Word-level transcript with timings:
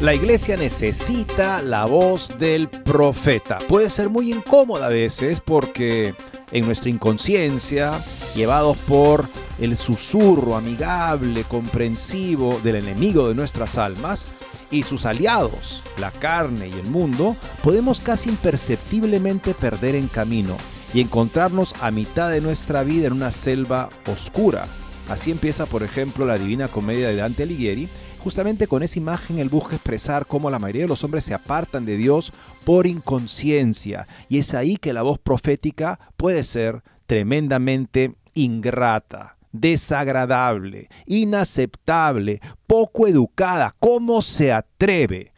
La 0.00 0.12
iglesia 0.12 0.58
necesita 0.58 1.62
la 1.62 1.86
voz 1.86 2.36
del 2.38 2.68
profeta. 2.68 3.58
Puede 3.66 3.88
ser 3.88 4.10
muy 4.10 4.30
incómoda 4.30 4.86
a 4.86 4.90
veces 4.90 5.40
porque 5.40 6.14
en 6.52 6.66
nuestra 6.66 6.90
inconsciencia, 6.90 7.98
llevados 8.34 8.76
por 8.76 9.26
el 9.58 9.74
susurro 9.74 10.54
amigable, 10.54 11.44
comprensivo 11.44 12.60
del 12.62 12.76
enemigo 12.76 13.28
de 13.28 13.34
nuestras 13.34 13.78
almas 13.78 14.28
y 14.70 14.82
sus 14.82 15.06
aliados, 15.06 15.82
la 15.96 16.12
carne 16.12 16.68
y 16.68 16.72
el 16.74 16.90
mundo, 16.90 17.34
podemos 17.62 18.00
casi 18.00 18.28
imperceptiblemente 18.28 19.54
perder 19.54 19.94
en 19.94 20.08
camino 20.08 20.58
y 20.92 21.00
encontrarnos 21.00 21.74
a 21.80 21.90
mitad 21.90 22.30
de 22.30 22.42
nuestra 22.42 22.82
vida 22.82 23.06
en 23.06 23.14
una 23.14 23.30
selva 23.30 23.88
oscura. 24.06 24.68
Así 25.08 25.30
empieza, 25.30 25.66
por 25.66 25.82
ejemplo, 25.82 26.26
la 26.26 26.36
Divina 26.36 26.68
Comedia 26.68 27.08
de 27.08 27.16
Dante 27.16 27.44
Alighieri, 27.44 27.88
Justamente 28.18 28.66
con 28.66 28.82
esa 28.82 28.98
imagen 28.98 29.38
él 29.38 29.48
busca 29.48 29.76
expresar 29.76 30.26
cómo 30.26 30.50
la 30.50 30.58
mayoría 30.58 30.82
de 30.82 30.88
los 30.88 31.04
hombres 31.04 31.24
se 31.24 31.34
apartan 31.34 31.84
de 31.84 31.96
Dios 31.96 32.32
por 32.64 32.86
inconsciencia. 32.86 34.08
Y 34.28 34.38
es 34.38 34.54
ahí 34.54 34.76
que 34.76 34.92
la 34.92 35.02
voz 35.02 35.18
profética 35.18 36.00
puede 36.16 36.42
ser 36.44 36.82
tremendamente 37.06 38.16
ingrata, 38.34 39.36
desagradable, 39.52 40.88
inaceptable, 41.06 42.40
poco 42.66 43.06
educada. 43.06 43.74
¿Cómo 43.78 44.22
se 44.22 44.52
atreve? 44.52 45.32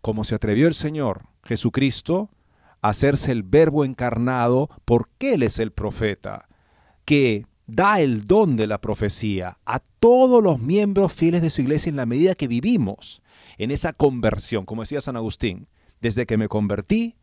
Como 0.00 0.24
se 0.24 0.34
atrevió 0.34 0.66
el 0.66 0.74
Señor 0.74 1.22
Jesucristo 1.44 2.30
a 2.82 2.90
hacerse 2.90 3.32
el 3.32 3.42
verbo 3.42 3.84
encarnado 3.84 4.68
porque 4.84 5.34
Él 5.34 5.42
es 5.42 5.58
el 5.58 5.72
profeta, 5.72 6.48
que 7.04 7.46
da 7.66 8.00
el 8.00 8.26
don 8.26 8.56
de 8.56 8.66
la 8.66 8.80
profecía 8.80 9.58
a 9.64 9.78
todos 9.78 10.42
los 10.42 10.60
miembros 10.60 11.12
fieles 11.12 11.42
de 11.42 11.50
su 11.50 11.62
iglesia 11.62 11.90
en 11.90 11.96
la 11.96 12.06
medida 12.06 12.34
que 12.34 12.48
vivimos 12.48 13.22
en 13.58 13.70
esa 13.70 13.92
conversión. 13.92 14.64
Como 14.64 14.82
decía 14.82 15.00
San 15.00 15.16
Agustín, 15.16 15.68
desde 16.00 16.26
que 16.26 16.36
me 16.36 16.48
convertí, 16.48 17.16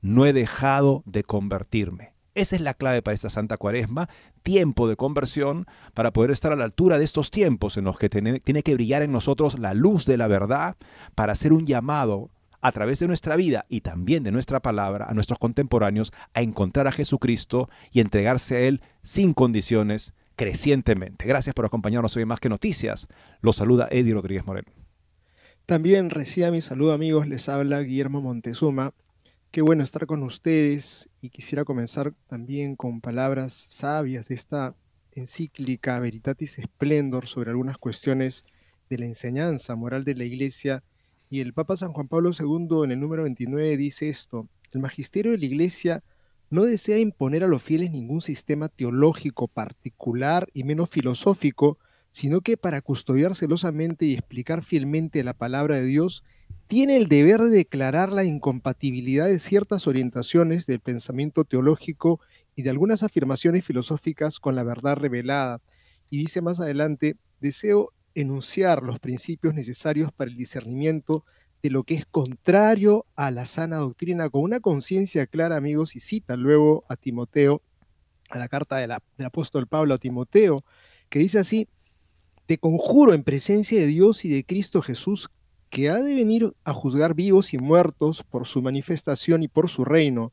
no 0.00 0.26
he 0.26 0.32
dejado 0.32 1.02
de 1.06 1.24
convertirme. 1.24 2.14
Esa 2.34 2.56
es 2.56 2.62
la 2.62 2.74
clave 2.74 3.00
para 3.00 3.14
esta 3.14 3.30
Santa 3.30 3.56
Cuaresma, 3.56 4.08
tiempo 4.42 4.88
de 4.88 4.96
conversión 4.96 5.66
para 5.94 6.12
poder 6.12 6.32
estar 6.32 6.52
a 6.52 6.56
la 6.56 6.64
altura 6.64 6.98
de 6.98 7.04
estos 7.04 7.30
tiempos 7.30 7.76
en 7.76 7.84
los 7.84 7.96
que 7.96 8.08
tiene, 8.08 8.40
que 8.40 8.74
brillar 8.74 9.02
en 9.02 9.12
nosotros 9.12 9.58
la 9.58 9.72
luz 9.72 10.04
de 10.04 10.16
la 10.16 10.26
verdad 10.26 10.76
para 11.14 11.32
hacer 11.32 11.52
un 11.52 11.64
llamado 11.64 12.30
a 12.64 12.72
través 12.72 12.98
de 12.98 13.06
nuestra 13.06 13.36
vida 13.36 13.66
y 13.68 13.82
también 13.82 14.22
de 14.22 14.32
nuestra 14.32 14.58
palabra 14.60 15.04
a 15.04 15.12
nuestros 15.12 15.38
contemporáneos 15.38 16.14
a 16.32 16.40
encontrar 16.40 16.86
a 16.86 16.92
Jesucristo 16.92 17.68
y 17.92 18.00
entregarse 18.00 18.56
a 18.56 18.60
Él 18.60 18.80
sin 19.02 19.34
condiciones 19.34 20.14
crecientemente. 20.34 21.26
Gracias 21.26 21.54
por 21.54 21.66
acompañarnos 21.66 22.16
hoy 22.16 22.22
en 22.22 22.28
Más 22.28 22.40
que 22.40 22.48
Noticias. 22.48 23.06
Los 23.42 23.56
saluda 23.56 23.86
Eddie 23.90 24.14
Rodríguez 24.14 24.46
Moreno. 24.46 24.72
También 25.66 26.08
reciba 26.08 26.50
mi 26.50 26.62
saludo 26.62 26.94
amigos, 26.94 27.28
les 27.28 27.50
habla 27.50 27.82
Guillermo 27.82 28.22
Montezuma. 28.22 28.94
Qué 29.50 29.60
bueno 29.60 29.84
estar 29.84 30.06
con 30.06 30.22
ustedes 30.22 31.10
y 31.20 31.28
quisiera 31.28 31.66
comenzar 31.66 32.14
también 32.28 32.76
con 32.76 33.02
palabras 33.02 33.52
sabias 33.52 34.28
de 34.28 34.36
esta 34.36 34.74
encíclica 35.12 36.00
Veritatis 36.00 36.58
Splendor 36.62 37.26
sobre 37.26 37.50
algunas 37.50 37.76
cuestiones 37.76 38.46
de 38.88 38.96
la 38.96 39.04
enseñanza 39.04 39.76
moral 39.76 40.04
de 40.04 40.14
la 40.14 40.24
Iglesia 40.24 40.82
y 41.34 41.40
el 41.40 41.52
Papa 41.52 41.76
San 41.76 41.92
Juan 41.92 42.06
Pablo 42.06 42.30
II 42.30 42.84
en 42.84 42.92
el 42.92 43.00
número 43.00 43.24
29 43.24 43.76
dice 43.76 44.08
esto, 44.08 44.48
el 44.70 44.80
magisterio 44.80 45.32
de 45.32 45.38
la 45.38 45.46
Iglesia 45.46 46.04
no 46.48 46.62
desea 46.62 46.98
imponer 46.98 47.42
a 47.42 47.48
los 47.48 47.60
fieles 47.60 47.90
ningún 47.90 48.20
sistema 48.20 48.68
teológico 48.68 49.48
particular 49.48 50.48
y 50.54 50.62
menos 50.62 50.90
filosófico, 50.90 51.76
sino 52.12 52.40
que 52.40 52.56
para 52.56 52.80
custodiar 52.82 53.34
celosamente 53.34 54.06
y 54.06 54.12
explicar 54.12 54.62
fielmente 54.62 55.24
la 55.24 55.34
palabra 55.34 55.78
de 55.78 55.86
Dios, 55.86 56.22
tiene 56.68 56.96
el 56.96 57.08
deber 57.08 57.40
de 57.40 57.56
declarar 57.56 58.12
la 58.12 58.22
incompatibilidad 58.22 59.26
de 59.26 59.40
ciertas 59.40 59.88
orientaciones 59.88 60.66
del 60.66 60.78
pensamiento 60.78 61.42
teológico 61.42 62.20
y 62.54 62.62
de 62.62 62.70
algunas 62.70 63.02
afirmaciones 63.02 63.64
filosóficas 63.64 64.38
con 64.38 64.54
la 64.54 64.62
verdad 64.62 64.98
revelada. 64.98 65.60
Y 66.10 66.18
dice 66.18 66.42
más 66.42 66.60
adelante, 66.60 67.16
deseo 67.40 67.90
enunciar 68.14 68.82
los 68.82 68.98
principios 68.98 69.54
necesarios 69.54 70.12
para 70.12 70.30
el 70.30 70.36
discernimiento 70.36 71.24
de 71.62 71.70
lo 71.70 71.82
que 71.82 71.94
es 71.94 72.06
contrario 72.06 73.06
a 73.16 73.30
la 73.30 73.46
sana 73.46 73.76
doctrina 73.76 74.28
con 74.28 74.42
una 74.42 74.60
conciencia 74.60 75.26
clara, 75.26 75.56
amigos, 75.56 75.96
y 75.96 76.00
cita 76.00 76.36
luego 76.36 76.84
a 76.88 76.96
Timoteo, 76.96 77.62
a 78.30 78.38
la 78.38 78.48
carta 78.48 78.76
del 78.76 78.92
apóstol 79.24 79.66
Pablo 79.66 79.94
a 79.94 79.98
Timoteo, 79.98 80.64
que 81.08 81.20
dice 81.20 81.38
así, 81.38 81.68
te 82.46 82.58
conjuro 82.58 83.14
en 83.14 83.22
presencia 83.22 83.80
de 83.80 83.86
Dios 83.86 84.24
y 84.24 84.28
de 84.28 84.44
Cristo 84.44 84.82
Jesús, 84.82 85.30
que 85.74 85.90
ha 85.90 86.00
de 86.00 86.14
venir 86.14 86.54
a 86.64 86.72
juzgar 86.72 87.16
vivos 87.16 87.52
y 87.52 87.58
muertos 87.58 88.22
por 88.22 88.46
su 88.46 88.62
manifestación 88.62 89.42
y 89.42 89.48
por 89.48 89.68
su 89.68 89.84
reino. 89.84 90.32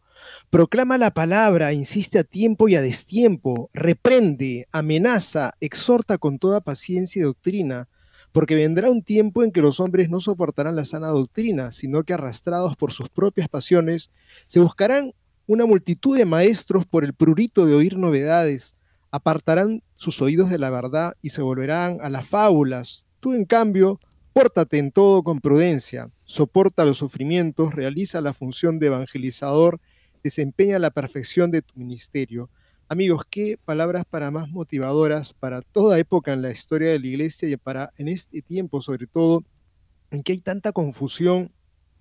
Proclama 0.52 1.00
la 1.00 1.16
palabra, 1.16 1.74
insiste 1.74 2.20
a 2.20 2.24
tiempo 2.24 2.70
y 2.70 2.76
a 2.76 2.82
destiempo, 2.82 3.72
reprende, 3.74 4.68
amenaza, 4.72 5.54
exhorta 5.60 6.20
con 6.20 6.38
toda 6.38 6.62
paciencia 6.62 7.22
y 7.22 7.24
doctrina, 7.24 7.90
porque 8.32 8.54
vendrá 8.54 8.92
un 8.92 9.02
tiempo 9.02 9.44
en 9.44 9.52
que 9.52 9.64
los 9.64 9.80
hombres 9.80 10.12
no 10.12 10.20
soportarán 10.20 10.76
la 10.76 10.86
sana 10.86 11.08
doctrina, 11.08 11.72
sino 11.72 12.04
que 12.04 12.14
arrastrados 12.14 12.76
por 12.76 12.94
sus 12.94 13.10
propias 13.10 13.50
pasiones, 13.50 14.12
se 14.46 14.60
buscarán 14.60 15.12
una 15.48 15.66
multitud 15.66 16.16
de 16.16 16.26
maestros 16.26 16.86
por 16.86 17.04
el 17.04 17.16
prurito 17.16 17.66
de 17.66 17.74
oír 17.74 17.98
novedades, 17.98 18.76
apartarán 19.10 19.82
sus 19.96 20.22
oídos 20.22 20.52
de 20.52 20.60
la 20.60 20.70
verdad 20.70 21.16
y 21.24 21.30
se 21.30 21.42
volverán 21.42 21.98
a 22.04 22.12
las 22.12 22.28
fábulas. 22.28 23.06
Tú, 23.20 23.34
en 23.34 23.46
cambio, 23.46 24.00
Pórtate 24.34 24.78
en 24.78 24.92
todo 24.92 25.24
con 25.24 25.42
prudencia, 25.42 26.10
soporta 26.24 26.86
los 26.86 27.00
sufrimientos, 27.00 27.76
realiza 27.76 28.22
la 28.22 28.34
función 28.34 28.80
de 28.80 28.88
evangelizador, 28.88 29.82
desempeña 30.24 30.80
la 30.80 30.90
perfección 30.90 31.52
de 31.52 31.62
tu 31.62 31.78
ministerio. 31.78 32.50
Amigos, 32.88 33.24
qué 33.30 33.58
palabras 33.66 34.06
para 34.10 34.32
más 34.32 34.48
motivadoras 34.48 35.34
para 35.34 35.62
toda 35.62 36.00
época 36.00 36.32
en 36.32 36.42
la 36.42 36.52
historia 36.52 36.92
de 36.92 37.00
la 37.00 37.08
iglesia 37.08 37.50
y 37.50 37.58
para 37.58 37.92
en 37.98 38.08
este 38.08 38.42
tiempo 38.42 38.82
sobre 38.82 39.06
todo, 39.06 39.44
en 40.12 40.24
que 40.24 40.32
hay 40.32 40.40
tanta 40.40 40.72
confusión, 40.72 41.52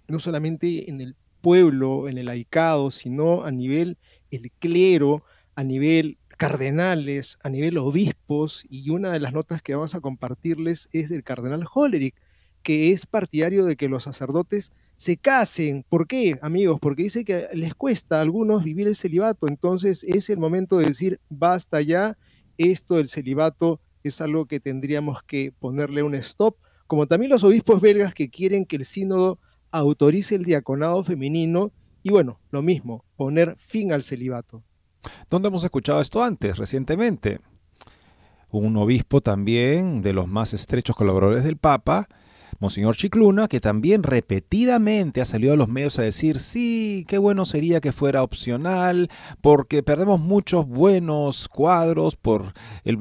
no 0.06 0.20
solamente 0.20 0.88
en 0.88 1.00
el 1.00 1.16
pueblo, 1.40 2.08
en 2.08 2.16
el 2.16 2.26
laicado, 2.26 2.92
sino 2.92 3.42
a 3.42 3.50
nivel 3.50 3.98
el 4.30 4.52
clero, 4.60 5.24
a 5.56 5.64
nivel 5.64 6.16
cardenales, 6.40 7.38
a 7.42 7.50
nivel 7.50 7.76
obispos, 7.76 8.64
y 8.70 8.88
una 8.88 9.10
de 9.10 9.20
las 9.20 9.34
notas 9.34 9.60
que 9.60 9.74
vamos 9.74 9.94
a 9.94 10.00
compartirles 10.00 10.88
es 10.92 11.10
del 11.10 11.22
cardenal 11.22 11.66
Hollerich, 11.70 12.14
que 12.62 12.92
es 12.92 13.06
partidario 13.06 13.64
de 13.64 13.76
que 13.76 13.88
los 13.88 14.04
sacerdotes 14.04 14.72
se 14.96 15.16
casen. 15.16 15.84
¿Por 15.88 16.06
qué, 16.06 16.38
amigos? 16.42 16.78
Porque 16.80 17.04
dice 17.04 17.24
que 17.24 17.46
les 17.54 17.74
cuesta 17.74 18.18
a 18.18 18.20
algunos 18.20 18.64
vivir 18.64 18.86
el 18.86 18.96
celibato, 18.96 19.48
entonces 19.48 20.04
es 20.04 20.28
el 20.28 20.38
momento 20.38 20.78
de 20.78 20.86
decir, 20.86 21.20
basta 21.28 21.80
ya, 21.80 22.18
esto 22.58 22.96
del 22.96 23.08
celibato 23.08 23.80
es 24.02 24.20
algo 24.20 24.46
que 24.46 24.60
tendríamos 24.60 25.22
que 25.22 25.52
ponerle 25.58 26.02
un 26.02 26.14
stop, 26.14 26.56
como 26.86 27.06
también 27.06 27.30
los 27.30 27.44
obispos 27.44 27.80
belgas 27.80 28.12
que 28.14 28.28
quieren 28.28 28.66
que 28.66 28.76
el 28.76 28.84
sínodo 28.84 29.38
autorice 29.70 30.34
el 30.34 30.44
diaconado 30.44 31.02
femenino 31.04 31.72
y 32.02 32.10
bueno, 32.10 32.40
lo 32.50 32.62
mismo, 32.62 33.04
poner 33.16 33.56
fin 33.58 33.92
al 33.92 34.02
celibato. 34.02 34.62
¿Dónde 35.28 35.48
hemos 35.48 35.64
escuchado 35.64 36.00
esto 36.00 36.22
antes, 36.22 36.58
recientemente? 36.58 37.40
Un 38.50 38.76
obispo 38.76 39.20
también, 39.20 40.02
de 40.02 40.12
los 40.12 40.26
más 40.26 40.52
estrechos 40.52 40.96
colaboradores 40.96 41.44
del 41.44 41.56
Papa, 41.56 42.08
Monseñor 42.60 42.94
Chicluna, 42.94 43.48
que 43.48 43.58
también 43.58 44.02
repetidamente 44.02 45.22
ha 45.22 45.24
salido 45.24 45.54
a 45.54 45.56
los 45.56 45.68
medios 45.68 45.98
a 45.98 46.02
decir, 46.02 46.38
sí, 46.38 47.06
qué 47.08 47.16
bueno 47.16 47.46
sería 47.46 47.80
que 47.80 47.90
fuera 47.90 48.22
opcional, 48.22 49.08
porque 49.40 49.82
perdemos 49.82 50.20
muchos 50.20 50.66
buenos 50.66 51.48
cuadros 51.48 52.16
por 52.16 52.52
el, 52.84 52.98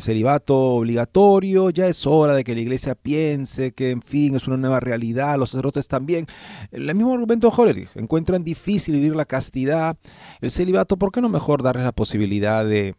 celibato 0.00 0.56
obligatorio, 0.56 1.68
ya 1.68 1.86
es 1.88 2.06
hora 2.06 2.34
de 2.34 2.42
que 2.42 2.54
la 2.54 2.62
iglesia 2.62 2.94
piense 2.94 3.72
que, 3.72 3.90
en 3.90 4.00
fin, 4.00 4.34
es 4.34 4.46
una 4.48 4.56
nueva 4.56 4.80
realidad, 4.80 5.38
los 5.38 5.50
sacerdotes 5.50 5.86
también. 5.86 6.26
El 6.72 6.94
mismo 6.94 7.12
argumento 7.12 7.50
de 7.50 7.54
Hollerich, 7.54 7.90
encuentran 7.96 8.44
difícil 8.44 8.94
vivir 8.94 9.14
la 9.14 9.26
castidad, 9.26 9.98
el 10.40 10.50
celibato, 10.50 10.96
¿por 10.96 11.12
qué 11.12 11.20
no 11.20 11.28
mejor 11.28 11.62
darles 11.62 11.84
la 11.84 11.92
posibilidad 11.92 12.64
de 12.64 12.94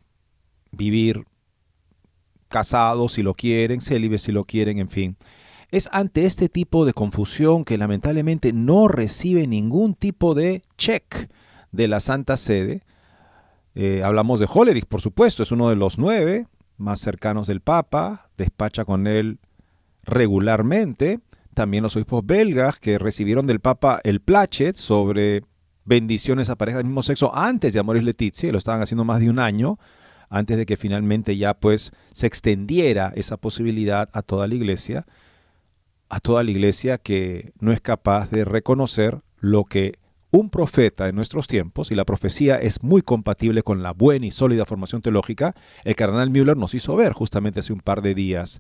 vivir 0.71 1.25
casados 2.49 3.13
si 3.13 3.23
lo 3.23 3.33
quieren, 3.33 3.81
célibes 3.81 4.21
si 4.21 4.31
lo 4.31 4.45
quieren, 4.45 4.79
en 4.79 4.89
fin. 4.89 5.17
Es 5.75 5.89
ante 5.91 6.25
este 6.25 6.47
tipo 6.47 6.85
de 6.85 6.93
confusión 6.93 7.65
que 7.65 7.77
lamentablemente 7.77 8.53
no 8.53 8.87
recibe 8.87 9.45
ningún 9.45 9.93
tipo 9.93 10.33
de 10.33 10.61
check 10.77 11.29
de 11.73 11.89
la 11.89 11.99
Santa 11.99 12.37
Sede. 12.37 12.83
Eh, 13.73 14.01
hablamos 14.01 14.39
de 14.39 14.47
Hollerich, 14.49 14.85
por 14.85 15.01
supuesto, 15.01 15.43
es 15.43 15.51
uno 15.51 15.67
de 15.69 15.75
los 15.75 15.97
nueve 15.97 16.47
más 16.77 17.01
cercanos 17.01 17.45
del 17.47 17.59
Papa, 17.59 18.29
despacha 18.37 18.85
con 18.85 19.05
él 19.05 19.39
regularmente. 20.03 21.19
También 21.53 21.83
los 21.83 21.97
obispos 21.97 22.25
belgas 22.25 22.79
que 22.79 22.97
recibieron 22.97 23.45
del 23.45 23.59
Papa 23.59 23.99
el 24.05 24.21
plachet 24.21 24.77
sobre 24.77 25.43
bendiciones 25.83 26.49
a 26.49 26.55
parejas 26.55 26.77
del 26.77 26.87
mismo 26.87 27.03
sexo 27.03 27.35
antes 27.35 27.73
de 27.73 27.81
Amoris 27.81 28.05
Letizia, 28.05 28.53
lo 28.53 28.59
estaban 28.59 28.81
haciendo 28.81 29.03
más 29.03 29.19
de 29.19 29.29
un 29.29 29.39
año, 29.39 29.77
antes 30.29 30.55
de 30.55 30.65
que 30.65 30.77
finalmente 30.77 31.35
ya 31.35 31.53
pues 31.53 31.91
se 32.13 32.27
extendiera 32.27 33.11
esa 33.17 33.35
posibilidad 33.35 34.09
a 34.13 34.21
toda 34.21 34.47
la 34.47 34.55
iglesia, 34.55 35.05
a 36.09 36.19
toda 36.19 36.43
la 36.43 36.51
iglesia 36.51 36.97
que 36.97 37.51
no 37.59 37.71
es 37.71 37.81
capaz 37.81 38.29
de 38.29 38.45
reconocer 38.45 39.21
lo 39.39 39.65
que 39.65 39.99
un 40.31 40.49
profeta 40.49 41.05
de 41.05 41.13
nuestros 41.13 41.47
tiempos, 41.47 41.91
y 41.91 41.95
la 41.95 42.03
profecía 42.03 42.57
es 42.57 42.83
muy 42.83 43.01
compatible 43.01 43.61
con 43.61 43.83
la 43.83 43.93
buena 43.93 44.25
y 44.25 44.31
sólida 44.31 44.65
formación 44.65 45.01
teológica, 45.01 45.55
el 45.85 45.95
cardenal 45.95 46.29
Müller 46.29 46.57
nos 46.57 46.73
hizo 46.73 46.95
ver 46.95 47.13
justamente 47.13 47.61
hace 47.61 47.71
un 47.71 47.79
par 47.79 48.01
de 48.01 48.13
días 48.13 48.59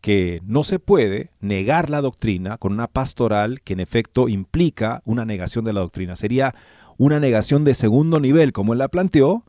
que 0.00 0.40
no 0.44 0.62
se 0.62 0.78
puede 0.78 1.30
negar 1.40 1.90
la 1.90 2.00
doctrina 2.00 2.58
con 2.58 2.72
una 2.72 2.86
pastoral 2.86 3.60
que 3.62 3.72
en 3.72 3.80
efecto 3.80 4.28
implica 4.28 5.02
una 5.04 5.24
negación 5.24 5.64
de 5.64 5.72
la 5.72 5.80
doctrina. 5.80 6.14
Sería 6.14 6.54
una 6.96 7.18
negación 7.18 7.64
de 7.64 7.74
segundo 7.74 8.20
nivel, 8.20 8.52
como 8.52 8.72
él 8.72 8.78
la 8.78 8.88
planteó, 8.88 9.44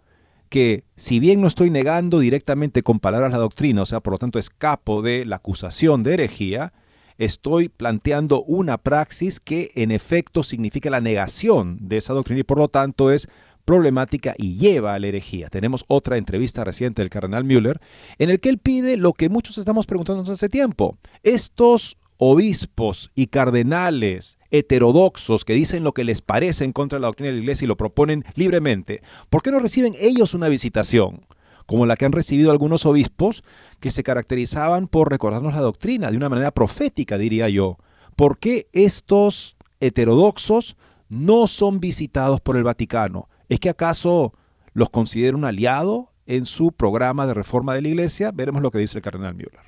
que 0.50 0.84
si 0.96 1.20
bien 1.20 1.42
no 1.42 1.48
estoy 1.48 1.70
negando 1.70 2.20
directamente 2.20 2.82
con 2.82 3.00
palabras 3.00 3.32
la 3.32 3.38
doctrina, 3.38 3.84
o 3.84 3.86
sea, 3.86 4.00
por 4.00 4.14
lo 4.14 4.18
tanto 4.18 4.40
escapo 4.40 5.02
de 5.04 5.26
la 5.26 5.36
acusación 5.38 6.02
de 6.02 6.16
herejía, 6.16 6.74
estoy 7.18 7.70
planteando 7.70 8.44
una 8.44 8.78
praxis 8.78 9.40
que 9.40 9.72
en 9.76 9.92
efecto 9.92 10.44
significa 10.44 10.90
la 10.90 11.02
negación 11.02 11.78
de 11.82 11.98
esa 11.98 12.14
doctrina 12.14 12.42
y 12.42 12.44
por 12.44 12.58
lo 12.58 12.68
tanto 12.68 13.12
es 13.12 13.28
problemática 13.66 14.34
y 14.38 14.58
lleva 14.58 14.94
a 14.94 15.00
la 15.00 15.08
herejía. 15.08 15.50
Tenemos 15.50 15.84
otra 15.88 16.18
entrevista 16.18 16.64
reciente 16.64 17.02
del 17.02 17.10
cardenal 17.10 17.44
Müller 17.44 17.82
en 18.18 18.30
el 18.30 18.40
que 18.40 18.50
él 18.50 18.60
pide 18.60 18.96
lo 18.96 19.12
que 19.12 19.28
muchos 19.28 19.58
estamos 19.58 19.86
preguntándonos 19.86 20.30
hace 20.30 20.48
tiempo. 20.48 20.98
Estos 21.22 21.98
obispos 22.18 23.12
y 23.14 23.28
cardenales 23.28 24.38
heterodoxos 24.50 25.46
que 25.46 25.54
dicen 25.54 25.84
lo 25.84 25.94
que 25.94 26.04
les 26.04 26.22
parece 26.22 26.64
en 26.64 26.72
contra 26.72 26.98
de 26.98 27.02
la 27.02 27.08
doctrina 27.08 27.28
de 27.28 27.36
la 27.36 27.42
iglesia 27.42 27.66
y 27.66 27.68
lo 27.68 27.78
proponen 27.78 28.24
libremente, 28.36 29.02
¿por 29.30 29.42
qué 29.42 29.52
no 29.52 29.60
reciben 29.60 29.94
ellos 30.00 30.34
una 30.34 30.48
visitación? 30.48 31.26
Como 31.68 31.86
la 31.86 31.96
que 31.96 32.06
han 32.06 32.12
recibido 32.12 32.50
algunos 32.50 32.88
obispos 32.88 33.44
que 33.80 33.92
se 33.92 34.02
caracterizaban 34.02 34.88
por 34.88 35.12
recordarnos 35.12 35.54
la 35.54 35.62
doctrina 35.62 36.10
de 36.10 36.18
una 36.18 36.30
manera 36.30 36.50
profética, 36.50 37.20
diría 37.20 37.50
yo. 37.50 37.78
¿Por 38.16 38.40
qué 38.40 38.68
estos 38.74 39.58
heterodoxos 39.80 40.76
no 41.10 41.46
son 41.46 41.80
visitados 41.80 42.42
por 42.42 42.58
el 42.58 42.64
Vaticano? 42.64 43.30
¿Es 43.50 43.60
que 43.60 43.70
acaso 43.70 44.34
los 44.74 44.90
considera 44.90 45.38
un 45.38 45.46
aliado 45.46 46.12
en 46.26 46.46
su 46.46 46.72
programa 46.72 47.28
de 47.28 47.36
reforma 47.36 47.76
de 47.76 47.84
la 47.84 47.90
iglesia? 47.90 48.32
Veremos 48.32 48.64
lo 48.64 48.72
que 48.72 48.80
dice 48.80 48.98
el 48.98 49.04
cardenal 49.04 49.36
Müller. 49.36 49.68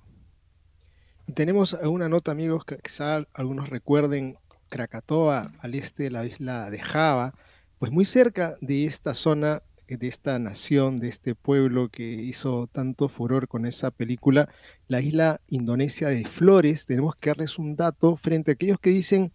Y 1.28 1.34
tenemos 1.34 1.78
una 1.84 2.10
nota, 2.10 2.32
amigos, 2.32 2.66
que 2.66 2.78
quizá 2.78 3.24
algunos 3.34 3.70
recuerden 3.70 4.38
Krakatoa, 4.70 5.52
al 5.60 5.76
este 5.76 6.04
de 6.04 6.12
la 6.12 6.26
isla 6.26 6.70
de 6.70 6.80
Java, 6.80 7.34
pues 7.78 7.92
muy 7.92 8.06
cerca 8.06 8.56
de 8.62 8.86
esta 8.86 9.14
zona, 9.14 9.62
de 9.98 10.08
esta 10.08 10.38
nación, 10.40 11.00
de 11.00 11.08
este 11.08 11.36
pueblo 11.36 11.90
que 11.90 12.04
hizo 12.04 12.68
tanto 12.68 13.10
furor 13.10 13.48
con 13.48 13.66
esa 13.66 13.92
película, 13.92 14.50
la 14.88 15.02
isla 15.02 15.42
indonesia 15.48 16.10
de 16.10 16.26
Flores, 16.26 16.86
tenemos 16.86 17.16
que 17.16 17.30
darles 17.32 17.58
un 17.58 17.76
dato 17.76 18.16
frente 18.16 18.52
a 18.52 18.54
aquellos 18.54 18.80
que 18.80 18.92
dicen, 18.92 19.32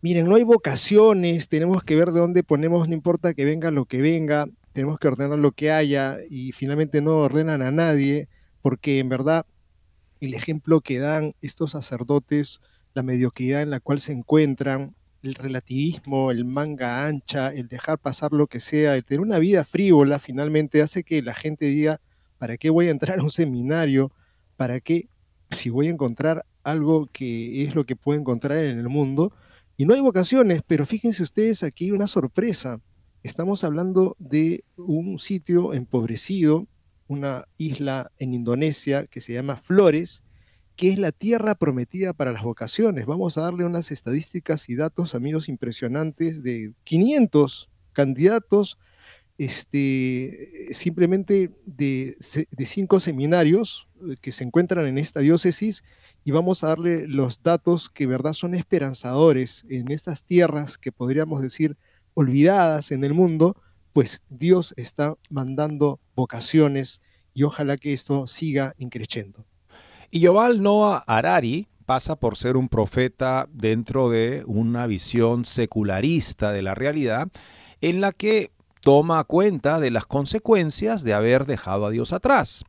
miren, 0.00 0.26
no 0.26 0.36
hay 0.36 0.44
vocaciones, 0.44 1.48
tenemos 1.48 1.82
que 1.82 1.96
ver 1.96 2.12
de 2.12 2.20
dónde 2.20 2.42
ponemos, 2.44 2.88
no 2.88 2.94
importa 2.94 3.34
que 3.34 3.44
venga 3.44 3.70
lo 3.70 3.86
que 3.86 4.00
venga, 4.00 4.46
tenemos 4.72 4.98
que 4.98 5.08
ordenar 5.08 5.38
lo 5.38 5.52
que 5.52 5.72
haya 5.72 6.18
y 6.30 6.52
finalmente 6.52 7.00
no 7.00 7.18
ordenan 7.18 7.62
a 7.62 7.70
nadie, 7.70 8.28
porque 8.62 9.00
en 9.00 9.08
verdad 9.08 9.46
el 10.20 10.34
ejemplo 10.34 10.80
que 10.80 10.98
dan 10.98 11.32
estos 11.40 11.72
sacerdotes, 11.72 12.60
la 12.94 13.02
mediocridad 13.02 13.62
en 13.62 13.70
la 13.70 13.80
cual 13.80 14.00
se 14.00 14.12
encuentran, 14.12 14.94
el 15.22 15.34
relativismo, 15.34 16.30
el 16.30 16.44
manga 16.44 17.06
ancha, 17.06 17.52
el 17.52 17.68
dejar 17.68 17.98
pasar 17.98 18.32
lo 18.32 18.46
que 18.46 18.60
sea, 18.60 18.96
el 18.96 19.04
tener 19.04 19.20
una 19.20 19.38
vida 19.38 19.64
frívola, 19.64 20.18
finalmente 20.18 20.82
hace 20.82 21.02
que 21.02 21.22
la 21.22 21.34
gente 21.34 21.66
diga, 21.66 22.00
¿para 22.38 22.56
qué 22.56 22.70
voy 22.70 22.88
a 22.88 22.90
entrar 22.90 23.18
a 23.18 23.22
un 23.22 23.30
seminario? 23.30 24.12
¿Para 24.56 24.80
qué? 24.80 25.08
Si 25.50 25.70
voy 25.70 25.88
a 25.88 25.90
encontrar 25.90 26.44
algo 26.62 27.08
que 27.12 27.64
es 27.64 27.74
lo 27.74 27.84
que 27.84 27.96
puedo 27.96 28.18
encontrar 28.18 28.58
en 28.58 28.78
el 28.78 28.88
mundo. 28.88 29.32
Y 29.76 29.86
no 29.86 29.94
hay 29.94 30.00
vocaciones, 30.00 30.62
pero 30.66 30.86
fíjense 30.86 31.22
ustedes 31.22 31.62
aquí 31.62 31.90
una 31.90 32.06
sorpresa. 32.06 32.80
Estamos 33.22 33.64
hablando 33.64 34.16
de 34.18 34.64
un 34.76 35.18
sitio 35.18 35.72
empobrecido, 35.72 36.66
una 37.06 37.46
isla 37.56 38.12
en 38.18 38.34
Indonesia 38.34 39.06
que 39.06 39.20
se 39.20 39.32
llama 39.32 39.56
Flores, 39.56 40.22
que 40.78 40.90
es 40.90 40.98
la 40.98 41.10
tierra 41.10 41.56
prometida 41.56 42.12
para 42.12 42.30
las 42.30 42.44
vocaciones. 42.44 43.04
Vamos 43.04 43.36
a 43.36 43.40
darle 43.40 43.64
unas 43.64 43.90
estadísticas 43.90 44.68
y 44.68 44.76
datos, 44.76 45.16
amigos, 45.16 45.48
impresionantes 45.48 46.44
de 46.44 46.72
500 46.84 47.68
candidatos, 47.92 48.78
este, 49.38 50.68
simplemente 50.70 51.50
de, 51.66 52.16
de 52.52 52.66
cinco 52.66 53.00
seminarios 53.00 53.88
eh, 54.08 54.14
que 54.20 54.30
se 54.30 54.44
encuentran 54.44 54.86
en 54.86 54.98
esta 54.98 55.18
diócesis 55.18 55.82
y 56.22 56.30
vamos 56.30 56.62
a 56.62 56.68
darle 56.68 57.08
los 57.08 57.42
datos 57.42 57.88
que 57.88 58.06
verdad 58.06 58.32
son 58.32 58.54
esperanzadores 58.54 59.66
en 59.68 59.90
estas 59.90 60.24
tierras 60.24 60.78
que 60.78 60.92
podríamos 60.92 61.42
decir 61.42 61.76
olvidadas 62.14 62.92
en 62.92 63.02
el 63.02 63.14
mundo, 63.14 63.60
pues 63.92 64.22
Dios 64.28 64.74
está 64.76 65.16
mandando 65.28 65.98
vocaciones 66.14 67.02
y 67.34 67.42
ojalá 67.42 67.76
que 67.78 67.92
esto 67.92 68.28
siga 68.28 68.74
increciendo. 68.78 69.47
Y 70.10 70.20
Yoval 70.20 70.62
Noah 70.62 71.04
Harari 71.06 71.68
pasa 71.84 72.16
por 72.16 72.36
ser 72.36 72.56
un 72.56 72.70
profeta 72.70 73.46
dentro 73.52 74.08
de 74.08 74.42
una 74.46 74.86
visión 74.86 75.44
secularista 75.44 76.50
de 76.50 76.62
la 76.62 76.74
realidad 76.74 77.28
en 77.82 78.00
la 78.00 78.12
que 78.12 78.50
toma 78.80 79.22
cuenta 79.24 79.80
de 79.80 79.90
las 79.90 80.06
consecuencias 80.06 81.02
de 81.04 81.12
haber 81.12 81.44
dejado 81.44 81.84
a 81.84 81.90
Dios 81.90 82.14
atrás. 82.14 82.64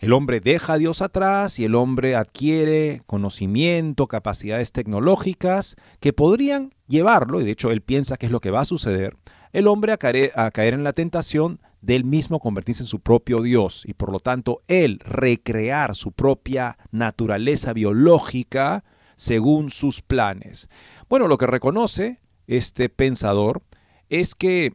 El 0.00 0.12
hombre 0.12 0.40
deja 0.40 0.72
a 0.72 0.78
Dios 0.78 1.02
atrás 1.02 1.60
y 1.60 1.64
el 1.66 1.76
hombre 1.76 2.16
adquiere 2.16 3.02
conocimiento, 3.06 4.08
capacidades 4.08 4.72
tecnológicas 4.72 5.76
que 6.00 6.12
podrían 6.12 6.74
llevarlo, 6.88 7.40
y 7.40 7.44
de 7.44 7.52
hecho 7.52 7.70
él 7.70 7.82
piensa 7.82 8.16
que 8.16 8.26
es 8.26 8.32
lo 8.32 8.40
que 8.40 8.50
va 8.50 8.62
a 8.62 8.64
suceder, 8.64 9.16
el 9.52 9.68
hombre 9.68 9.92
a 9.92 9.98
caer, 9.98 10.32
a 10.34 10.50
caer 10.50 10.74
en 10.74 10.82
la 10.82 10.94
tentación 10.94 11.60
de 11.80 11.96
él 11.96 12.04
mismo 12.04 12.40
convertirse 12.40 12.82
en 12.82 12.86
su 12.86 13.00
propio 13.00 13.40
Dios 13.40 13.84
y 13.86 13.94
por 13.94 14.12
lo 14.12 14.20
tanto 14.20 14.62
él 14.68 15.00
recrear 15.04 15.94
su 15.94 16.12
propia 16.12 16.78
naturaleza 16.90 17.72
biológica 17.72 18.84
según 19.16 19.70
sus 19.70 20.02
planes. 20.02 20.68
Bueno, 21.08 21.28
lo 21.28 21.38
que 21.38 21.46
reconoce 21.46 22.20
este 22.46 22.88
pensador 22.88 23.62
es 24.08 24.34
que 24.34 24.74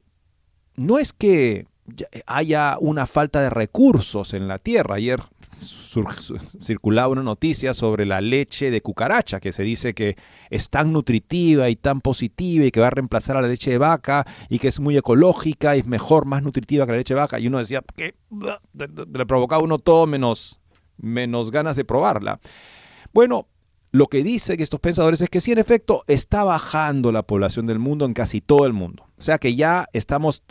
no 0.75 0.97
es 0.97 1.13
que 1.13 1.67
haya 2.25 2.77
una 2.79 3.05
falta 3.05 3.41
de 3.41 3.49
recursos 3.49 4.33
en 4.33 4.47
la 4.47 4.59
Tierra. 4.59 4.95
Ayer 4.95 5.21
circulaba 5.63 7.09
una 7.09 7.23
noticia 7.23 7.73
sobre 7.73 8.05
la 8.05 8.21
leche 8.21 8.71
de 8.71 8.81
cucaracha, 8.81 9.39
que 9.39 9.51
se 9.51 9.63
dice 9.63 9.93
que 9.93 10.17
es 10.49 10.69
tan 10.69 10.91
nutritiva 10.91 11.69
y 11.69 11.75
tan 11.75 12.01
positiva 12.01 12.65
y 12.65 12.71
que 12.71 12.79
va 12.79 12.87
a 12.87 12.91
reemplazar 12.91 13.37
a 13.37 13.41
la 13.41 13.47
leche 13.47 13.71
de 13.71 13.77
vaca 13.77 14.25
y 14.49 14.59
que 14.59 14.67
es 14.67 14.79
muy 14.79 14.97
ecológica 14.97 15.75
y 15.75 15.79
es 15.79 15.85
mejor, 15.85 16.25
más 16.25 16.43
nutritiva 16.43 16.85
que 16.85 16.91
la 16.91 16.97
leche 16.97 17.13
de 17.13 17.19
vaca. 17.19 17.39
Y 17.39 17.47
uno 17.47 17.59
decía 17.59 17.83
que 17.95 18.15
le 18.31 19.25
provocaba 19.25 19.61
a 19.61 19.63
uno 19.63 19.79
todo 19.79 20.07
menos, 20.07 20.59
menos 20.97 21.51
ganas 21.51 21.75
de 21.75 21.85
probarla. 21.85 22.39
Bueno, 23.13 23.47
lo 23.91 24.07
que 24.07 24.23
dicen 24.23 24.59
estos 24.59 24.81
pensadores 24.81 25.21
es 25.21 25.29
que 25.29 25.39
sí, 25.39 25.53
en 25.53 25.57
efecto, 25.57 26.03
está 26.07 26.43
bajando 26.43 27.13
la 27.13 27.23
población 27.23 27.65
del 27.65 27.79
mundo 27.79 28.05
en 28.05 28.13
casi 28.13 28.41
todo 28.41 28.65
el 28.65 28.73
mundo. 28.73 29.07
O 29.17 29.21
sea 29.21 29.37
que 29.37 29.55
ya 29.55 29.87
estamos, 29.93 30.43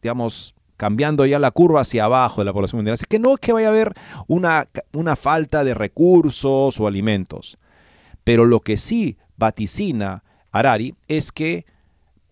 digamos, 0.00 0.54
cambiando 0.80 1.26
ya 1.26 1.38
la 1.38 1.50
curva 1.50 1.82
hacia 1.82 2.06
abajo 2.06 2.40
de 2.40 2.46
la 2.46 2.54
población 2.54 2.78
mundial. 2.78 2.94
Así 2.94 3.04
que 3.06 3.18
no 3.18 3.34
es 3.34 3.38
que 3.38 3.52
vaya 3.52 3.66
a 3.66 3.70
haber 3.70 3.92
una, 4.28 4.66
una 4.94 5.14
falta 5.14 5.62
de 5.62 5.74
recursos 5.74 6.80
o 6.80 6.86
alimentos. 6.86 7.58
Pero 8.24 8.46
lo 8.46 8.60
que 8.60 8.78
sí 8.78 9.18
vaticina 9.36 10.24
Harari 10.50 10.94
es 11.06 11.32
que 11.32 11.66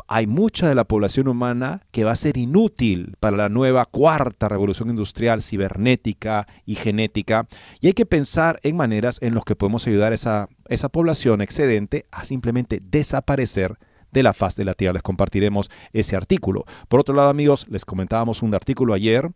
hay 0.07 0.27
mucha 0.27 0.67
de 0.67 0.75
la 0.75 0.85
población 0.85 1.29
humana 1.29 1.83
que 1.91 2.05
va 2.05 2.13
a 2.13 2.17
ser 2.17 2.39
inútil 2.39 3.17
para 3.21 3.37
la 3.37 3.51
nueva 3.51 3.85
cuarta 3.85 4.49
revolución 4.49 4.89
industrial 4.89 5.43
cibernética 5.43 6.49
y 6.65 6.77
genética 6.77 7.47
y 7.83 7.89
hay 7.89 7.93
que 7.93 8.07
pensar 8.07 8.61
en 8.63 8.79
maneras 8.79 9.19
en 9.21 9.35
las 9.35 9.45
que 9.45 9.57
podemos 9.57 9.87
ayudar 9.87 10.13
a 10.13 10.15
esa, 10.15 10.49
esa 10.69 10.89
población 10.89 11.43
excedente 11.43 12.07
a 12.11 12.25
simplemente 12.25 12.81
desaparecer 12.83 13.77
de 14.13 14.23
la 14.23 14.33
faz 14.33 14.57
de 14.57 14.65
la 14.65 14.75
Tierra. 14.75 14.95
Les 14.95 15.03
compartiremos 15.03 15.71
ese 15.93 16.17
artículo. 16.17 16.65
Por 16.89 17.01
otro 17.01 17.15
lado, 17.15 17.29
amigos, 17.29 17.67
les 17.69 17.85
comentábamos 17.85 18.43
un 18.43 18.55
artículo 18.55 18.95
ayer 18.95 19.31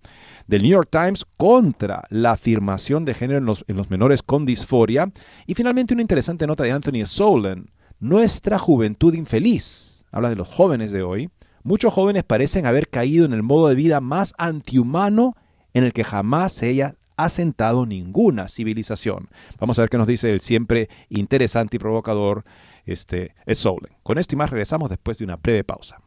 del 0.47 0.63
New 0.63 0.71
York 0.71 0.89
Times 0.91 1.25
contra 1.37 2.05
la 2.11 2.33
afirmación 2.33 3.05
de 3.05 3.15
género 3.15 3.39
en 3.39 3.45
los, 3.45 3.65
en 3.69 3.77
los 3.77 3.91
menores 3.91 4.23
con 4.23 4.45
disforia. 4.45 5.11
Y 5.47 5.55
finalmente 5.55 5.95
una 5.95 6.03
interesante 6.03 6.47
nota 6.47 6.65
de 6.65 6.73
Anthony 6.73 7.07
Solen, 7.07 7.71
Nuestra 8.01 8.59
juventud 8.59 9.15
infeliz 9.15 10.05
habla 10.11 10.29
de 10.29 10.37
los 10.37 10.49
jóvenes 10.49 10.93
de 10.93 11.03
hoy, 11.03 11.31
muchos 11.63 11.93
jóvenes 11.93 12.25
parecen 12.25 12.67
haber 12.67 12.89
caído 12.89 13.25
en 13.25 13.33
el 13.33 13.43
modo 13.43 13.69
de 13.69 13.75
vida 13.75 14.01
más 14.01 14.35
antihumano 14.39 15.37
en 15.73 15.85
el 15.85 15.93
que 15.93 16.05
jamás 16.05 16.53
se 16.53 16.69
haya 16.69 16.95
asentado 17.17 17.87
ninguna 17.87 18.49
civilización. 18.49 19.29
Vamos 19.59 19.79
a 19.79 19.83
ver 19.83 19.91
qué 19.91 19.99
nos 19.99 20.07
dice 20.07 20.33
el 20.33 20.41
siempre 20.41 20.89
interesante 21.09 21.77
y 21.77 21.79
provocador 21.79 22.45
este, 22.85 23.35
Soulen. 23.53 23.95
Con 24.03 24.19
esto 24.19 24.35
y 24.35 24.39
más 24.39 24.51
regresamos 24.51 24.91
después 24.91 25.19
de 25.19 25.25
una 25.25 25.37
breve 25.37 25.65
pausa. 25.65 26.01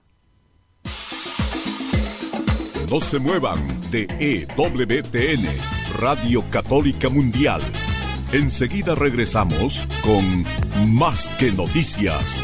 No 2.90 3.00
se 3.00 3.18
muevan 3.18 3.60
de 3.90 4.08
EWTN, 4.20 5.44
Radio 6.00 6.44
Católica 6.52 7.10
Mundial. 7.10 7.62
Enseguida 8.32 8.96
regresamos 8.96 9.84
con 10.04 10.46
Más 10.94 11.30
que 11.40 11.52
Noticias. 11.52 12.44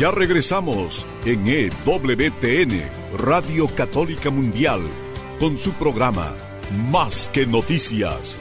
Ya 0.00 0.10
regresamos 0.10 1.06
en 1.26 1.46
EWTN, 1.46 2.80
Radio 3.18 3.68
Católica 3.68 4.30
Mundial, 4.30 4.80
con 5.38 5.58
su 5.58 5.72
programa 5.72 6.32
Más 6.90 7.28
que 7.30 7.44
Noticias. 7.44 8.40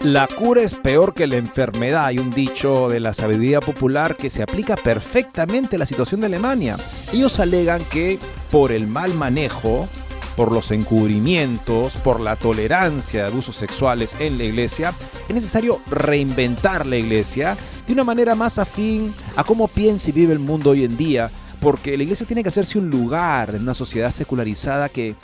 La 0.00 0.26
cura 0.26 0.62
es 0.62 0.74
peor 0.74 1.14
que 1.14 1.28
la 1.28 1.36
enfermedad. 1.36 2.06
Hay 2.06 2.18
un 2.18 2.32
dicho 2.32 2.88
de 2.88 2.98
la 2.98 3.14
sabiduría 3.14 3.60
popular 3.60 4.16
que 4.16 4.28
se 4.28 4.42
aplica 4.42 4.74
perfectamente 4.74 5.76
a 5.76 5.78
la 5.78 5.86
situación 5.86 6.22
de 6.22 6.26
Alemania. 6.26 6.76
Ellos 7.12 7.38
alegan 7.38 7.84
que 7.84 8.18
por 8.50 8.72
el 8.72 8.88
mal 8.88 9.14
manejo, 9.14 9.88
por 10.36 10.50
los 10.50 10.72
encubrimientos, 10.72 11.96
por 11.96 12.20
la 12.20 12.34
tolerancia 12.34 13.22
de 13.22 13.28
abusos 13.28 13.54
sexuales 13.54 14.16
en 14.18 14.38
la 14.38 14.44
iglesia, 14.44 14.94
es 15.28 15.34
necesario 15.36 15.80
reinventar 15.88 16.86
la 16.86 16.96
iglesia 16.96 17.56
de 17.92 18.00
una 18.00 18.04
manera 18.04 18.34
más 18.34 18.58
afín 18.58 19.14
a 19.36 19.44
cómo 19.44 19.68
piensa 19.68 20.08
y 20.08 20.14
vive 20.14 20.32
el 20.32 20.38
mundo 20.38 20.70
hoy 20.70 20.82
en 20.82 20.96
día, 20.96 21.30
porque 21.60 21.94
la 21.98 22.04
iglesia 22.04 22.26
tiene 22.26 22.42
que 22.42 22.48
hacerse 22.48 22.78
un 22.78 22.88
lugar 22.88 23.54
en 23.54 23.60
una 23.60 23.74
sociedad 23.74 24.10
secularizada 24.10 24.88
que 24.88 25.14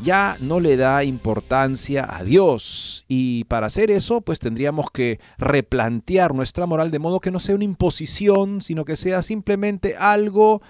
ya 0.00 0.38
no 0.40 0.58
le 0.58 0.78
da 0.78 1.04
importancia 1.04 2.06
a 2.08 2.24
Dios. 2.24 3.04
Y 3.06 3.44
para 3.44 3.66
hacer 3.66 3.90
eso, 3.90 4.22
pues 4.22 4.38
tendríamos 4.38 4.90
que 4.90 5.20
replantear 5.36 6.34
nuestra 6.34 6.64
moral 6.64 6.90
de 6.90 6.98
modo 7.00 7.20
que 7.20 7.30
no 7.30 7.38
sea 7.38 7.54
una 7.54 7.64
imposición, 7.64 8.62
sino 8.62 8.86
que 8.86 8.96
sea 8.96 9.20
simplemente 9.20 9.94
algo 9.94 10.62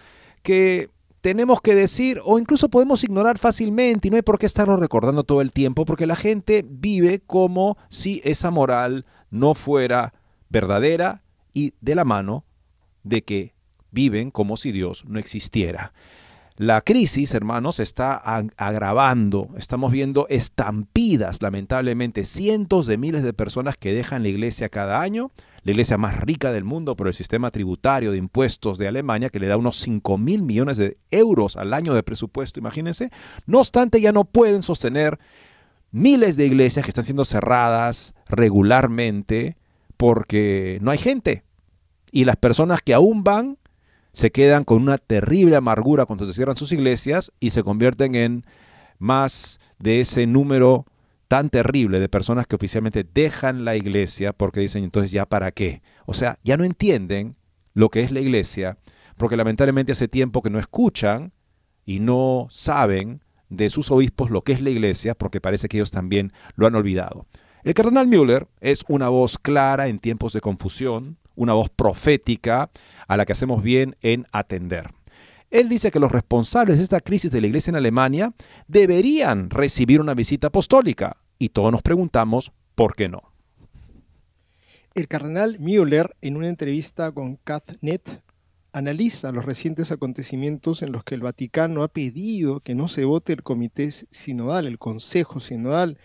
que 0.42 0.90
tenemos 1.20 1.60
que 1.60 1.76
decir 1.76 2.20
o 2.24 2.40
incluso 2.40 2.68
podemos 2.70 3.04
ignorar 3.04 3.38
fácilmente 3.38 4.08
y 4.08 4.10
no 4.10 4.16
hay 4.16 4.22
por 4.22 4.40
qué 4.40 4.46
estarlo 4.46 4.76
recordando 4.78 5.22
todo 5.22 5.42
el 5.42 5.52
tiempo 5.52 5.84
porque 5.84 6.06
la 6.06 6.16
gente 6.16 6.64
vive 6.68 7.20
como 7.24 7.78
si 7.88 8.20
esa 8.24 8.50
moral 8.50 9.06
no 9.30 9.54
fuera 9.54 10.12
verdadera 10.48 11.22
y 11.56 11.72
de 11.80 11.94
la 11.94 12.04
mano 12.04 12.44
de 13.02 13.24
que 13.24 13.54
viven 13.90 14.30
como 14.30 14.58
si 14.58 14.72
Dios 14.72 15.06
no 15.08 15.18
existiera. 15.18 15.94
La 16.58 16.82
crisis, 16.82 17.32
hermanos, 17.32 17.80
está 17.80 18.14
agravando. 18.56 19.48
Estamos 19.56 19.90
viendo 19.90 20.26
estampidas, 20.28 21.40
lamentablemente, 21.40 22.26
cientos 22.26 22.84
de 22.84 22.98
miles 22.98 23.22
de 23.22 23.32
personas 23.32 23.78
que 23.78 23.94
dejan 23.94 24.22
la 24.22 24.28
iglesia 24.28 24.68
cada 24.68 25.00
año, 25.00 25.32
la 25.62 25.70
iglesia 25.70 25.96
más 25.96 26.20
rica 26.20 26.52
del 26.52 26.64
mundo 26.64 26.94
por 26.94 27.06
el 27.06 27.14
sistema 27.14 27.50
tributario 27.50 28.12
de 28.12 28.18
impuestos 28.18 28.76
de 28.76 28.88
Alemania, 28.88 29.30
que 29.30 29.40
le 29.40 29.48
da 29.48 29.56
unos 29.56 29.76
5 29.76 30.18
mil 30.18 30.42
millones 30.42 30.76
de 30.76 30.98
euros 31.10 31.56
al 31.56 31.72
año 31.72 31.94
de 31.94 32.02
presupuesto, 32.02 32.60
imagínense. 32.60 33.10
No 33.46 33.60
obstante, 33.60 34.02
ya 34.02 34.12
no 34.12 34.24
pueden 34.24 34.62
sostener 34.62 35.18
miles 35.90 36.36
de 36.36 36.44
iglesias 36.44 36.84
que 36.84 36.90
están 36.90 37.04
siendo 37.04 37.24
cerradas 37.24 38.14
regularmente 38.28 39.56
porque 39.96 40.78
no 40.82 40.90
hay 40.90 40.98
gente. 40.98 41.45
Y 42.16 42.24
las 42.24 42.36
personas 42.36 42.80
que 42.80 42.94
aún 42.94 43.24
van 43.24 43.58
se 44.14 44.32
quedan 44.32 44.64
con 44.64 44.80
una 44.80 44.96
terrible 44.96 45.54
amargura 45.54 46.06
cuando 46.06 46.24
se 46.24 46.32
cierran 46.32 46.56
sus 46.56 46.72
iglesias 46.72 47.30
y 47.40 47.50
se 47.50 47.62
convierten 47.62 48.14
en 48.14 48.46
más 48.98 49.60
de 49.78 50.00
ese 50.00 50.26
número 50.26 50.86
tan 51.28 51.50
terrible 51.50 52.00
de 52.00 52.08
personas 52.08 52.46
que 52.46 52.56
oficialmente 52.56 53.04
dejan 53.04 53.66
la 53.66 53.76
iglesia 53.76 54.32
porque 54.32 54.60
dicen 54.60 54.82
entonces 54.82 55.10
ya 55.10 55.26
para 55.26 55.52
qué. 55.52 55.82
O 56.06 56.14
sea, 56.14 56.38
ya 56.42 56.56
no 56.56 56.64
entienden 56.64 57.36
lo 57.74 57.90
que 57.90 58.02
es 58.02 58.12
la 58.12 58.20
iglesia 58.20 58.78
porque 59.18 59.36
lamentablemente 59.36 59.92
hace 59.92 60.08
tiempo 60.08 60.40
que 60.40 60.48
no 60.48 60.58
escuchan 60.58 61.34
y 61.84 62.00
no 62.00 62.46
saben 62.50 63.20
de 63.50 63.68
sus 63.68 63.90
obispos 63.90 64.30
lo 64.30 64.40
que 64.40 64.52
es 64.52 64.62
la 64.62 64.70
iglesia 64.70 65.14
porque 65.14 65.42
parece 65.42 65.68
que 65.68 65.76
ellos 65.76 65.90
también 65.90 66.32
lo 66.54 66.66
han 66.66 66.76
olvidado. 66.76 67.26
El 67.66 67.74
cardenal 67.74 68.06
Müller 68.06 68.46
es 68.60 68.84
una 68.86 69.08
voz 69.08 69.38
clara 69.38 69.88
en 69.88 69.98
tiempos 69.98 70.32
de 70.32 70.40
confusión, 70.40 71.18
una 71.34 71.52
voz 71.52 71.68
profética 71.68 72.70
a 73.08 73.16
la 73.16 73.26
que 73.26 73.32
hacemos 73.32 73.60
bien 73.60 73.96
en 74.02 74.24
atender. 74.30 74.92
Él 75.50 75.68
dice 75.68 75.90
que 75.90 75.98
los 75.98 76.12
responsables 76.12 76.76
de 76.76 76.84
esta 76.84 77.00
crisis 77.00 77.32
de 77.32 77.40
la 77.40 77.48
iglesia 77.48 77.72
en 77.72 77.74
Alemania 77.74 78.32
deberían 78.68 79.50
recibir 79.50 80.00
una 80.00 80.14
visita 80.14 80.46
apostólica 80.46 81.16
y 81.40 81.48
todos 81.48 81.72
nos 81.72 81.82
preguntamos 81.82 82.52
por 82.76 82.94
qué 82.94 83.08
no. 83.08 83.32
El 84.94 85.08
cardenal 85.08 85.58
Müller, 85.58 86.14
en 86.20 86.36
una 86.36 86.48
entrevista 86.48 87.10
con 87.10 87.34
Cathnet, 87.34 88.22
analiza 88.76 89.32
los 89.32 89.46
recientes 89.46 89.90
acontecimientos 89.90 90.82
en 90.82 90.92
los 90.92 91.02
que 91.02 91.14
el 91.14 91.22
Vaticano 91.22 91.82
ha 91.82 91.88
pedido 91.88 92.60
que 92.60 92.74
no 92.74 92.88
se 92.88 93.06
vote 93.06 93.32
el 93.32 93.42
comité 93.42 93.90
sinodal, 93.90 94.66
el 94.66 94.78
consejo 94.78 95.40
sinodal, 95.40 95.96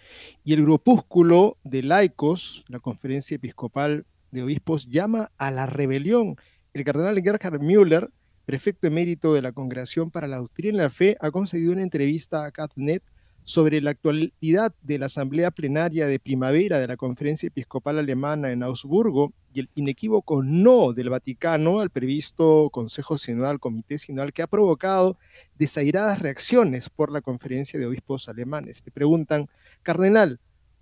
y 0.46 0.54
el 0.54 0.62
grupúsculo 0.62 1.58
de 1.66 1.84
laicos, 1.84 2.64
la 2.70 2.80
conferencia 2.80 3.36
episcopal 3.36 4.06
de 4.32 4.44
obispos, 4.44 4.88
llama 4.88 5.34
a 5.38 5.52
la 5.52 5.66
rebelión. 5.66 6.38
El 6.74 6.86
cardenal 6.86 7.22
Gerhard 7.22 7.62
Müller, 7.62 8.10
prefecto 8.46 8.88
emérito 8.88 9.34
de 9.34 9.42
la 9.42 9.52
Congregación 9.52 10.10
para 10.10 10.30
la 10.30 10.38
Doctrina 10.38 10.76
y 10.76 10.78
la 10.78 10.90
Fe, 10.90 11.18
ha 11.20 11.30
concedido 11.30 11.74
una 11.74 11.84
entrevista 11.84 12.46
a 12.46 12.52
Catnet 12.52 13.04
sobre 13.44 13.82
la 13.82 13.92
actualidad 13.92 14.74
de 14.82 15.00
la 15.00 15.08
Asamblea 15.08 15.52
Plenaria 15.52 16.08
de 16.08 16.20
Primavera 16.20 16.80
de 16.80 16.88
la 16.88 16.98
Conferencia 16.98 17.48
Episcopal 17.48 18.00
Alemana 18.00 18.52
en 18.52 18.64
Augsburgo 18.64 19.34
y 19.54 19.62
el 19.62 19.70
inequívoco 19.76 20.44
no 20.44 20.94
del 20.94 21.10
Vaticano 21.10 21.80
al 21.80 21.90
previsto 21.90 22.70
Consejo 22.72 23.18
Sinodal, 23.18 23.60
Comité 23.60 23.98
Sinodal, 23.98 24.34
que 24.34 24.42
ha 24.42 24.48
provocado 24.48 25.18
desairadas 25.58 26.20
reacciones 26.20 26.90
por 26.90 27.12
la 27.12 27.22
Conferencia 27.22 27.80
de 27.80 27.86
Obispos 27.86 28.30
Alemanes. 28.30 28.82
Le 28.86 28.92
preguntan, 28.92 29.48
Cardenal, 29.84 30.40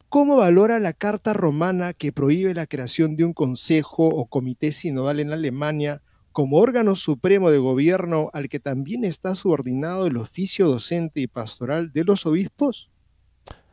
¿cómo 0.09 0.37
valora 0.37 0.79
la 0.79 0.93
Carta 0.93 1.33
Romana 1.33 1.93
que 1.93 2.11
prohíbe 2.11 2.53
la 2.53 2.67
creación 2.67 3.15
de 3.15 3.25
un 3.25 3.33
Consejo 3.33 4.07
o 4.07 4.25
Comité 4.27 4.71
Sinodal 4.71 5.19
en 5.19 5.31
Alemania 5.31 6.01
como 6.39 6.59
órgano 6.59 6.95
supremo 6.95 7.51
de 7.51 7.57
gobierno 7.57 8.29
al 8.31 8.47
que 8.47 8.61
también 8.61 9.03
está 9.03 9.35
subordinado 9.35 10.07
el 10.07 10.15
oficio 10.15 10.69
docente 10.69 11.19
y 11.19 11.27
pastoral 11.27 11.91
de 11.91 12.05
los 12.05 12.25
obispos? 12.25 12.89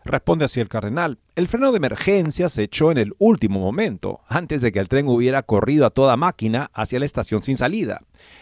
Responde 0.04 0.46
así 0.46 0.58
el 0.58 0.68
cardenal. 0.68 1.20
El 1.36 1.46
freno 1.46 1.70
de 1.70 1.76
emergencia 1.76 2.48
se 2.48 2.64
echó 2.64 2.90
en 2.90 2.98
el 2.98 3.12
último 3.18 3.60
momento, 3.60 4.22
antes 4.26 4.62
de 4.62 4.72
que 4.72 4.80
el 4.80 4.88
tren 4.88 5.06
hubiera 5.06 5.44
corrido 5.44 5.86
a 5.86 5.90
toda 5.90 6.16
máquina 6.16 6.68
hacia 6.74 6.98
la 6.98 7.04
estación 7.06 7.44
sin 7.44 7.56
salida. 7.56 8.00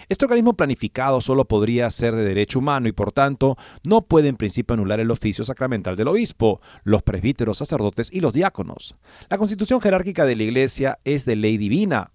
Este 0.08 0.24
organismo 0.24 0.54
planificado 0.54 1.20
solo 1.20 1.44
podría 1.44 1.90
ser 1.90 2.16
de 2.16 2.24
derecho 2.24 2.60
humano 2.60 2.88
y 2.88 2.92
por 2.92 3.12
tanto 3.12 3.58
no 3.82 4.06
puede 4.06 4.28
en 4.28 4.36
principio 4.36 4.72
anular 4.72 5.00
el 5.00 5.10
oficio 5.10 5.44
sacramental 5.44 5.96
del 5.96 6.08
obispo, 6.08 6.62
los 6.82 7.02
presbíteros, 7.02 7.58
sacerdotes 7.58 8.10
y 8.10 8.20
los 8.20 8.32
diáconos. 8.32 8.96
La 9.28 9.36
constitución 9.36 9.82
jerárquica 9.82 10.24
de 10.24 10.36
la 10.36 10.44
Iglesia 10.44 10.98
es 11.04 11.26
de 11.26 11.36
ley 11.36 11.58
divina, 11.58 12.13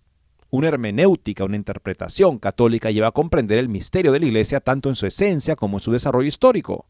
una 0.50 0.68
hermenéutica, 0.68 1.46
una 1.46 1.56
interpretación 1.56 2.39
católica 2.39 2.91
lleva 2.91 3.08
a 3.08 3.12
comprender 3.12 3.60
el 3.60 3.70
misterio 3.70 4.12
de 4.12 4.20
la 4.20 4.25
Iglesia 4.25 4.60
tanto 4.60 4.89
en 4.89 4.96
su 4.96 5.06
esencia 5.06 5.56
como 5.56 5.77
en 5.77 5.82
su 5.82 5.91
desarrollo 5.91 6.27
histórico. 6.27 6.88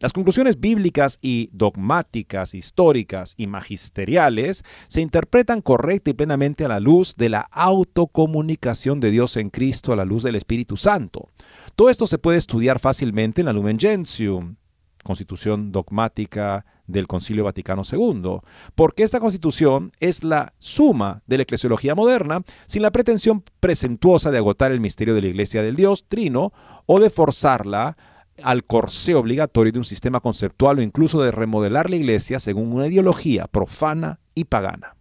Las 0.00 0.12
conclusiones 0.12 0.60
bíblicas 0.60 1.18
y 1.22 1.48
dogmáticas, 1.52 2.54
históricas 2.54 3.34
y 3.36 3.46
magisteriales 3.46 4.64
se 4.88 5.00
interpretan 5.00 5.62
correcta 5.62 6.10
y 6.10 6.14
plenamente 6.14 6.64
a 6.64 6.68
la 6.68 6.80
luz 6.80 7.14
de 7.16 7.28
la 7.28 7.48
autocomunicación 7.52 9.00
de 9.00 9.10
Dios 9.10 9.36
en 9.36 9.50
Cristo, 9.50 9.92
a 9.92 9.96
la 9.96 10.04
luz 10.04 10.22
del 10.22 10.34
Espíritu 10.34 10.76
Santo. 10.76 11.28
Todo 11.76 11.88
esto 11.88 12.06
se 12.06 12.18
puede 12.18 12.38
estudiar 12.38 12.78
fácilmente 12.78 13.40
en 13.40 13.46
la 13.46 13.52
Lumen 13.52 13.78
Gentium, 13.78 14.56
constitución 15.02 15.72
dogmática 15.72 16.66
del 16.86 17.06
Concilio 17.06 17.44
Vaticano 17.44 17.82
II, 17.90 18.38
porque 18.74 19.02
esta 19.02 19.20
constitución 19.20 19.92
es 20.00 20.24
la 20.24 20.54
suma 20.58 21.22
de 21.26 21.38
la 21.38 21.42
eclesiología 21.44 21.94
moderna 21.94 22.42
sin 22.66 22.82
la 22.82 22.90
pretensión 22.90 23.42
presentuosa 23.60 24.30
de 24.30 24.38
agotar 24.38 24.72
el 24.72 24.80
misterio 24.80 25.14
de 25.14 25.22
la 25.22 25.28
Iglesia 25.28 25.62
del 25.62 25.76
Dios 25.76 26.06
Trino 26.08 26.52
o 26.86 27.00
de 27.00 27.10
forzarla 27.10 27.96
al 28.42 28.64
corsé 28.64 29.14
obligatorio 29.14 29.72
de 29.72 29.78
un 29.78 29.84
sistema 29.84 30.20
conceptual 30.20 30.78
o 30.78 30.82
incluso 30.82 31.22
de 31.22 31.30
remodelar 31.30 31.90
la 31.90 31.96
iglesia 31.96 32.38
según 32.38 32.72
una 32.72 32.86
ideología 32.86 33.46
profana 33.46 34.20
y 34.34 34.44
pagana. 34.44 34.96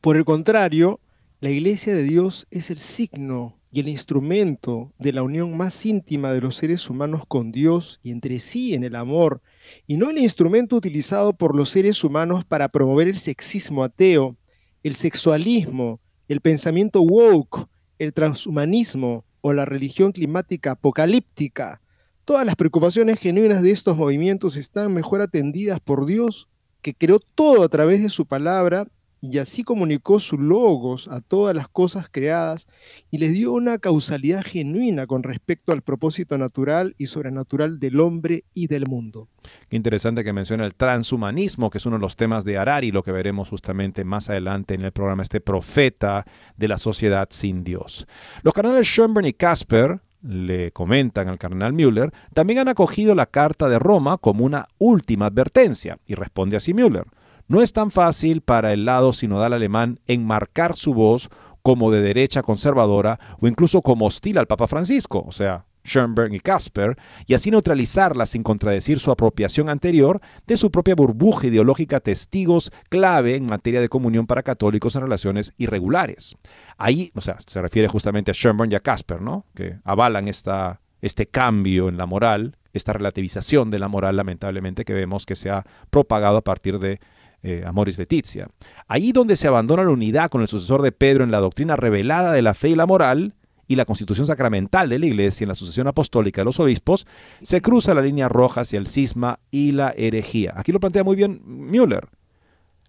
Por 0.00 0.16
el 0.16 0.24
contrario, 0.24 1.00
la 1.40 1.50
iglesia 1.50 1.94
de 1.94 2.02
Dios 2.02 2.46
es 2.50 2.70
el 2.70 2.78
signo 2.78 3.58
y 3.70 3.80
el 3.80 3.88
instrumento 3.88 4.92
de 4.98 5.12
la 5.12 5.22
unión 5.22 5.56
más 5.56 5.84
íntima 5.84 6.32
de 6.32 6.40
los 6.40 6.56
seres 6.56 6.88
humanos 6.88 7.24
con 7.26 7.52
Dios 7.52 8.00
y 8.02 8.10
entre 8.10 8.38
sí 8.38 8.74
en 8.74 8.84
el 8.84 8.96
amor, 8.96 9.42
y 9.86 9.96
no 9.96 10.10
el 10.10 10.18
instrumento 10.18 10.76
utilizado 10.76 11.32
por 11.32 11.54
los 11.54 11.70
seres 11.70 12.02
humanos 12.04 12.44
para 12.44 12.68
promover 12.68 13.08
el 13.08 13.18
sexismo 13.18 13.84
ateo, 13.84 14.36
el 14.82 14.94
sexualismo, 14.94 16.00
el 16.28 16.40
pensamiento 16.40 17.02
woke, 17.02 17.68
el 17.98 18.12
transhumanismo, 18.12 19.24
o 19.48 19.52
la 19.52 19.64
religión 19.64 20.10
climática 20.10 20.72
apocalíptica. 20.72 21.80
Todas 22.24 22.44
las 22.44 22.56
preocupaciones 22.56 23.20
genuinas 23.20 23.62
de 23.62 23.70
estos 23.70 23.96
movimientos 23.96 24.56
están 24.56 24.92
mejor 24.92 25.22
atendidas 25.22 25.78
por 25.78 26.04
Dios, 26.04 26.48
que 26.82 26.94
creó 26.94 27.20
todo 27.20 27.62
a 27.62 27.68
través 27.68 28.02
de 28.02 28.10
su 28.10 28.26
palabra 28.26 28.88
y 29.20 29.38
así 29.38 29.64
comunicó 29.64 30.20
su 30.20 30.38
logos 30.38 31.08
a 31.08 31.20
todas 31.20 31.54
las 31.54 31.68
cosas 31.68 32.08
creadas 32.10 32.68
y 33.10 33.18
les 33.18 33.32
dio 33.32 33.52
una 33.52 33.78
causalidad 33.78 34.42
genuina 34.44 35.06
con 35.06 35.22
respecto 35.22 35.72
al 35.72 35.82
propósito 35.82 36.38
natural 36.38 36.94
y 36.98 37.06
sobrenatural 37.06 37.78
del 37.78 38.00
hombre 38.00 38.44
y 38.54 38.66
del 38.66 38.86
mundo. 38.86 39.28
Qué 39.68 39.76
interesante 39.76 40.24
que 40.24 40.32
menciona 40.32 40.66
el 40.66 40.74
transhumanismo, 40.74 41.70
que 41.70 41.78
es 41.78 41.86
uno 41.86 41.96
de 41.96 42.02
los 42.02 42.16
temas 42.16 42.44
de 42.44 42.58
Harari, 42.58 42.90
lo 42.90 43.02
que 43.02 43.12
veremos 43.12 43.48
justamente 43.48 44.04
más 44.04 44.28
adelante 44.28 44.74
en 44.74 44.82
el 44.82 44.92
programa, 44.92 45.22
este 45.22 45.40
profeta 45.40 46.24
de 46.56 46.68
la 46.68 46.78
sociedad 46.78 47.28
sin 47.30 47.64
Dios. 47.64 48.06
Los 48.42 48.54
cardenales 48.54 48.86
Schoenberg 48.86 49.26
y 49.26 49.32
Casper 49.32 50.00
le 50.22 50.72
comentan 50.72 51.28
al 51.28 51.38
cardenal 51.38 51.72
Müller, 51.72 52.12
también 52.34 52.60
han 52.60 52.68
acogido 52.68 53.14
la 53.14 53.26
Carta 53.26 53.68
de 53.68 53.78
Roma 53.78 54.18
como 54.18 54.44
una 54.44 54.66
última 54.78 55.26
advertencia, 55.26 55.98
y 56.06 56.14
responde 56.14 56.56
así 56.56 56.74
Müller. 56.74 57.06
No 57.48 57.62
es 57.62 57.72
tan 57.72 57.90
fácil 57.90 58.40
para 58.40 58.72
el 58.72 58.84
lado 58.84 59.12
sinodal 59.12 59.52
alemán 59.52 60.00
enmarcar 60.06 60.74
su 60.74 60.94
voz 60.94 61.28
como 61.62 61.90
de 61.90 62.00
derecha 62.00 62.42
conservadora 62.42 63.18
o 63.40 63.46
incluso 63.46 63.82
como 63.82 64.06
hostil 64.06 64.38
al 64.38 64.46
Papa 64.46 64.66
Francisco, 64.66 65.24
o 65.26 65.32
sea, 65.32 65.66
Schoenberg 65.86 66.34
y 66.34 66.40
Casper, 66.40 66.96
y 67.26 67.34
así 67.34 67.50
neutralizarla 67.50 68.26
sin 68.26 68.42
contradecir 68.42 68.98
su 68.98 69.10
apropiación 69.10 69.68
anterior 69.68 70.20
de 70.46 70.56
su 70.56 70.70
propia 70.70 70.94
burbuja 70.94 71.46
ideológica 71.46 72.00
testigos 72.00 72.72
clave 72.88 73.36
en 73.36 73.46
materia 73.46 73.80
de 73.80 73.88
comunión 73.88 74.26
para 74.26 74.42
católicos 74.42 74.96
en 74.96 75.02
relaciones 75.02 75.52
irregulares. 75.56 76.36
Ahí, 76.76 77.10
o 77.14 77.20
sea, 77.20 77.38
se 77.46 77.62
refiere 77.62 77.88
justamente 77.88 78.32
a 78.32 78.34
Schoenberg 78.34 78.72
y 78.72 78.74
a 78.74 78.80
Casper, 78.80 79.22
¿no? 79.22 79.46
Que 79.54 79.78
avalan 79.84 80.28
esta, 80.28 80.80
este 81.00 81.26
cambio 81.26 81.88
en 81.88 81.96
la 81.96 82.06
moral, 82.06 82.56
esta 82.72 82.92
relativización 82.92 83.70
de 83.70 83.78
la 83.78 83.88
moral, 83.88 84.16
lamentablemente, 84.16 84.84
que 84.84 84.92
vemos 84.92 85.24
que 85.24 85.36
se 85.36 85.50
ha 85.50 85.64
propagado 85.90 86.36
a 86.36 86.44
partir 86.44 86.78
de 86.78 87.00
eh, 87.46 87.62
Amoris 87.64 87.96
Letizia. 87.96 88.48
Ahí 88.88 89.12
donde 89.12 89.36
se 89.36 89.46
abandona 89.46 89.84
la 89.84 89.90
unidad 89.90 90.30
con 90.30 90.42
el 90.42 90.48
sucesor 90.48 90.82
de 90.82 90.90
Pedro 90.90 91.22
en 91.22 91.30
la 91.30 91.38
doctrina 91.38 91.76
revelada 91.76 92.32
de 92.32 92.42
la 92.42 92.54
fe 92.54 92.70
y 92.70 92.74
la 92.74 92.86
moral, 92.86 93.34
y 93.68 93.76
la 93.76 93.84
constitución 93.84 94.26
sacramental 94.26 94.88
de 94.88 94.98
la 94.98 95.06
Iglesia 95.06 95.44
en 95.44 95.48
la 95.48 95.54
sucesión 95.54 95.86
apostólica 95.86 96.40
de 96.40 96.44
los 96.44 96.58
obispos, 96.60 97.06
se 97.42 97.60
cruza 97.60 97.94
la 97.94 98.02
línea 98.02 98.28
roja 98.28 98.62
hacia 98.62 98.78
el 98.78 98.88
cisma 98.88 99.38
y 99.50 99.72
la 99.72 99.94
herejía. 99.96 100.54
Aquí 100.56 100.72
lo 100.72 100.80
plantea 100.80 101.04
muy 101.04 101.16
bien 101.16 101.40
Müller. 101.44 102.08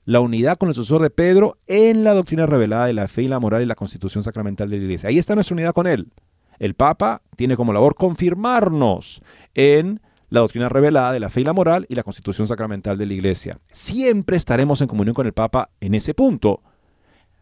La 0.05 0.19
unidad 0.21 0.57
con 0.57 0.69
el 0.69 0.75
sucesor 0.75 1.01
de 1.01 1.09
Pedro 1.09 1.57
en 1.67 2.03
la 2.03 2.13
doctrina 2.13 2.45
revelada 2.45 2.85
de 2.85 2.93
la 2.93 3.07
fe 3.07 3.23
y 3.23 3.27
la 3.27 3.39
moral 3.39 3.61
y 3.61 3.65
la 3.65 3.75
constitución 3.75 4.23
sacramental 4.23 4.69
de 4.69 4.77
la 4.77 4.83
Iglesia. 4.83 5.09
Ahí 5.09 5.17
está 5.17 5.35
nuestra 5.35 5.53
unidad 5.53 5.73
con 5.73 5.85
él. 5.85 6.11
El 6.59 6.73
Papa 6.73 7.21
tiene 7.35 7.55
como 7.55 7.73
labor 7.73 7.95
confirmarnos 7.95 9.21
en 9.53 10.01
la 10.29 10.41
doctrina 10.41 10.69
revelada 10.69 11.11
de 11.11 11.19
la 11.19 11.29
fe 11.29 11.41
y 11.41 11.43
la 11.45 11.53
moral 11.53 11.85
y 11.89 11.95
la 11.95 12.03
constitución 12.03 12.47
sacramental 12.47 12.97
de 12.97 13.05
la 13.05 13.13
Iglesia. 13.13 13.59
Siempre 13.71 14.37
estaremos 14.37 14.81
en 14.81 14.87
comunión 14.87 15.13
con 15.13 15.25
el 15.25 15.33
Papa 15.33 15.69
en 15.79 15.95
ese 15.95 16.13
punto. 16.13 16.61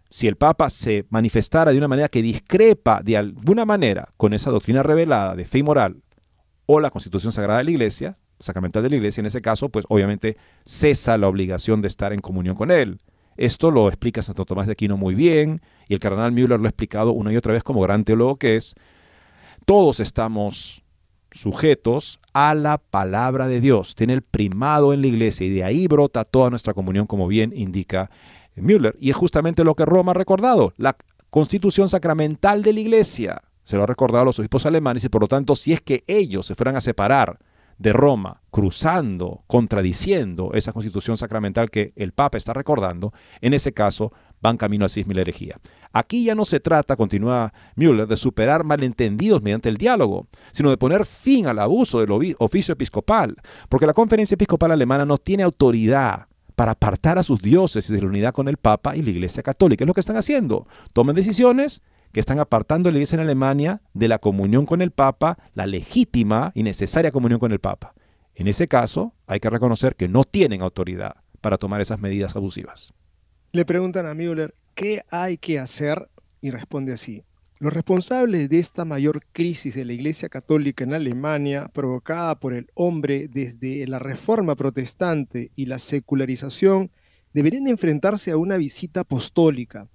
Si 0.10 0.28
el 0.28 0.36
Papa 0.36 0.70
se 0.70 1.06
manifestara 1.10 1.72
de 1.72 1.78
una 1.78 1.88
manera 1.88 2.10
que 2.10 2.22
discrepa 2.22 3.02
de 3.04 3.18
alguna 3.18 3.66
manera 3.66 4.08
con 4.18 4.34
esa 4.34 4.52
doctrina 4.52 4.84
revelada 4.84 5.36
de 5.36 5.46
fe 5.46 5.60
y 5.60 5.64
moral 5.64 6.04
o 6.68 6.80
la 6.80 6.92
constitución 6.92 7.32
sagrada 7.32 7.60
de 7.60 7.66
la 7.66 7.72
Iglesia, 7.72 8.18
sacramental 8.40 8.84
de 8.84 8.90
la 8.90 8.96
Iglesia, 8.98 9.22
en 9.22 9.28
ese 9.28 9.42
caso, 9.42 9.70
pues 9.70 9.86
obviamente 9.90 10.38
cesa 10.64 11.18
la 11.18 11.28
obligación 11.28 11.82
de 11.82 11.88
estar 11.88 12.14
en 12.14 12.20
comunión 12.20 12.56
con 12.56 12.72
él. 12.72 13.00
Esto 13.38 13.72
lo 13.72 13.88
explica 13.88 14.22
Santo 14.22 14.46
Tomás 14.46 14.68
de 14.68 14.74
Aquino 14.74 14.96
muy 14.96 15.14
bien 15.16 15.62
y 15.90 15.94
el 15.94 16.00
cardenal 16.00 16.32
Müller 16.32 16.60
lo 16.60 16.68
ha 16.68 16.70
explicado 16.70 17.12
una 17.12 17.34
y 17.34 17.38
otra 17.38 17.54
vez 17.54 17.64
como 17.64 17.82
gran 17.82 18.04
teólogo 18.04 18.38
que 18.38 18.56
es. 18.56 18.76
Todos 19.66 20.00
estamos 20.00 20.85
sujetos 21.36 22.20
a 22.34 22.56
la 22.56 22.78
palabra 22.78 23.48
de 23.48 23.60
Dios. 23.60 23.94
Tiene 23.96 24.14
el 24.14 24.22
primado 24.22 24.94
en 24.94 25.02
la 25.02 25.08
iglesia 25.08 25.46
y 25.46 25.50
de 25.50 25.64
ahí 25.64 25.88
brota 25.88 26.24
toda 26.24 26.50
nuestra 26.50 26.74
comunión, 26.74 27.08
como 27.08 27.28
bien 27.28 27.52
indica 27.56 28.10
Müller. 28.56 28.96
Y 29.00 29.10
es 29.10 29.16
justamente 29.16 29.64
lo 29.64 29.76
que 29.76 29.86
Roma 29.86 30.12
ha 30.12 30.16
recordado, 30.16 30.74
la 30.78 30.96
constitución 31.30 31.90
sacramental 31.90 32.64
de 32.64 32.74
la 32.74 32.80
iglesia. 32.80 33.42
Se 33.64 33.76
lo 33.76 33.84
ha 33.84 33.88
recordado 33.88 34.22
a 34.22 34.26
los 34.26 34.40
obispos 34.40 34.66
alemanes 34.66 35.04
y 35.04 35.10
por 35.10 35.22
lo 35.22 35.28
tanto, 35.28 35.56
si 35.56 35.74
es 35.74 35.82
que 35.82 36.04
ellos 36.08 36.46
se 36.46 36.56
fueran 36.56 36.78
a 36.78 36.82
separar 36.82 37.40
de 37.78 37.92
Roma, 37.92 38.42
cruzando, 38.52 39.44
contradiciendo 39.48 40.52
esa 40.54 40.72
constitución 40.72 41.18
sacramental 41.18 41.70
que 41.70 41.92
el 41.98 42.14
Papa 42.14 42.38
está 42.38 42.54
recordando, 42.54 43.12
en 43.42 43.54
ese 43.54 43.74
caso 43.74 44.14
van 44.46 44.58
camino 44.58 44.86
al 44.86 44.90
cisma 44.90 45.14
y 45.14 45.16
la 45.16 45.22
herejía. 45.22 45.58
Aquí 45.92 46.24
ya 46.24 46.36
no 46.36 46.46
se 46.46 46.60
trata, 46.60 46.96
continúa 46.96 47.54
Müller, 47.76 48.08
de 48.08 48.16
superar 48.16 48.64
malentendidos 48.64 49.42
mediante 49.42 49.70
el 49.70 49.78
diálogo, 49.78 50.28
sino 50.52 50.70
de 50.70 50.78
poner 50.78 51.06
fin 51.06 51.48
al 51.48 51.60
abuso 51.60 52.00
del 52.00 52.36
oficio 52.38 52.74
episcopal, 52.74 53.36
porque 53.70 53.88
la 53.88 53.94
conferencia 53.94 54.36
episcopal 54.36 54.72
alemana 54.72 55.06
no 55.06 55.18
tiene 55.18 55.44
autoridad 55.44 56.28
para 56.56 56.72
apartar 56.72 57.18
a 57.18 57.24
sus 57.24 57.42
dioses 57.42 57.90
de 57.90 58.02
la 58.02 58.08
unidad 58.08 58.34
con 58.34 58.48
el 58.48 58.58
Papa 58.58 58.96
y 58.96 59.02
la 59.02 59.10
Iglesia 59.10 59.44
Católica. 59.44 59.84
Es 59.84 59.88
lo 59.88 59.94
que 59.94 60.00
están 60.00 60.18
haciendo. 60.18 60.68
Toman 60.94 61.16
decisiones 61.16 61.82
que 62.14 62.20
están 62.20 62.40
apartando 62.40 62.88
a 62.88 62.92
la 62.92 63.00
Iglesia 63.00 63.16
en 63.18 63.22
Alemania 63.22 63.82
de 63.94 64.08
la 64.08 64.20
comunión 64.20 64.66
con 64.66 64.82
el 64.82 64.92
Papa, 64.92 65.38
la 65.54 65.68
legítima 65.68 66.52
y 66.56 66.64
necesaria 66.64 67.12
comunión 67.12 67.40
con 67.40 67.52
el 67.52 67.60
Papa. 67.60 67.94
En 68.36 68.48
ese 68.48 68.68
caso, 68.68 69.14
hay 69.28 69.40
que 69.40 69.50
reconocer 69.50 69.96
que 69.96 70.08
no 70.08 70.24
tienen 70.24 70.62
autoridad 70.62 71.16
para 71.42 71.58
tomar 71.58 71.82
esas 71.82 72.00
medidas 72.00 72.36
abusivas. 72.36 72.94
Le 73.56 73.64
preguntan 73.64 74.06
a 74.06 74.14
Müller, 74.14 74.54
¿qué 74.74 75.02
hay 75.10 75.38
que 75.38 75.60
hacer? 75.60 76.10
Y 76.42 76.52
responde 76.52 76.92
así, 76.92 77.24
Los 77.60 77.74
responsables 77.74 78.50
de 78.50 78.60
esta 78.60 78.84
mayor 78.84 79.22
crisis 79.32 79.76
de 79.76 79.86
la 79.86 79.94
Iglesia 79.94 80.28
Católica 80.28 80.84
en 80.84 80.94
Alemania, 80.94 81.70
provocada 81.72 82.38
por 82.38 82.54
el 82.54 82.68
hombre 82.74 83.30
desde 83.30 83.88
la 83.88 83.98
Reforma 83.98 84.58
Protestante 84.58 85.52
y 85.56 85.68
la 85.68 85.80
secularización, 85.80 86.92
deberían 87.34 87.70
enfrentarse 87.70 88.32
a 88.32 88.36
una 88.36 88.58
visita 88.58 89.00
apostólica. 89.00 89.88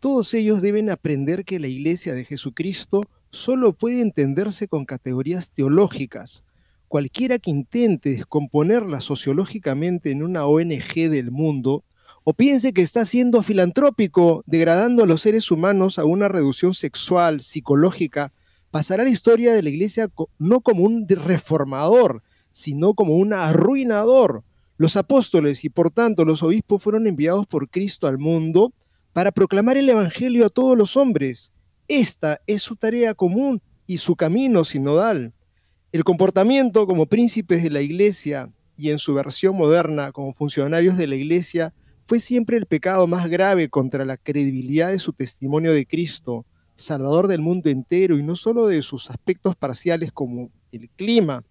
Todos 0.00 0.32
ellos 0.32 0.62
deben 0.62 0.88
aprender 0.88 1.44
que 1.44 1.60
la 1.60 1.66
Iglesia 1.66 2.14
de 2.14 2.24
Jesucristo 2.24 3.02
solo 3.28 3.74
puede 3.74 4.00
entenderse 4.00 4.68
con 4.68 4.86
categorías 4.86 5.50
teológicas. 5.50 6.44
Cualquiera 6.88 7.38
que 7.38 7.50
intente 7.50 8.08
descomponerla 8.08 9.02
sociológicamente 9.02 10.12
en 10.12 10.22
una 10.22 10.46
ONG 10.46 11.10
del 11.10 11.30
mundo 11.30 11.84
o 12.24 12.34
piense 12.34 12.72
que 12.72 12.82
está 12.82 13.04
siendo 13.04 13.42
filantrópico, 13.42 14.44
degradando 14.46 15.02
a 15.02 15.06
los 15.06 15.22
seres 15.22 15.50
humanos 15.50 15.98
a 15.98 16.04
una 16.04 16.28
reducción 16.28 16.72
sexual, 16.72 17.42
psicológica, 17.42 18.32
pasará 18.70 19.04
la 19.04 19.10
historia 19.10 19.52
de 19.52 19.62
la 19.62 19.70
iglesia 19.70 20.08
no 20.38 20.60
como 20.60 20.84
un 20.84 21.06
reformador, 21.08 22.22
sino 22.52 22.94
como 22.94 23.16
un 23.16 23.32
arruinador. 23.32 24.44
Los 24.76 24.96
apóstoles 24.96 25.64
y 25.64 25.68
por 25.68 25.90
tanto 25.90 26.24
los 26.24 26.42
obispos 26.42 26.82
fueron 26.82 27.06
enviados 27.06 27.46
por 27.46 27.68
Cristo 27.68 28.06
al 28.06 28.18
mundo 28.18 28.72
para 29.12 29.32
proclamar 29.32 29.76
el 29.76 29.88
Evangelio 29.88 30.46
a 30.46 30.48
todos 30.48 30.76
los 30.76 30.96
hombres. 30.96 31.52
Esta 31.88 32.40
es 32.46 32.62
su 32.62 32.76
tarea 32.76 33.14
común 33.14 33.60
y 33.86 33.98
su 33.98 34.16
camino 34.16 34.64
sinodal. 34.64 35.34
El 35.90 36.04
comportamiento 36.04 36.86
como 36.86 37.06
príncipes 37.06 37.62
de 37.62 37.70
la 37.70 37.82
iglesia 37.82 38.50
y 38.76 38.90
en 38.90 38.98
su 38.98 39.12
versión 39.12 39.56
moderna 39.56 40.12
como 40.12 40.32
funcionarios 40.32 40.96
de 40.96 41.06
la 41.06 41.16
iglesia 41.16 41.74
fue 42.12 42.20
siempre 42.20 42.58
el 42.58 42.66
pecado 42.66 43.06
más 43.06 43.30
grave 43.30 43.70
contra 43.70 44.04
la 44.04 44.18
credibilidad 44.18 44.90
de 44.90 44.98
su 44.98 45.14
testimonio 45.14 45.72
de 45.72 45.86
Cristo, 45.86 46.44
Salvador 46.74 47.26
del 47.26 47.40
mundo 47.40 47.70
entero 47.70 48.18
y 48.18 48.22
no 48.22 48.36
solo 48.36 48.66
de 48.66 48.82
sus 48.82 49.08
aspectos 49.08 49.56
parciales 49.56 50.12
como 50.12 50.50
el 50.72 50.90
clima. 50.90 51.42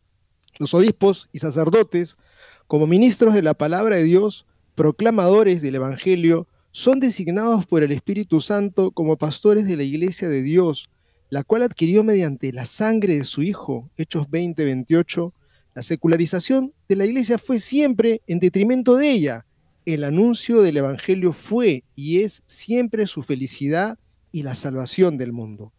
Los 0.59 0.75
obispos 0.75 1.29
y 1.31 1.39
sacerdotes, 1.39 2.19
como 2.67 2.85
ministros 2.85 3.33
de 3.33 3.41
la 3.41 3.55
palabra 3.55 3.95
de 3.95 4.03
Dios, 4.03 4.45
proclamadores 4.75 5.63
del 5.63 5.73
Evangelio, 5.73 6.47
son 6.69 6.99
designados 6.99 7.65
por 7.65 7.81
el 7.81 7.91
Espíritu 7.91 8.39
Santo 8.39 8.91
como 8.91 9.17
pastores 9.17 9.65
de 9.65 9.77
la 9.77 9.83
Iglesia 9.83 10.29
de 10.29 10.43
Dios, 10.43 10.91
la 11.31 11.43
cual 11.43 11.63
adquirió 11.63 12.03
mediante 12.03 12.53
la 12.53 12.65
sangre 12.65 13.15
de 13.15 13.23
su 13.23 13.41
Hijo, 13.41 13.89
Hechos 13.97 14.27
20-28, 14.27 15.33
la 15.73 15.81
secularización 15.81 16.71
de 16.87 16.97
la 16.97 17.05
Iglesia 17.05 17.39
fue 17.39 17.59
siempre 17.59 18.21
en 18.27 18.39
detrimento 18.39 18.95
de 18.95 19.09
ella, 19.09 19.47
el 19.85 20.03
anuncio 20.03 20.61
del 20.61 20.77
Evangelio 20.77 21.33
fue 21.33 21.83
y 21.95 22.21
es 22.21 22.43
siempre 22.45 23.07
su 23.07 23.23
felicidad 23.23 23.97
y 24.31 24.43
la 24.43 24.55
salvación 24.55 25.17
del 25.17 25.33
mundo. 25.33 25.73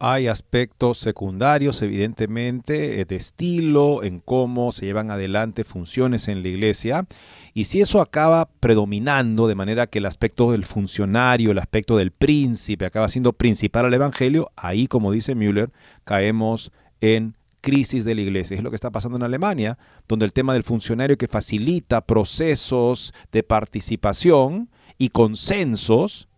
Hay 0.00 0.26
aspectos 0.26 0.98
secundarios, 0.98 1.80
evidentemente, 1.80 3.00
eh, 3.00 3.04
de 3.04 3.16
estilo, 3.16 4.02
en 4.02 4.18
cómo 4.20 4.72
se 4.72 4.86
llevan 4.86 5.10
adelante 5.10 5.62
funciones 5.62 6.26
en 6.26 6.42
la 6.42 6.48
iglesia. 6.48 7.06
Y 7.54 7.64
si 7.64 7.80
eso 7.80 8.00
acaba 8.00 8.46
predominando, 8.60 9.46
de 9.46 9.54
manera 9.54 9.86
que 9.86 10.00
el 10.00 10.06
aspecto 10.06 10.50
del 10.50 10.64
funcionario, 10.64 11.52
el 11.52 11.58
aspecto 11.58 11.96
del 11.96 12.10
príncipe 12.10 12.86
acaba 12.86 13.08
siendo 13.08 13.32
principal 13.32 13.86
al 13.86 13.94
Evangelio, 13.94 14.50
ahí, 14.56 14.88
como 14.88 15.12
dice 15.12 15.36
Müller, 15.36 15.70
caemos 16.02 16.72
en 17.00 17.36
crisis 17.64 18.04
de 18.04 18.14
la 18.14 18.20
iglesia. 18.20 18.56
Es 18.56 18.62
lo 18.62 18.68
que 18.68 18.76
está 18.76 18.90
pasando 18.90 19.16
en 19.16 19.22
Alemania, 19.22 19.78
donde 20.06 20.26
el 20.26 20.34
tema 20.34 20.52
del 20.52 20.64
funcionario 20.64 21.16
que 21.16 21.28
facilita 21.28 22.02
procesos 22.02 23.14
de 23.32 23.42
participación 23.42 24.68
y 24.98 25.08
consensos 25.08 26.28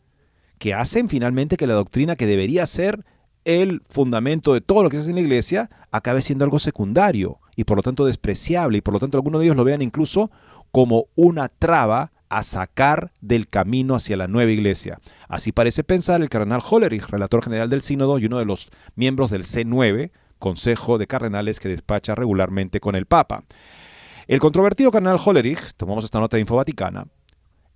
que 0.58 0.72
hacen 0.72 1.08
finalmente 1.08 1.56
que 1.56 1.66
la 1.66 1.74
doctrina 1.74 2.14
que 2.14 2.26
debería 2.26 2.64
ser 2.68 3.04
el 3.44 3.82
fundamento 3.88 4.54
de 4.54 4.60
todo 4.60 4.84
lo 4.84 4.88
que 4.88 4.96
se 4.96 5.02
hace 5.02 5.10
en 5.10 5.16
la 5.16 5.22
iglesia 5.22 5.68
acabe 5.90 6.22
siendo 6.22 6.44
algo 6.44 6.60
secundario 6.60 7.40
y 7.56 7.64
por 7.64 7.76
lo 7.76 7.82
tanto 7.82 8.06
despreciable 8.06 8.78
y 8.78 8.80
por 8.80 8.94
lo 8.94 9.00
tanto 9.00 9.18
algunos 9.18 9.40
de 9.40 9.46
ellos 9.46 9.56
lo 9.56 9.64
vean 9.64 9.82
incluso 9.82 10.30
como 10.70 11.06
una 11.16 11.48
traba 11.48 12.12
a 12.28 12.44
sacar 12.44 13.12
del 13.20 13.48
camino 13.48 13.96
hacia 13.96 14.16
la 14.16 14.28
nueva 14.28 14.52
iglesia. 14.52 15.00
Así 15.28 15.50
parece 15.50 15.82
pensar 15.82 16.22
el 16.22 16.28
cardenal 16.28 16.62
Hollerich, 16.68 17.08
relator 17.08 17.42
general 17.42 17.68
del 17.68 17.82
sínodo 17.82 18.18
y 18.18 18.26
uno 18.26 18.38
de 18.38 18.44
los 18.44 18.68
miembros 18.94 19.30
del 19.30 19.42
C9, 19.42 20.12
Consejo 20.38 20.98
de 20.98 21.06
Cardenales 21.06 21.60
que 21.60 21.68
despacha 21.68 22.14
regularmente 22.14 22.80
con 22.80 22.94
el 22.94 23.06
Papa. 23.06 23.44
El 24.26 24.40
controvertido 24.40 24.90
cardenal 24.90 25.20
Hollerich, 25.24 25.74
tomamos 25.76 26.04
esta 26.04 26.18
nota 26.18 26.36
de 26.36 26.40
Info 26.40 26.56
Vaticana, 26.56 27.06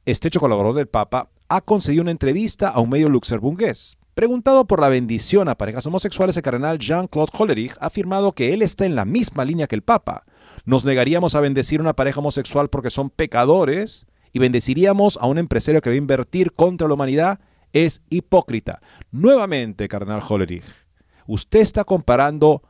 estrecho 0.04 0.40
colaborador 0.40 0.74
del 0.74 0.88
Papa, 0.88 1.30
ha 1.48 1.60
concedido 1.60 2.02
una 2.02 2.10
entrevista 2.10 2.68
a 2.68 2.80
un 2.80 2.90
medio 2.90 3.08
luxemburgués. 3.08 3.98
Preguntado 4.14 4.66
por 4.66 4.80
la 4.80 4.88
bendición 4.88 5.48
a 5.48 5.54
parejas 5.56 5.86
homosexuales, 5.86 6.36
el 6.36 6.42
cardenal 6.42 6.78
Jean-Claude 6.78 7.32
Hollerich 7.38 7.76
ha 7.80 7.86
afirmado 7.86 8.32
que 8.32 8.52
él 8.52 8.62
está 8.62 8.84
en 8.84 8.94
la 8.94 9.04
misma 9.04 9.44
línea 9.44 9.66
que 9.66 9.76
el 9.76 9.82
Papa. 9.82 10.24
Nos 10.64 10.84
negaríamos 10.84 11.34
a 11.34 11.40
bendecir 11.40 11.80
una 11.80 11.94
pareja 11.94 12.20
homosexual 12.20 12.68
porque 12.68 12.90
son 12.90 13.10
pecadores 13.10 14.06
y 14.32 14.38
bendeciríamos 14.38 15.18
a 15.20 15.26
un 15.26 15.38
empresario 15.38 15.80
que 15.80 15.90
va 15.90 15.94
a 15.94 15.98
invertir 15.98 16.52
contra 16.52 16.88
la 16.88 16.94
humanidad. 16.94 17.40
Es 17.72 18.02
hipócrita. 18.10 18.80
Nuevamente, 19.12 19.88
cardenal 19.88 20.22
Hollerich, 20.28 20.64
Usted 21.32 21.60
está 21.60 21.84
comparando 21.84 22.60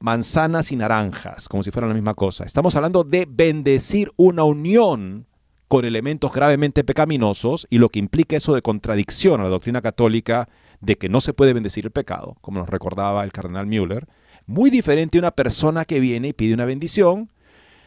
manzanas 0.00 0.72
y 0.72 0.76
naranjas, 0.76 1.50
como 1.50 1.62
si 1.62 1.70
fueran 1.70 1.90
la 1.90 1.94
misma 1.94 2.14
cosa. 2.14 2.44
Estamos 2.44 2.74
hablando 2.76 3.04
de 3.04 3.28
bendecir 3.28 4.10
una 4.16 4.42
unión 4.42 5.26
con 5.68 5.84
elementos 5.84 6.32
gravemente 6.32 6.82
pecaminosos 6.82 7.66
y 7.68 7.76
lo 7.76 7.90
que 7.90 7.98
implica 7.98 8.38
eso 8.38 8.54
de 8.54 8.62
contradicción 8.62 9.42
a 9.42 9.44
la 9.44 9.50
doctrina 9.50 9.82
católica 9.82 10.48
de 10.80 10.96
que 10.96 11.10
no 11.10 11.20
se 11.20 11.34
puede 11.34 11.52
bendecir 11.52 11.84
el 11.84 11.90
pecado, 11.90 12.38
como 12.40 12.58
nos 12.58 12.70
recordaba 12.70 13.22
el 13.22 13.32
cardenal 13.32 13.66
Müller, 13.66 14.08
muy 14.46 14.70
diferente 14.70 15.18
a 15.18 15.20
una 15.20 15.32
persona 15.32 15.84
que 15.84 16.00
viene 16.00 16.28
y 16.28 16.32
pide 16.32 16.54
una 16.54 16.64
bendición. 16.64 17.30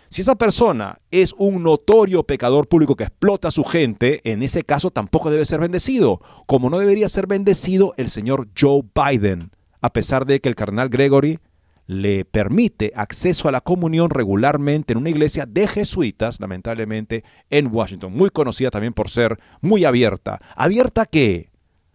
Si 0.10 0.22
esa 0.22 0.36
persona 0.36 1.00
es 1.10 1.34
un 1.40 1.64
notorio 1.64 2.22
pecador 2.22 2.68
público 2.68 2.96
que 2.96 3.06
explota 3.06 3.48
a 3.48 3.52
su 3.52 3.64
gente, 3.64 4.22
en 4.32 4.44
ese 4.44 4.62
caso 4.62 4.92
tampoco 4.92 5.32
debe 5.32 5.46
ser 5.46 5.60
bendecido, 5.60 6.22
como 6.46 6.70
no 6.70 6.78
debería 6.78 7.10
ser 7.10 7.26
bendecido 7.26 7.96
el 7.98 8.10
señor 8.10 8.48
Joe 8.56 8.84
Biden, 8.94 9.57
a 9.82 9.94
pesar 9.94 10.26
de 10.26 10.40
que 10.40 10.50
el 10.50 10.56
cardenal 10.56 10.90
Gregory 10.90 11.40
le 11.88 12.26
permite 12.26 12.92
acceso 12.96 13.48
a 13.48 13.52
la 13.52 13.62
comunión 13.62 14.10
regularmente 14.10 14.92
en 14.92 15.00
una 15.00 15.10
iglesia 15.10 15.46
de 15.46 15.68
jesuitas, 15.68 16.40
lamentablemente, 16.42 17.24
en 17.50 17.74
Washington, 17.74 18.14
muy 18.14 18.30
conocida 18.30 18.70
también 18.70 18.94
por 18.94 19.10
ser 19.10 19.40
muy 19.62 19.86
abierta. 19.86 20.42
¿Abierta 20.56 21.04
a 21.04 21.06
qué? 21.06 21.50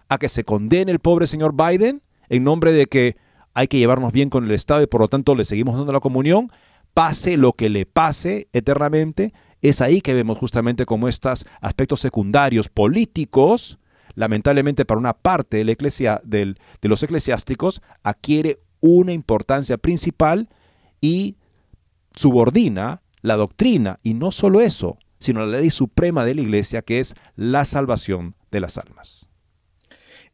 ¿A 0.08 0.18
que 0.18 0.30
se 0.30 0.44
condene 0.44 0.92
el 0.92 0.98
pobre 0.98 1.26
señor 1.26 1.54
Biden 1.54 2.02
en 2.30 2.44
nombre 2.44 2.72
de 2.72 2.86
que 2.86 3.16
hay 3.54 3.68
que 3.68 3.78
llevarnos 3.78 4.12
bien 4.12 4.30
con 4.30 4.44
el 4.44 4.50
Estado 4.52 4.82
y 4.82 4.86
por 4.86 5.02
lo 5.02 5.08
tanto 5.08 5.34
le 5.34 5.44
seguimos 5.44 5.76
dando 5.76 5.92
la 5.92 6.00
comunión? 6.00 6.50
Pase 6.94 7.36
lo 7.36 7.52
que 7.52 7.68
le 7.68 7.84
pase 7.84 8.48
eternamente, 8.54 9.34
es 9.60 9.80
ahí 9.80 10.00
que 10.00 10.14
vemos 10.14 10.38
justamente 10.38 10.86
como 10.86 11.06
estos 11.06 11.46
aspectos 11.60 12.00
secundarios 12.00 12.68
políticos 12.68 13.78
lamentablemente 14.14 14.84
para 14.84 14.98
una 14.98 15.12
parte 15.12 15.58
de, 15.58 15.64
la 15.64 15.72
iglesia, 15.72 16.20
de 16.24 16.54
los 16.82 17.02
eclesiásticos, 17.02 17.82
adquiere 18.02 18.60
una 18.80 19.12
importancia 19.12 19.78
principal 19.78 20.48
y 21.00 21.36
subordina 22.14 23.02
la 23.22 23.36
doctrina, 23.36 24.00
y 24.02 24.14
no 24.14 24.32
solo 24.32 24.60
eso, 24.60 24.98
sino 25.18 25.46
la 25.46 25.60
ley 25.60 25.70
suprema 25.70 26.24
de 26.24 26.34
la 26.34 26.40
iglesia, 26.42 26.82
que 26.82 26.98
es 26.98 27.14
la 27.36 27.64
salvación 27.64 28.34
de 28.50 28.60
las 28.60 28.76
almas. 28.78 29.28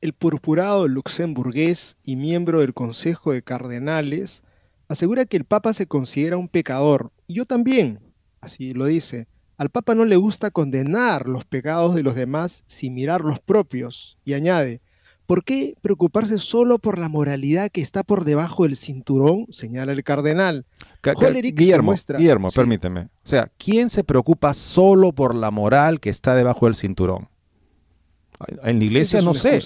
El 0.00 0.14
purpurado 0.14 0.88
luxemburgués 0.88 1.98
y 2.02 2.16
miembro 2.16 2.60
del 2.60 2.72
Consejo 2.72 3.32
de 3.32 3.42
Cardenales 3.42 4.42
asegura 4.88 5.26
que 5.26 5.36
el 5.36 5.44
Papa 5.44 5.74
se 5.74 5.86
considera 5.86 6.38
un 6.38 6.48
pecador, 6.48 7.12
y 7.26 7.34
yo 7.34 7.44
también, 7.44 8.00
así 8.40 8.72
lo 8.72 8.86
dice, 8.86 9.28
al 9.58 9.70
Papa 9.70 9.96
no 9.96 10.04
le 10.04 10.16
gusta 10.16 10.52
condenar 10.52 11.26
los 11.26 11.44
pecados 11.44 11.96
de 11.96 12.04
los 12.04 12.14
demás 12.14 12.62
sin 12.66 12.94
mirar 12.94 13.22
los 13.22 13.40
propios, 13.40 14.16
y 14.24 14.34
añade, 14.34 14.80
¿por 15.26 15.42
qué 15.42 15.74
preocuparse 15.82 16.38
solo 16.38 16.78
por 16.78 16.96
la 16.96 17.08
moralidad 17.08 17.68
que 17.68 17.80
está 17.80 18.04
por 18.04 18.24
debajo 18.24 18.62
del 18.62 18.76
cinturón? 18.76 19.46
señala 19.50 19.92
el 19.92 20.04
cardenal. 20.04 20.64
Guillermo, 21.02 21.92
Guillermo 22.16 22.48
permíteme. 22.50 23.02
O 23.02 23.08
sea, 23.24 23.50
¿quién 23.58 23.90
se 23.90 24.04
preocupa 24.04 24.54
solo 24.54 25.12
por 25.12 25.34
la 25.34 25.50
moral 25.50 25.98
que 25.98 26.10
está 26.10 26.36
debajo 26.36 26.66
del 26.66 26.76
cinturón? 26.76 27.28
En 28.62 28.78
la 28.78 28.84
iglesia 28.84 29.20
no 29.22 29.34
sé. 29.34 29.60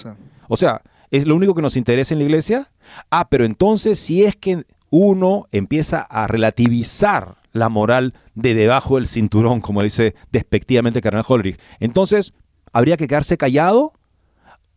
O 0.47 0.57
sea, 0.57 0.81
¿es 1.11 1.27
lo 1.27 1.35
único 1.35 1.53
que 1.53 1.61
nos 1.61 1.77
interesa 1.77 2.15
en 2.15 2.19
la 2.19 2.25
iglesia? 2.25 2.71
Ah, 3.11 3.29
pero 3.29 3.45
entonces 3.45 3.99
si 3.99 4.25
es 4.25 4.35
que 4.35 4.65
uno 4.89 5.47
empieza 5.51 6.01
a 6.01 6.25
relativizar 6.25 7.42
la 7.53 7.69
moral 7.69 8.13
de 8.35 8.53
debajo 8.55 8.95
del 8.97 9.07
cinturón, 9.07 9.61
como 9.61 9.81
dice 9.81 10.15
despectivamente 10.31 11.01
Carnal 11.01 11.23
Holrich. 11.25 11.59
Entonces, 11.79 12.33
¿habría 12.73 12.97
que 12.97 13.07
quedarse 13.07 13.37
callado? 13.37 13.93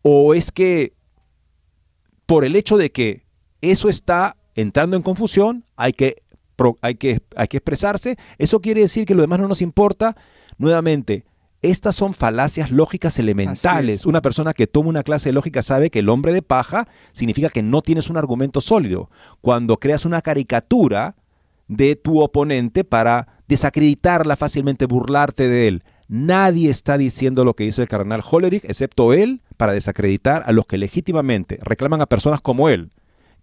¿O 0.03 0.33
es 0.33 0.51
que 0.51 0.93
por 2.25 2.45
el 2.45 2.55
hecho 2.55 2.77
de 2.77 2.91
que 2.91 3.25
eso 3.61 3.89
está 3.89 4.37
entrando 4.55 4.95
en 4.95 5.03
confusión, 5.03 5.65
hay 5.75 5.91
que, 5.91 6.21
hay 6.81 6.95
que, 6.95 7.19
hay 7.35 7.47
que 7.47 7.57
expresarse? 7.57 8.17
¿Eso 8.37 8.61
quiere 8.61 8.81
decir 8.81 9.05
que 9.05 9.15
lo 9.15 9.21
demás 9.21 9.39
no 9.39 9.47
nos 9.47 9.61
importa? 9.61 10.15
Nuevamente, 10.57 11.25
Estas 11.63 11.95
son 11.95 12.13
falacias 12.13 12.71
lógicas 12.71 13.17
elementales. 13.17 14.05
Una 14.05 14.21
persona 14.21 14.53
que 14.53 14.67
toma 14.67 14.89
una 14.89 15.03
clase 15.03 15.29
de 15.29 15.33
lógica 15.33 15.63
sabe 15.63 15.89
que 15.89 15.99
el 15.99 16.09
hombre 16.09 16.31
de 16.31 16.43
paja 16.43 16.87
significa 17.13 17.49
que 17.49 17.63
no 17.63 17.81
tienes 17.81 18.09
un 18.09 18.17
argumento 18.17 18.61
sólido. 18.61 19.09
Cuando 19.41 19.77
creas 19.77 20.05
una 20.05 20.21
caricatura 20.21 21.15
de 21.67 21.95
tu 21.95 22.21
oponente 22.21 22.83
para 22.83 23.41
desacreditarla 23.47 24.35
fácilmente, 24.35 24.85
burlarte 24.85 25.47
de 25.47 25.67
él. 25.67 25.83
Nadie 26.07 26.69
está 26.69 26.97
diciendo 26.97 27.43
lo 27.43 27.53
que 27.53 27.65
dice 27.65 27.81
el 27.81 27.87
cardenal 27.87 28.23
Hollerich, 28.29 28.63
excepto 28.65 29.13
él, 29.13 29.41
para 29.57 29.73
desacreditar 29.73 30.43
a 30.45 30.53
los 30.53 30.65
que 30.65 30.77
legítimamente 30.77 31.59
reclaman 31.61 32.01
a 32.01 32.05
personas 32.05 32.41
como 32.41 32.69
él, 32.69 32.91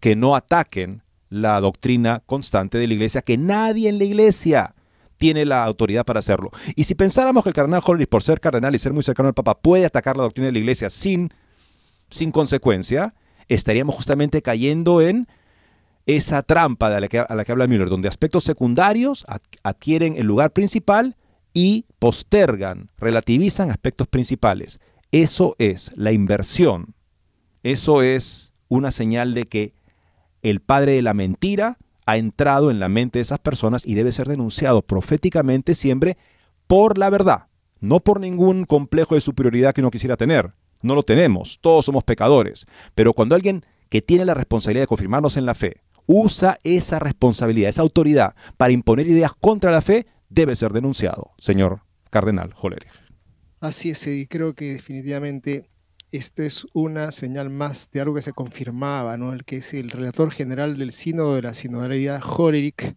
que 0.00 0.16
no 0.16 0.34
ataquen 0.34 1.02
la 1.28 1.60
doctrina 1.60 2.22
constante 2.24 2.78
de 2.78 2.86
la 2.86 2.94
iglesia, 2.94 3.22
que 3.22 3.36
nadie 3.36 3.88
en 3.88 3.98
la 3.98 4.04
iglesia 4.04 4.74
tiene 5.18 5.44
la 5.44 5.64
autoridad 5.64 6.04
para 6.04 6.20
hacerlo. 6.20 6.50
Y 6.74 6.84
si 6.84 6.94
pensáramos 6.94 7.42
que 7.42 7.50
el 7.50 7.54
cardenal 7.54 7.82
Hollerich, 7.84 8.08
por 8.08 8.22
ser 8.22 8.40
cardenal 8.40 8.74
y 8.74 8.78
ser 8.78 8.92
muy 8.92 9.02
cercano 9.02 9.28
al 9.28 9.34
Papa, 9.34 9.60
puede 9.60 9.84
atacar 9.84 10.16
la 10.16 10.22
doctrina 10.22 10.46
de 10.46 10.52
la 10.52 10.58
iglesia 10.58 10.90
sin, 10.90 11.30
sin 12.10 12.30
consecuencia, 12.30 13.14
estaríamos 13.48 13.94
justamente 13.94 14.42
cayendo 14.42 15.00
en 15.00 15.28
esa 16.06 16.42
trampa 16.42 16.90
de 16.90 17.00
la 17.00 17.08
que, 17.08 17.18
a 17.18 17.34
la 17.34 17.44
que 17.44 17.52
habla 17.52 17.66
Müller, 17.66 17.88
donde 17.88 18.08
aspectos 18.08 18.44
secundarios 18.44 19.24
adquieren 19.62 20.16
el 20.16 20.26
lugar 20.26 20.52
principal 20.52 21.16
y 21.52 21.86
postergan, 21.98 22.90
relativizan 22.98 23.70
aspectos 23.70 24.08
principales. 24.08 24.80
Eso 25.12 25.54
es 25.58 25.92
la 25.94 26.12
inversión. 26.12 26.94
Eso 27.62 28.02
es 28.02 28.52
una 28.68 28.90
señal 28.90 29.32
de 29.34 29.44
que 29.44 29.74
el 30.42 30.60
padre 30.60 30.92
de 30.92 31.02
la 31.02 31.14
mentira 31.14 31.78
ha 32.06 32.16
entrado 32.18 32.70
en 32.70 32.80
la 32.80 32.88
mente 32.88 33.18
de 33.18 33.22
esas 33.22 33.38
personas 33.38 33.86
y 33.86 33.94
debe 33.94 34.12
ser 34.12 34.28
denunciado 34.28 34.82
proféticamente 34.82 35.74
siempre 35.74 36.18
por 36.66 36.98
la 36.98 37.08
verdad, 37.08 37.46
no 37.80 38.00
por 38.00 38.20
ningún 38.20 38.64
complejo 38.64 39.14
de 39.14 39.20
superioridad 39.20 39.72
que 39.72 39.80
uno 39.80 39.90
quisiera 39.90 40.16
tener. 40.16 40.52
No 40.82 40.94
lo 40.94 41.02
tenemos, 41.02 41.60
todos 41.60 41.86
somos 41.86 42.04
pecadores. 42.04 42.66
Pero 42.94 43.14
cuando 43.14 43.34
alguien 43.34 43.64
que 43.88 44.02
tiene 44.02 44.26
la 44.26 44.34
responsabilidad 44.34 44.82
de 44.82 44.88
confirmarnos 44.88 45.36
en 45.38 45.46
la 45.46 45.54
fe 45.54 45.80
usa 46.06 46.58
esa 46.62 46.98
responsabilidad, 46.98 47.70
esa 47.70 47.82
autoridad 47.82 48.34
para 48.56 48.72
imponer 48.72 49.06
ideas 49.06 49.32
contra 49.40 49.70
la 49.70 49.80
fe, 49.80 50.06
debe 50.28 50.56
ser 50.56 50.72
denunciado, 50.72 51.32
señor 51.38 51.82
cardenal 52.10 52.52
Hollerich. 52.60 52.88
Así 53.60 53.90
es, 53.90 54.06
y 54.06 54.26
creo 54.26 54.54
que 54.54 54.74
definitivamente 54.74 55.70
esta 56.10 56.44
es 56.44 56.66
una 56.74 57.10
señal 57.10 57.50
más 57.50 57.90
de 57.90 58.00
algo 58.00 58.14
que 58.14 58.22
se 58.22 58.32
confirmaba, 58.32 59.16
¿no? 59.16 59.32
El 59.32 59.44
que 59.44 59.56
es 59.56 59.74
el 59.74 59.90
relator 59.90 60.30
general 60.30 60.76
del 60.76 60.92
sínodo 60.92 61.34
de 61.34 61.42
la 61.42 61.54
sinodalidad, 61.54 62.22
Hollerich, 62.24 62.94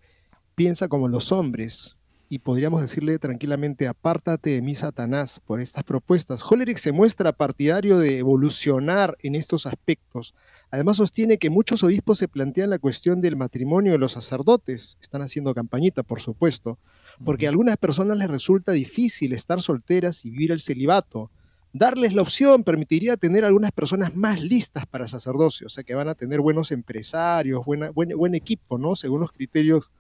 piensa 0.56 0.88
como 0.88 1.08
los 1.08 1.32
hombres, 1.32 1.96
y 2.30 2.40
podríamos 2.40 2.82
decirle 2.82 3.20
tranquilamente, 3.20 3.88
apártate 3.88 4.50
de 4.50 4.62
mí, 4.62 4.76
Satanás, 4.76 5.40
por 5.46 5.62
estas 5.62 5.84
propuestas. 5.84 6.44
Hollerich 6.44 6.78
se 6.78 6.92
muestra 6.92 7.32
partidario 7.32 7.98
de 7.98 8.18
evolucionar 8.18 9.18
en 9.22 9.36
estos 9.36 9.66
aspectos. 9.66 10.36
Además 10.70 10.98
sostiene 10.98 11.38
que 11.38 11.50
muchos 11.50 11.84
obispos 11.84 12.18
se 12.18 12.28
plantean 12.28 12.70
la 12.70 12.80
cuestión 12.80 13.22
del 13.22 13.38
matrimonio 13.38 13.94
de 13.94 13.98
los 13.98 14.12
sacerdotes. 14.12 14.98
Están 15.02 15.22
haciendo 15.22 15.56
campañita, 15.56 16.04
por 16.04 16.20
supuesto, 16.20 16.78
porque 17.24 17.46
a 17.46 17.50
algunas 17.50 17.78
personas 17.78 18.18
les 18.18 18.30
resulta 18.30 18.74
difícil 18.74 19.32
estar 19.32 19.62
solteras 19.62 20.26
y 20.26 20.30
vivir 20.30 20.52
el 20.52 20.60
celibato. 20.60 21.32
Darles 21.72 22.13
la 22.13 22.24
opción 22.24 22.63
permitiría 22.63 23.16
tener 23.16 23.46
algunas 23.46 23.72
personas 23.72 24.16
más 24.16 24.42
listas 24.42 24.86
para 24.86 25.06
el 25.06 25.10
sacerdocio, 25.10 25.68
o 25.68 25.70
sea 25.70 25.84
que 25.84 25.96
van 25.96 26.10
a 26.10 26.16
tener 26.16 26.42
buenos 26.42 26.72
empresarios, 26.72 27.63
buena, 27.66 27.92
buen, 27.92 28.10
buen 28.18 28.36
equipo, 28.36 28.78
¿no? 28.78 28.96
Según 28.96 29.20
los 29.20 29.32
criterios 29.32 29.92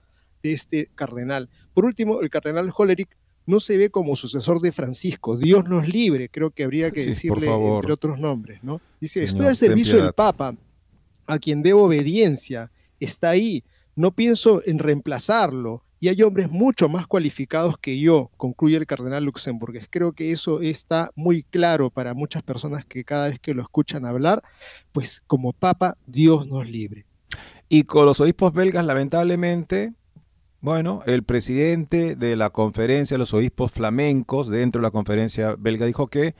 de 0.43 0.51
este 0.53 0.89
cardenal. 0.95 1.49
Por 1.73 1.85
último, 1.85 2.21
el 2.21 2.29
cardenal 2.29 2.71
Hollerich 2.75 3.09
no 3.47 3.59
se 3.59 3.77
ve 3.77 3.89
como 3.89 4.15
sucesor 4.15 4.59
de 4.61 4.71
Francisco. 4.71 5.37
Dios 5.37 5.67
nos 5.67 5.87
libre, 5.87 6.29
creo 6.29 6.51
que 6.51 6.63
habría 6.63 6.91
que 6.91 7.05
decirle 7.05 7.47
entre 7.47 7.93
otros 7.93 8.19
nombres, 8.19 8.61
¿no? 8.61 8.81
Dice, 8.99 9.23
estoy 9.23 9.47
al 9.47 9.55
servicio 9.55 10.01
del 10.03 10.13
Papa, 10.13 10.55
a 11.25 11.39
quien 11.39 11.63
debo 11.63 11.83
obediencia. 11.83 12.71
Está 12.99 13.29
ahí. 13.29 13.63
No 13.95 14.11
pienso 14.11 14.61
en 14.65 14.79
reemplazarlo. 14.79 15.83
Y 15.99 16.09
hay 16.09 16.21
hombres 16.21 16.51
mucho 16.51 16.89
más 16.89 17.07
cualificados 17.07 17.77
que 17.79 17.99
yo, 17.99 18.29
concluye 18.37 18.77
el 18.77 18.85
cardenal 18.85 19.23
Luxemburg. 19.23 19.79
Creo 19.89 20.13
que 20.13 20.31
eso 20.31 20.61
está 20.61 21.09
muy 21.15 21.41
claro 21.41 21.89
para 21.89 22.13
muchas 22.13 22.43
personas 22.43 22.85
que 22.85 23.03
cada 23.03 23.29
vez 23.29 23.39
que 23.39 23.55
lo 23.55 23.63
escuchan 23.63 24.05
hablar, 24.05 24.43
pues 24.91 25.21
como 25.25 25.53
Papa, 25.53 25.97
Dios 26.05 26.45
nos 26.45 26.69
libre. 26.69 27.07
Y 27.67 27.83
con 27.83 28.05
los 28.05 28.19
obispos 28.21 28.53
belgas, 28.53 28.85
lamentablemente, 28.85 29.93
bueno, 30.67 30.99
el 31.05 31.23
presidente 31.23 32.17
de 32.17 32.35
la 32.35 32.49
conferencia 32.49 33.15
de 33.15 33.19
los 33.19 33.33
obispos 33.33 33.71
flamencos 33.71 34.49
dentro 34.49 34.81
de 34.81 34.83
la 34.83 34.91
conferencia 34.91 35.55
belga 35.57 35.85
dijo 35.85 36.07
que 36.07 36.35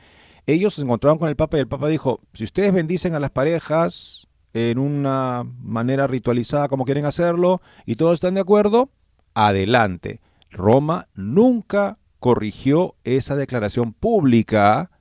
ellos 0.45 0.73
se 0.73 0.81
encontraron 0.81 1.17
con 1.17 1.29
el 1.29 1.37
Papa 1.37 1.55
y 1.55 1.61
el 1.61 1.69
Papa 1.69 1.87
dijo, 1.87 2.19
si 2.33 2.43
ustedes 2.43 2.73
bendicen 2.73 3.15
a 3.15 3.21
las 3.21 3.29
parejas 3.29 4.27
en 4.53 4.79
una 4.79 5.45
manera 5.61 6.07
ritualizada 6.07 6.67
como 6.67 6.83
quieren 6.83 7.05
hacerlo 7.05 7.61
y 7.85 7.95
todos 7.95 8.15
están 8.15 8.33
de 8.33 8.41
acuerdo, 8.41 8.89
adelante. 9.33 10.19
Roma 10.51 11.07
nunca 11.15 11.97
corrigió 12.19 12.95
esa 13.05 13.37
declaración 13.37 13.93
pública 13.93 14.91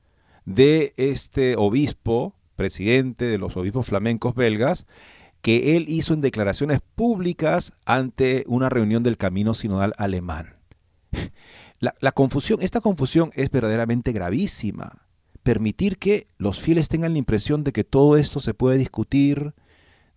de 0.45 0.95
este 0.99 1.57
obispo, 1.57 2.37
presidente 2.55 3.25
de 3.25 3.39
los 3.39 3.57
obispos 3.57 3.89
flamencos 3.89 4.37
belgas, 4.37 4.87
que 5.47 5.77
él 5.77 5.85
hizo 5.87 6.13
en 6.13 6.23
declaraciones 6.23 6.81
públicas 6.97 7.73
ante 7.85 8.43
una 8.49 8.69
reunión 8.69 9.05
del 9.05 9.17
Camino 9.17 9.55
Sinodal 9.55 9.93
Alemán. 9.97 10.57
La, 11.79 12.11
confusión, 12.11 12.61
esta 12.63 12.81
confusión 12.81 13.31
es 13.33 13.49
verdaderamente 13.53 14.11
gravísima. 14.11 15.07
Permitir 15.45 15.99
que 15.99 16.27
los 16.37 16.59
fieles 16.59 16.89
tengan 16.89 17.13
la 17.13 17.21
impresión 17.21 17.63
de 17.63 17.71
que 17.71 17.85
todo 17.85 18.17
esto 18.17 18.41
se 18.41 18.55
puede 18.55 18.77
discutir, 18.77 19.55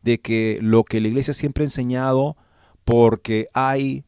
de 0.02 0.20
que 0.20 0.58
lo 0.64 0.84
que 0.84 1.00
la 1.00 1.10
iglesia 1.10 1.36
siempre 1.36 1.64
ha 1.64 1.68
enseñado, 1.68 2.36
porque 2.84 3.50
hay 3.54 4.06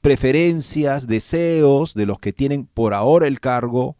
preferencias, 0.00 1.06
deseos 1.06 1.94
de 1.94 2.06
los 2.06 2.18
que 2.18 2.32
tienen 2.32 2.66
por 2.66 2.92
ahora 2.92 3.28
el 3.28 3.38
cargo, 3.38 3.96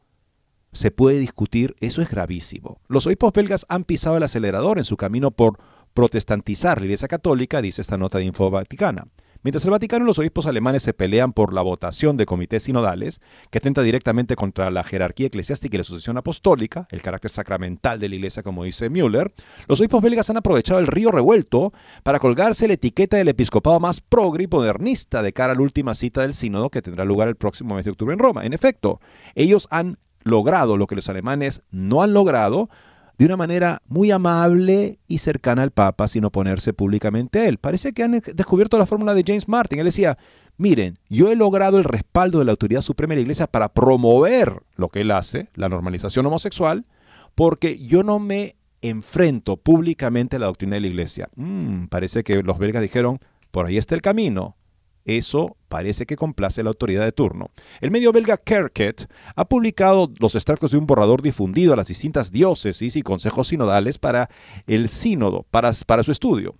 se 0.73 0.91
puede 0.91 1.21
discutir, 1.21 1.77
eso 1.79 2.03
es 2.03 2.11
gravísimo. 2.11 2.81
Los 2.89 3.07
obispos 3.07 3.33
belgas 3.33 3.67
han 3.69 3.85
pisado 3.85 4.17
el 4.17 4.25
acelerador 4.25 4.79
en 4.79 4.85
su 4.85 4.97
camino 4.97 5.31
por 5.31 5.61
protestantizar 5.95 6.81
la 6.81 6.87
Iglesia 6.87 7.09
Católica, 7.09 7.63
dice 7.63 7.81
esta 7.81 7.97
nota 7.97 8.19
de 8.19 8.25
Info 8.25 8.51
Vaticana. 8.51 9.07
Mientras 9.45 9.67
el 9.67 9.73
Vaticano 9.73 10.07
y 10.07 10.07
los 10.07 10.19
obispos 10.19 10.47
alemanes 10.47 10.83
se 10.83 10.95
pelean 10.95 11.35
por 11.35 11.53
la 11.53 11.61
votación 11.61 12.17
de 12.17 12.25
comités 12.25 12.63
sinodales, 12.63 13.21
que 13.51 13.59
atenta 13.59 13.83
directamente 13.83 14.37
contra 14.37 14.71
la 14.71 14.83
jerarquía 14.85 15.27
eclesiástica 15.27 15.77
y 15.77 15.79
la 15.79 15.85
sucesión 15.85 16.17
apostólica, 16.17 16.89
el 16.91 17.03
carácter 17.03 17.31
sacramental 17.31 18.01
de 18.01 18.09
la 18.09 18.15
Iglesia, 18.15 18.43
como 18.43 18.65
dice 18.65 18.89
Müller, 18.89 19.35
los 19.69 19.81
obispos 19.81 20.03
belgas 20.03 20.31
han 20.31 20.39
aprovechado 20.39 20.81
el 20.81 20.87
río 20.87 21.11
revuelto 21.11 21.75
para 22.03 22.21
colgarse 22.21 22.67
la 22.69 22.75
etiqueta 22.75 23.19
del 23.19 23.29
episcopado 23.29 23.79
más 23.81 24.01
progre 24.01 24.45
y 24.45 24.47
modernista 24.47 25.23
de 25.23 25.35
cara 25.35 25.53
a 25.53 25.57
la 25.57 25.63
última 25.63 25.95
cita 25.95 26.23
del 26.23 26.33
sínodo 26.33 26.71
que 26.71 26.81
tendrá 26.81 27.05
lugar 27.05 27.29
el 27.29 27.37
próximo 27.37 27.75
mes 27.75 27.85
de 27.85 27.91
octubre 27.91 28.15
en 28.15 28.21
Roma. 28.21 28.47
En 28.47 28.55
efecto, 28.55 28.99
ellos 29.35 29.69
han 29.71 29.99
logrado 30.23 30.79
lo 30.79 30.87
que 30.87 30.97
los 30.97 31.11
alemanes 31.11 31.63
no 31.71 32.03
han 32.03 32.15
logrado, 32.15 32.71
de 33.19 33.27
una 33.27 33.37
manera 33.37 33.81
muy 33.87 34.11
amable 34.11 34.99
y 35.07 35.19
cercana 35.19 35.63
al 35.63 35.71
Papa 35.71 36.09
sin 36.09 36.25
oponerse 36.25 36.73
públicamente 36.73 37.41
a 37.41 37.49
él. 37.49 37.59
Parece 37.59 37.93
que 37.93 38.03
han 38.03 38.21
descubierto 38.35 38.79
la 38.79 38.87
fórmula 38.87 39.15
de 39.15 39.25
James 39.27 39.49
Martin. 39.49 39.79
Él 39.79 39.87
decía, 39.87 40.19
miren, 40.57 40.99
yo 41.09 41.31
he 41.31 41.37
logrado 41.37 41.79
el 41.79 41.85
respaldo 41.85 42.39
de 42.39 42.45
la 42.45 42.53
autoridad 42.53 42.81
suprema 42.81 43.13
de 43.13 43.17
la 43.17 43.23
Iglesia 43.23 43.47
para 43.47 43.69
promover 43.69 44.63
lo 44.77 44.89
que 44.89 45.03
él 45.03 45.11
hace, 45.11 45.49
la 45.55 45.69
normalización 45.69 46.27
homosexual, 46.27 46.87
porque 47.35 47.79
yo 47.79 48.03
no 48.03 48.19
me 48.19 48.57
enfrento 48.83 49.57
públicamente 49.57 50.37
a 50.37 50.39
la 50.39 50.47
doctrina 50.47 50.75
de 50.75 50.81
la 50.81 50.87
Iglesia. 50.89 51.29
Mm, 51.37 51.87
parece 51.87 52.25
que 52.25 52.43
los 52.43 52.59
belgas 52.59 52.83
dijeron, 52.83 53.19
por 53.51 53.67
ahí 53.67 53.79
está 53.79 53.95
el 53.95 54.03
camino. 54.03 54.57
Eso 55.05 55.57
parece 55.69 56.07
que 56.07 56.17
complace 56.17 56.61
a 56.61 56.65
la 56.65 56.71
autoridad 56.71 57.05
de 57.05 57.13
turno. 57.13 57.51
El 57.81 57.91
medio 57.91 58.11
belga 58.13 58.39
Kerket 58.39 59.07
ha 59.35 59.45
publicado 59.45 60.11
los 60.19 60.35
extractos 60.35 60.71
de 60.71 60.79
un 60.79 60.87
borrador 60.87 61.21
difundido 61.21 61.73
a 61.73 61.77
las 61.77 61.89
distintas 61.89 62.33
diócesis 62.33 62.97
y 62.97 63.03
consejos 63.03 63.49
sinodales 63.49 63.99
para 63.99 64.31
el 64.67 64.89
sínodo, 64.89 65.45
para, 65.51 65.73
para 65.87 66.03
su 66.03 66.11
estudio. 66.11 66.55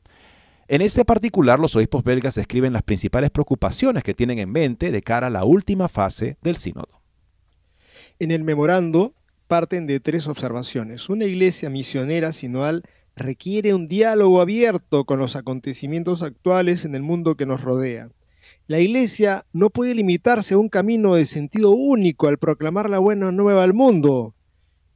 En 0.69 0.81
este 0.81 1.05
particular, 1.05 1.61
los 1.61 1.77
obispos 1.77 2.05
belgas 2.05 2.35
describen 2.35 2.73
las 2.73 2.83
principales 2.83 3.31
preocupaciones 3.31 4.03
que 4.03 4.15
tienen 4.15 4.39
en 4.39 4.51
mente 4.51 4.91
de 4.91 5.03
cara 5.03 5.27
a 5.27 5.31
la 5.31 5.45
última 5.45 5.89
fase 5.89 6.37
del 6.43 6.57
sínodo. 6.57 7.01
En 8.19 8.31
el 8.31 8.45
memorando 8.45 9.15
parten 9.47 9.87
de 9.87 10.01
tres 10.01 10.27
observaciones. 10.27 11.09
Una 11.09 11.25
iglesia 11.27 11.69
misionera 11.69 12.33
sinodal 12.33 12.83
requiere 13.17 13.75
un 13.75 13.89
diálogo 13.89 14.41
abierto 14.41 15.05
con 15.05 15.19
los 15.19 15.37
acontecimientos 15.37 16.23
actuales 16.23 16.85
en 16.85 16.95
el 16.95 17.03
mundo 17.03 17.37
que 17.37 17.47
nos 17.47 17.61
rodea. 17.61 18.09
La 18.67 18.81
Iglesia 18.81 19.47
no 19.53 19.71
puede 19.71 19.95
limitarse 19.95 20.55
a 20.55 20.59
un 20.59 20.69
camino 20.69 21.15
de 21.15 21.27
sentido 21.27 21.71
único 21.71 22.29
al 22.29 22.39
proclamar 22.39 22.89
la 22.89 22.99
buena 22.99 23.31
nueva 23.31 23.63
al 23.63 23.75
mundo. 23.75 24.35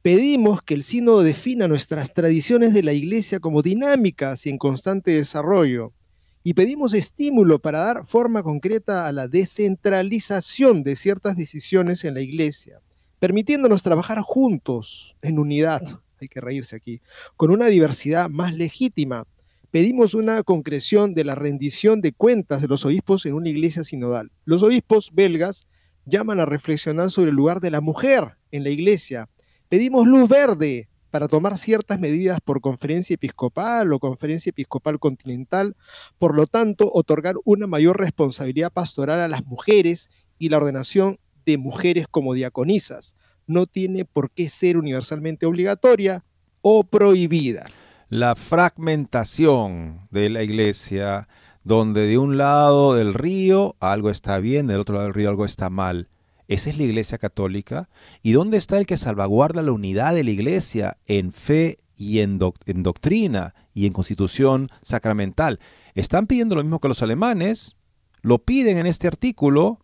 Pedimos 0.01 0.61
que 0.63 0.73
el 0.75 0.83
sínodo 0.83 1.21
defina 1.21 1.67
nuestras 1.67 2.13
tradiciones 2.13 2.73
de 2.73 2.83
la 2.83 2.93
Iglesia 2.93 3.39
como 3.39 3.61
dinámicas 3.61 4.45
y 4.45 4.49
en 4.49 4.57
constante 4.57 5.11
desarrollo. 5.11 5.93
Y 6.41 6.53
pedimos 6.53 6.93
estímulo 6.93 7.59
para 7.59 7.79
dar 7.79 8.05
forma 8.05 8.41
concreta 8.41 9.07
a 9.07 9.11
la 9.11 9.27
descentralización 9.27 10.83
de 10.83 10.95
ciertas 10.95 11.35
decisiones 11.35 12.05
en 12.05 12.13
la 12.13 12.21
Iglesia. 12.21 12.81
permitiéndonos 13.19 13.83
trabajar 13.83 14.21
juntos, 14.21 15.17
en 15.21 15.39
unidad, 15.39 15.81
hay 16.21 16.27
que 16.29 16.41
reírse 16.41 16.75
aquí, 16.75 17.01
con 17.35 17.51
una 17.51 17.67
diversidad 17.67 18.29
más 18.29 18.53
legítima. 18.53 19.25
Pedimos 19.71 20.15
una 20.15 20.41
concreción 20.41 21.13
de 21.13 21.23
la 21.23 21.35
rendición 21.35 22.01
de 22.01 22.11
cuentas 22.11 22.59
de 22.61 22.67
los 22.67 22.85
obispos 22.85 23.27
en 23.27 23.35
una 23.35 23.49
iglesia 23.49 23.83
sinodal. 23.83 24.31
Los 24.43 24.63
obispos 24.63 25.11
belgas 25.13 25.67
llaman 26.05 26.39
a 26.39 26.47
reflexionar 26.47 27.11
sobre 27.11 27.29
el 27.29 27.35
lugar 27.35 27.61
de 27.61 27.69
la 27.69 27.79
mujer 27.79 28.37
en 28.49 28.63
la 28.63 28.71
iglesia. 28.71 29.29
Pedimos 29.67 30.07
luz 30.07 30.27
verde 30.27 30.89
para 31.11 31.27
tomar 31.27 31.59
ciertas 31.59 31.99
medidas 31.99 32.39
por 32.43 32.61
conferencia 32.61 33.13
episcopal 33.13 33.93
o 33.93 33.99
conferencia 33.99 34.49
episcopal 34.49 34.97
continental, 34.97 35.75
por 36.17 36.33
lo 36.33 36.47
tanto, 36.47 36.89
otorgar 36.91 37.35
una 37.45 37.67
mayor 37.67 37.99
responsabilidad 37.99 38.73
pastoral 38.73 39.19
a 39.21 39.27
las 39.27 39.45
mujeres 39.45 40.09
y 40.39 40.49
la 40.49 40.57
ordenación 40.57 41.19
de 41.45 41.59
mujeres 41.59 42.07
como 42.09 42.33
diaconisas. 42.33 43.15
No 43.45 43.67
tiene 43.67 44.03
por 44.03 44.31
qué 44.31 44.49
ser 44.49 44.77
universalmente 44.77 45.45
obligatoria 45.45 46.25
o 46.61 46.83
prohibida. 46.83 47.67
La 48.09 48.35
fragmentación 48.35 50.07
de 50.11 50.29
la 50.29 50.43
iglesia, 50.43 51.27
donde 51.63 52.07
de 52.07 52.17
un 52.17 52.37
lado 52.37 52.95
del 52.95 53.13
río 53.13 53.75
algo 53.79 54.09
está 54.09 54.39
bien, 54.39 54.67
del 54.67 54.79
otro 54.79 54.95
lado 54.95 55.05
del 55.05 55.13
río 55.13 55.29
algo 55.29 55.45
está 55.45 55.69
mal 55.69 56.09
esa 56.49 56.71
es 56.71 56.77
la 56.77 56.83
Iglesia 56.83 57.19
Católica. 57.19 57.89
¿Y 58.23 58.33
dónde 58.33 58.57
está 58.57 58.77
el 58.77 58.87
que 58.87 58.97
salvaguarda 58.97 59.61
la 59.61 59.71
unidad 59.71 60.15
de 60.15 60.23
la 60.23 60.31
Iglesia 60.31 60.97
en 61.05 61.31
fe 61.31 61.79
y 61.95 62.19
en, 62.19 62.39
doctrina 62.39 63.53
y 63.73 63.85
en 63.85 63.93
constitución 63.93 64.69
sacramental? 64.81 65.59
Están 65.93 66.25
pidiendo 66.25 66.55
lo 66.55 66.63
mismo 66.63 66.79
que 66.79 66.87
los 66.87 67.03
alemanes, 67.03 67.77
lo 68.21 68.39
piden 68.39 68.79
en 68.79 68.87
este 68.87 69.07
artículo, 69.07 69.79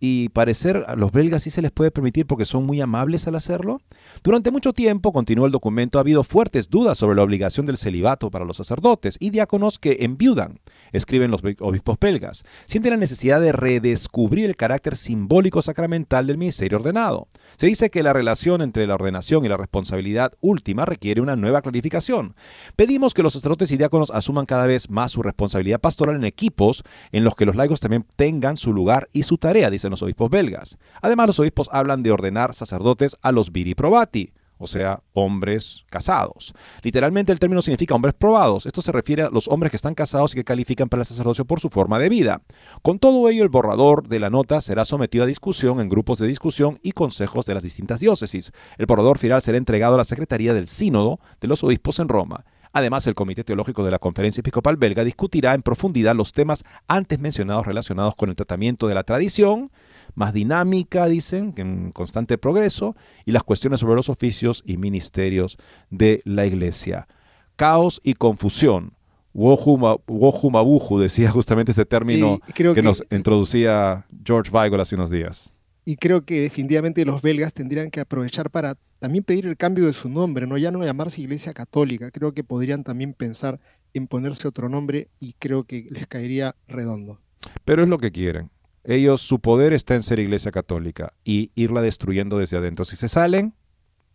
y 0.00 0.30
parecer 0.30 0.84
a 0.88 0.96
los 0.96 1.12
belgas 1.12 1.42
sí 1.42 1.50
se 1.50 1.60
les 1.60 1.70
puede 1.70 1.90
permitir 1.90 2.26
porque 2.26 2.46
son 2.46 2.64
muy 2.64 2.80
amables 2.80 3.28
al 3.28 3.34
hacerlo? 3.34 3.82
Durante 4.24 4.50
mucho 4.50 4.72
tiempo, 4.72 5.12
continúa 5.12 5.46
el 5.46 5.52
documento, 5.52 5.98
ha 5.98 6.00
habido 6.00 6.24
fuertes 6.24 6.70
dudas 6.70 6.96
sobre 6.96 7.16
la 7.16 7.22
obligación 7.22 7.66
del 7.66 7.76
celibato 7.76 8.30
para 8.30 8.46
los 8.46 8.56
sacerdotes 8.56 9.18
y 9.20 9.28
diáconos 9.28 9.78
que 9.78 9.98
enviudan, 10.00 10.60
escriben 10.92 11.30
los 11.30 11.42
obispos 11.60 11.98
belgas. 12.00 12.44
Sienten 12.66 12.92
la 12.92 12.96
necesidad 12.96 13.40
de 13.42 13.52
redescubrir 13.52 14.46
el 14.46 14.56
carácter 14.56 14.96
simbólico 14.96 15.60
sacramental 15.60 16.26
del 16.26 16.38
ministerio 16.38 16.78
ordenado. 16.78 17.28
Se 17.56 17.66
dice 17.66 17.90
que 17.90 18.02
la 18.02 18.14
relación 18.14 18.62
entre 18.62 18.86
la 18.86 18.94
ordenación 18.94 19.44
y 19.44 19.48
la 19.48 19.58
responsabilidad 19.58 20.32
última 20.40 20.86
requiere 20.86 21.20
una 21.20 21.36
nueva 21.36 21.60
clarificación. 21.60 22.34
Pedimos 22.74 23.12
que 23.12 23.22
los 23.22 23.34
sacerdotes 23.34 23.70
y 23.70 23.76
diáconos 23.76 24.10
asuman 24.10 24.46
cada 24.46 24.66
vez 24.66 24.88
más 24.88 25.12
su 25.12 25.22
responsabilidad 25.22 25.80
pastoral 25.80 26.16
en 26.16 26.24
equipos 26.24 26.84
en 27.12 27.24
los 27.24 27.34
que 27.36 27.44
los 27.44 27.56
laicos 27.56 27.80
también 27.80 28.06
tengan 28.16 28.56
su 28.56 28.72
lugar 28.72 29.08
y 29.12 29.24
su 29.24 29.36
tarea, 29.36 29.68
dice 29.68 29.89
los 29.90 30.02
obispos 30.02 30.30
belgas. 30.30 30.78
Además, 31.02 31.28
los 31.28 31.40
obispos 31.40 31.68
hablan 31.72 32.02
de 32.02 32.12
ordenar 32.12 32.54
sacerdotes 32.54 33.16
a 33.22 33.32
los 33.32 33.52
viri 33.52 33.74
probati, 33.74 34.32
o 34.60 34.66
sea, 34.66 35.02
hombres 35.14 35.86
casados. 35.88 36.52
Literalmente 36.82 37.32
el 37.32 37.38
término 37.38 37.62
significa 37.62 37.94
hombres 37.94 38.12
probados. 38.12 38.66
Esto 38.66 38.82
se 38.82 38.92
refiere 38.92 39.22
a 39.22 39.30
los 39.30 39.48
hombres 39.48 39.70
que 39.70 39.76
están 39.76 39.94
casados 39.94 40.32
y 40.32 40.36
que 40.36 40.44
califican 40.44 40.90
para 40.90 41.00
el 41.00 41.06
sacerdocio 41.06 41.46
por 41.46 41.60
su 41.60 41.70
forma 41.70 41.98
de 41.98 42.10
vida. 42.10 42.42
Con 42.82 42.98
todo 42.98 43.28
ello, 43.30 43.42
el 43.42 43.48
borrador 43.48 44.06
de 44.06 44.20
la 44.20 44.28
nota 44.28 44.60
será 44.60 44.84
sometido 44.84 45.24
a 45.24 45.26
discusión 45.26 45.80
en 45.80 45.88
grupos 45.88 46.18
de 46.18 46.26
discusión 46.26 46.78
y 46.82 46.92
consejos 46.92 47.46
de 47.46 47.54
las 47.54 47.62
distintas 47.62 48.00
diócesis. 48.00 48.52
El 48.76 48.84
borrador 48.84 49.16
final 49.16 49.40
será 49.40 49.56
entregado 49.56 49.94
a 49.94 49.98
la 49.98 50.04
Secretaría 50.04 50.52
del 50.52 50.66
Sínodo 50.66 51.20
de 51.40 51.48
los 51.48 51.64
Obispos 51.64 51.98
en 51.98 52.08
Roma. 52.08 52.44
Además, 52.72 53.06
el 53.06 53.14
Comité 53.14 53.42
Teológico 53.42 53.84
de 53.84 53.90
la 53.90 53.98
Conferencia 53.98 54.40
Episcopal 54.40 54.76
Belga 54.76 55.02
discutirá 55.02 55.54
en 55.54 55.62
profundidad 55.62 56.14
los 56.14 56.32
temas 56.32 56.62
antes 56.86 57.18
mencionados 57.18 57.66
relacionados 57.66 58.14
con 58.14 58.30
el 58.30 58.36
tratamiento 58.36 58.86
de 58.86 58.94
la 58.94 59.02
tradición, 59.02 59.68
más 60.14 60.32
dinámica, 60.32 61.06
dicen, 61.06 61.52
en 61.56 61.90
constante 61.90 62.38
progreso, 62.38 62.94
y 63.24 63.32
las 63.32 63.42
cuestiones 63.42 63.80
sobre 63.80 63.96
los 63.96 64.08
oficios 64.08 64.62
y 64.64 64.76
ministerios 64.76 65.58
de 65.90 66.20
la 66.24 66.46
Iglesia. 66.46 67.08
Caos 67.56 68.00
y 68.04 68.14
confusión. 68.14 68.94
Wojumabuju 69.32 70.98
decía 70.98 71.30
justamente 71.30 71.72
ese 71.72 71.84
término 71.84 72.40
que, 72.54 72.82
nos 72.82 73.04
introducía 73.10 74.06
George 74.24 74.50
Weigel 74.50 74.80
hace 74.80 74.96
unos 74.96 75.10
días. 75.10 75.52
Y 75.84 75.96
creo 75.96 76.24
que 76.24 76.40
definitivamente 76.40 77.04
los 77.04 77.22
belgas 77.22 77.52
tendrían 77.52 77.90
que 77.90 78.00
aprovechar 78.00 78.50
para 78.50 78.76
también 79.00 79.24
pedir 79.24 79.46
el 79.46 79.56
cambio 79.56 79.86
de 79.86 79.92
su 79.92 80.08
nombre, 80.08 80.46
¿no? 80.46 80.56
Ya 80.58 80.70
no 80.70 80.84
llamarse 80.84 81.22
Iglesia 81.22 81.52
Católica. 81.52 82.10
Creo 82.10 82.32
que 82.32 82.44
podrían 82.44 82.84
también 82.84 83.14
pensar 83.14 83.58
en 83.94 84.06
ponerse 84.06 84.46
otro 84.46 84.68
nombre 84.68 85.08
y 85.18 85.32
creo 85.38 85.64
que 85.64 85.86
les 85.90 86.06
caería 86.06 86.54
redondo. 86.68 87.18
Pero 87.64 87.82
es 87.82 87.88
lo 87.88 87.98
que 87.98 88.12
quieren. 88.12 88.50
Ellos, 88.84 89.22
su 89.22 89.40
poder 89.40 89.72
está 89.72 89.94
en 89.94 90.02
ser 90.02 90.18
iglesia 90.18 90.50
católica 90.50 91.12
y 91.24 91.50
irla 91.54 91.82
destruyendo 91.82 92.38
desde 92.38 92.56
adentro. 92.56 92.84
Si 92.84 92.96
se 92.96 93.08
salen, 93.08 93.54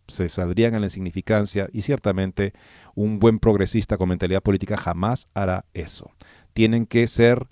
se 0.08 0.28
saldrían 0.28 0.74
a 0.74 0.80
la 0.80 0.86
insignificancia 0.86 1.68
y 1.72 1.82
ciertamente 1.82 2.52
un 2.94 3.18
buen 3.18 3.38
progresista 3.38 3.96
con 3.96 4.08
mentalidad 4.08 4.42
política 4.42 4.76
jamás 4.76 5.28
hará 5.34 5.64
eso. 5.74 6.10
Tienen 6.52 6.86
que 6.86 7.06
ser, 7.06 7.46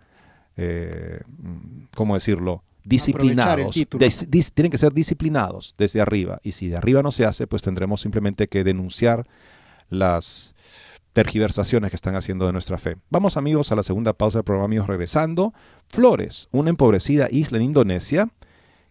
eh, 0.56 1.20
¿cómo 1.94 2.14
decirlo? 2.14 2.62
Disciplinados. 2.84 3.74
tienen 4.54 4.70
que 4.70 4.78
ser 4.78 4.92
disciplinados 4.92 5.74
desde 5.78 6.00
arriba. 6.00 6.40
Y 6.42 6.52
si 6.52 6.68
de 6.68 6.76
arriba 6.76 7.02
no 7.02 7.10
se 7.10 7.24
hace, 7.24 7.46
pues 7.46 7.62
tendremos 7.62 8.00
simplemente 8.00 8.48
que 8.48 8.62
denunciar 8.62 9.26
las 9.88 10.54
tergiversaciones 11.12 11.90
que 11.90 11.96
están 11.96 12.16
haciendo 12.16 12.46
de 12.46 12.52
nuestra 12.52 12.76
fe. 12.76 12.96
Vamos 13.08 13.36
amigos 13.36 13.72
a 13.72 13.76
la 13.76 13.82
segunda 13.82 14.12
pausa 14.12 14.38
del 14.38 14.44
programa, 14.44 14.66
amigos, 14.66 14.88
regresando. 14.88 15.54
Flores, 15.88 16.48
una 16.50 16.70
empobrecida 16.70 17.28
isla 17.30 17.58
en 17.58 17.64
Indonesia 17.64 18.28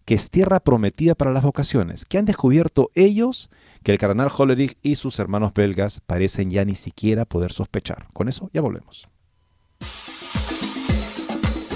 que 0.04 0.14
es 0.14 0.30
tierra 0.30 0.60
prometida 0.60 1.14
para 1.14 1.32
las 1.32 1.44
vocaciones. 1.44 2.04
¿Qué 2.04 2.18
han 2.18 2.26
descubierto 2.26 2.90
ellos 2.94 3.50
que 3.82 3.92
el 3.92 3.98
cardenal 3.98 4.30
Hollerich 4.36 4.76
y 4.82 4.96
sus 4.96 5.18
hermanos 5.18 5.52
belgas 5.54 6.00
parecen 6.00 6.50
ya 6.50 6.64
ni 6.64 6.74
siquiera 6.74 7.24
poder 7.24 7.52
sospechar? 7.52 8.08
Con 8.12 8.28
eso 8.28 8.50
ya 8.52 8.60
volvemos. 8.60 9.08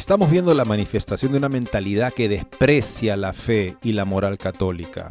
Estamos 0.00 0.30
viendo 0.30 0.54
la 0.54 0.64
manifestación 0.64 1.32
de 1.32 1.36
una 1.36 1.50
mentalidad 1.50 2.14
que 2.14 2.30
desprecia 2.30 3.18
la 3.18 3.34
fe 3.34 3.76
y 3.82 3.92
la 3.92 4.06
moral 4.06 4.38
católica 4.38 5.10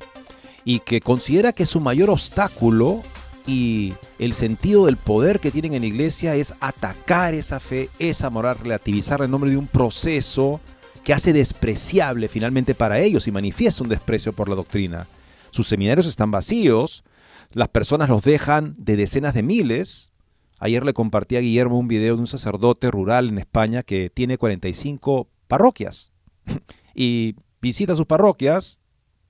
y 0.66 0.80
que 0.80 1.00
considera 1.00 1.54
que 1.54 1.68
su 1.68 1.80
mayor 1.80 2.10
obstáculo 2.10 3.04
y 3.46 3.94
el 4.18 4.34
sentido 4.34 4.88
del 4.88 4.98
poder 4.98 5.40
que 5.40 5.52
tienen 5.52 5.76
en 5.76 5.84
la 5.84 5.88
iglesia 5.90 6.34
es 6.34 6.56
atacar 6.60 7.36
esa 7.36 7.60
fe, 7.60 7.92
esa 8.00 8.32
moral, 8.32 8.58
relativizarla 8.64 9.26
en 9.26 9.32
nombre 9.32 9.52
de 9.52 9.58
un 9.58 9.68
proceso 9.68 10.60
que 11.04 11.14
hace 11.14 11.34
despreciable 11.34 12.28
finalmente 12.28 12.74
para 12.74 12.98
ellos 12.98 13.28
y 13.28 13.32
manifiesta 13.32 13.84
un 13.84 13.90
desprecio 13.90 14.34
por 14.34 14.50
la 14.50 14.56
doctrina. 14.56 15.08
Sus 15.52 15.68
seminarios 15.68 16.08
están 16.08 16.32
vacíos, 16.32 17.04
las 17.52 17.68
personas 17.68 18.10
los 18.10 18.24
dejan 18.24 18.74
de 18.76 18.96
decenas 18.96 19.36
de 19.36 19.44
miles. 19.44 20.14
Ayer 20.60 20.86
le 20.86 20.93
compartí 20.93 21.36
a 21.38 21.41
Guillermo 21.41 21.80
un 21.80 21.88
video 21.88 22.16
de 22.16 22.22
un 22.22 22.28
sacerdote 22.28 22.91
rural 22.91 23.30
en 23.30 23.38
España 23.38 23.84
que 23.84 24.10
tiene 24.10 24.38
45 24.38 25.30
parroquias 25.47 26.12
y 26.95 27.36
visita 27.62 27.95
sus 27.95 28.05
parroquias 28.05 28.82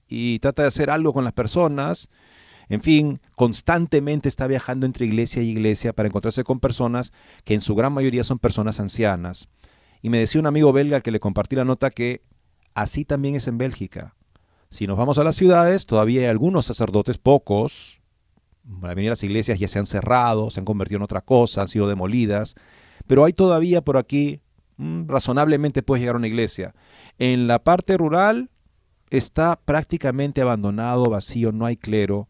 y 0.07 0.39
trata 0.39 0.63
de 0.63 0.67
hacer 0.67 0.89
algo 0.89 1.13
con 1.13 1.23
las 1.23 1.34
personas 1.34 2.09
en 2.69 2.82
fin, 2.82 3.19
constantemente 3.36 4.30
está 4.30 4.45
viajando 4.45 4.86
entre 4.86 5.07
iglesia 5.07 5.41
y 5.41 5.49
iglesia 5.49 5.91
para 5.91 6.07
encontrarse 6.07 6.43
con 6.43 6.59
personas 6.59 7.11
que 7.43 7.55
en 7.55 7.61
su 7.61 7.73
gran 7.73 7.91
mayoría 7.91 8.23
son 8.23 8.38
personas 8.38 8.80
ancianas. 8.80 9.49
Y 10.03 10.09
me 10.09 10.19
decía 10.19 10.39
un 10.39 10.47
amigo 10.47 10.71
belga 10.71 11.01
que 11.01 11.11
le 11.11 11.19
compartí 11.19 11.55
la 11.55 11.65
nota 11.65 11.89
que 11.89 12.21
así 12.75 13.05
también 13.05 13.36
es 13.36 13.47
en 13.47 13.57
Bélgica. 13.57 14.15
Si 14.69 14.86
nos 14.86 14.99
vamos 14.99 15.17
a 15.17 15.23
las 15.23 15.36
ciudades, 15.36 15.88
todavía 15.88 16.21
hay 16.21 16.27
algunos 16.27 16.67
sacerdotes, 16.67 17.17
pocos. 17.17 17.99
Mayoría 18.70 19.05
de 19.05 19.09
las 19.09 19.24
iglesias 19.24 19.59
ya 19.59 19.67
se 19.67 19.80
han 19.80 19.86
cerrado, 19.86 20.51
se 20.51 20.59
han 20.59 20.65
convertido 20.65 20.97
en 20.97 21.03
otra 21.03 21.22
cosa, 21.22 21.61
han 21.61 21.67
sido 21.67 21.88
demolidas. 21.88 22.55
Pero 23.07 23.26
hay 23.26 23.34
todavía 23.34 23.82
por 23.82 23.97
aquí, 23.97 24.41
mm, 24.78 25.07
razonablemente 25.07 25.82
puedes 25.82 26.01
llegar 26.01 26.15
a 26.15 26.20
una 26.20 26.28
iglesia. 26.28 26.76
En 27.17 27.47
la 27.47 27.63
parte 27.63 27.97
rural 27.97 28.51
está 29.09 29.59
prácticamente 29.65 30.41
abandonado, 30.41 31.09
vacío, 31.09 31.51
no 31.51 31.65
hay 31.65 31.78
clero 31.78 32.28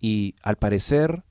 y 0.00 0.34
al 0.42 0.56
parecer 0.56 1.22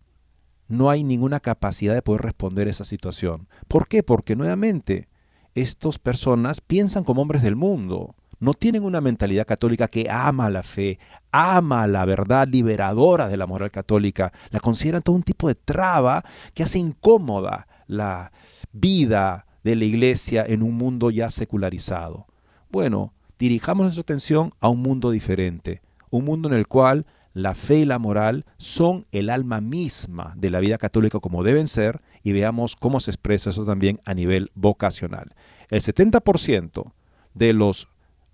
no 0.70 0.90
hay 0.90 1.04
ninguna 1.04 1.40
capacidad 1.40 1.94
de 1.94 2.02
poder 2.02 2.22
responder 2.22 2.68
a 2.68 2.72
esa 2.72 2.86
situación. 2.86 3.50
¿Por 3.68 3.88
qué? 3.88 4.04
Porque 4.04 4.36
nuevamente 4.36 5.10
estas 5.56 6.00
personas 6.00 6.62
piensan 6.62 7.04
como 7.04 7.22
hombres 7.22 7.42
del 7.42 7.56
mundo, 7.56 8.16
no 8.40 8.54
tienen 8.54 8.84
una 8.84 9.02
mentalidad 9.02 9.46
católica 9.46 9.88
que 9.88 10.10
ama 10.10 10.50
la 10.50 10.64
fe, 10.64 11.00
ama 11.32 11.88
la 11.88 12.06
verdad 12.06 12.48
liberadora 12.48 13.28
de 13.28 13.38
la 13.38 13.48
moral 13.48 13.72
católica, 13.72 14.32
la 14.50 14.60
consideran 14.60 15.02
todo 15.02 15.16
un 15.16 15.24
tipo 15.24 15.48
de 15.48 15.56
traba 15.56 16.24
que 16.54 16.64
hace 16.64 16.80
incómoda 16.80 17.68
la 17.88 18.32
vida 18.72 19.46
de 19.64 19.76
la 19.76 19.86
iglesia 19.86 20.46
en 20.48 20.64
un 20.64 20.76
mundo 20.76 21.12
ya 21.12 21.30
secularizado. 21.30 22.28
Bueno, 22.72 23.14
dirijamos 23.38 23.84
nuestra 23.84 24.02
atención 24.02 24.52
a 24.60 24.70
un 24.70 24.82
mundo 24.82 25.12
diferente, 25.12 25.82
un 26.10 26.26
mundo 26.26 26.50
en 26.50 26.56
el 26.56 26.68
cual 26.68 27.06
la 27.34 27.56
fe 27.56 27.80
y 27.80 27.86
la 27.86 28.00
moral 28.00 28.46
son 28.58 29.06
el 29.12 29.30
alma 29.30 29.62
misma 29.62 30.34
de 30.38 30.50
la 30.50 30.60
vida 30.60 30.78
católica 30.78 31.20
como 31.20 31.44
deben 31.44 31.68
ser 31.68 32.02
y 32.24 32.32
veamos 32.32 32.76
cómo 32.76 33.00
se 33.00 33.12
expresa 33.12 33.52
eso 33.52 33.66
también 33.66 34.00
a 34.06 34.14
nivel 34.14 34.52
vocacional. 34.56 35.36
El 35.70 35.82
70% 35.82 36.92
de 37.34 37.54
los 37.54 37.88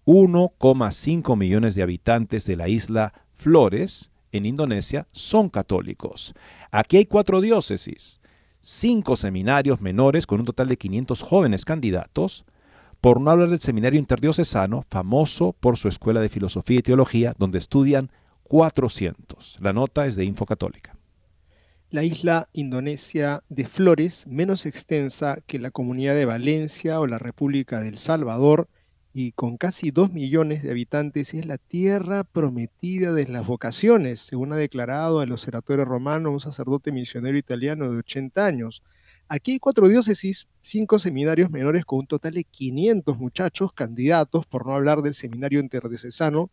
1,5 0.05 1.35
millones 1.35 1.75
de 1.75 1.81
habitantes 1.81 2.45
de 2.45 2.55
la 2.55 2.67
isla 2.67 3.13
Flores 3.31 4.11
en 4.31 4.45
Indonesia 4.45 5.07
son 5.11 5.49
católicos. 5.49 6.33
Aquí 6.71 6.97
hay 6.97 7.05
cuatro 7.05 7.41
diócesis, 7.41 8.19
cinco 8.61 9.15
seminarios 9.15 9.81
menores 9.81 10.27
con 10.27 10.39
un 10.39 10.45
total 10.45 10.67
de 10.67 10.77
500 10.77 11.21
jóvenes 11.21 11.65
candidatos, 11.65 12.45
por 13.01 13.21
no 13.21 13.31
hablar 13.31 13.49
del 13.49 13.59
seminario 13.59 13.99
interdiocesano, 13.99 14.83
famoso 14.89 15.53
por 15.59 15.77
su 15.77 15.87
escuela 15.87 16.21
de 16.21 16.29
filosofía 16.29 16.79
y 16.79 16.83
teología, 16.83 17.33
donde 17.37 17.59
estudian 17.59 18.09
400. 18.43 19.57
La 19.59 19.73
nota 19.73 20.05
es 20.05 20.15
de 20.15 20.25
Info 20.25 20.45
Católica. 20.45 20.95
La 21.91 22.03
isla 22.03 22.49
indonesia 22.53 23.43
de 23.49 23.67
Flores, 23.67 24.25
menos 24.27 24.65
extensa 24.65 25.37
que 25.45 25.59
la 25.59 25.71
comunidad 25.71 26.15
de 26.15 26.25
Valencia 26.25 26.99
o 26.99 27.07
la 27.07 27.19
República 27.19 27.79
del 27.79 27.97
Salvador, 27.97 28.67
y 29.17 29.31
con 29.31 29.55
casi 29.55 29.91
2 29.91 30.11
millones 30.11 30.61
de 30.61 30.71
habitantes, 30.71 31.33
es 31.33 31.45
la 31.45 31.57
tierra 31.57 32.25
prometida 32.25 33.13
de 33.13 33.25
las 33.29 33.47
vocaciones, 33.47 34.19
según 34.19 34.51
ha 34.51 34.57
declarado 34.57 35.23
el 35.23 35.31
observatorio 35.31 35.85
romano 35.85 36.31
un 36.31 36.41
sacerdote 36.41 36.91
misionero 36.91 37.37
italiano 37.37 37.89
de 37.89 37.99
80 37.99 38.45
años. 38.45 38.83
Aquí 39.29 39.53
hay 39.53 39.59
cuatro 39.59 39.87
diócesis, 39.87 40.49
cinco 40.59 40.99
seminarios 40.99 41.49
menores 41.49 41.85
con 41.85 41.99
un 41.99 42.07
total 42.07 42.33
de 42.33 42.43
500 42.43 43.17
muchachos 43.17 43.71
candidatos, 43.71 44.45
por 44.47 44.65
no 44.67 44.75
hablar 44.75 45.01
del 45.01 45.13
seminario 45.13 45.61
interdiocesano, 45.61 46.49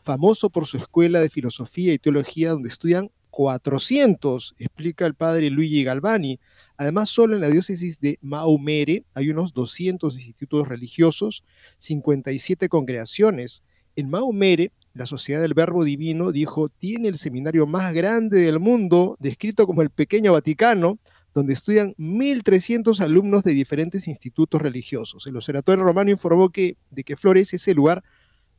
famoso 0.00 0.50
por 0.50 0.66
su 0.66 0.76
escuela 0.76 1.18
de 1.18 1.30
filosofía 1.30 1.92
y 1.92 1.98
teología 1.98 2.50
donde 2.50 2.68
estudian 2.68 3.10
400, 3.34 4.54
explica 4.60 5.06
el 5.06 5.14
padre 5.14 5.50
Luigi 5.50 5.82
Galvani. 5.82 6.38
Además, 6.76 7.08
solo 7.08 7.34
en 7.34 7.40
la 7.40 7.50
diócesis 7.50 7.98
de 7.98 8.16
Maumere 8.22 9.02
hay 9.12 9.28
unos 9.28 9.52
200 9.52 10.14
institutos 10.14 10.68
religiosos, 10.68 11.42
57 11.78 12.68
congregaciones. 12.68 13.64
En 13.96 14.08
Maumere, 14.08 14.70
la 14.92 15.04
Sociedad 15.06 15.40
del 15.40 15.52
Verbo 15.52 15.82
Divino 15.82 16.30
dijo, 16.30 16.68
tiene 16.68 17.08
el 17.08 17.16
seminario 17.16 17.66
más 17.66 17.92
grande 17.92 18.38
del 18.38 18.60
mundo, 18.60 19.16
descrito 19.18 19.66
como 19.66 19.82
el 19.82 19.90
Pequeño 19.90 20.32
Vaticano, 20.32 21.00
donde 21.34 21.54
estudian 21.54 21.92
1.300 21.94 23.00
alumnos 23.00 23.42
de 23.42 23.50
diferentes 23.50 24.06
institutos 24.06 24.62
religiosos. 24.62 25.26
El 25.26 25.34
Observatorio 25.34 25.82
Romano 25.82 26.12
informó 26.12 26.50
que, 26.50 26.76
de 26.92 27.02
que 27.02 27.16
Flores 27.16 27.52
es 27.52 27.66
el 27.66 27.74
lugar 27.74 28.04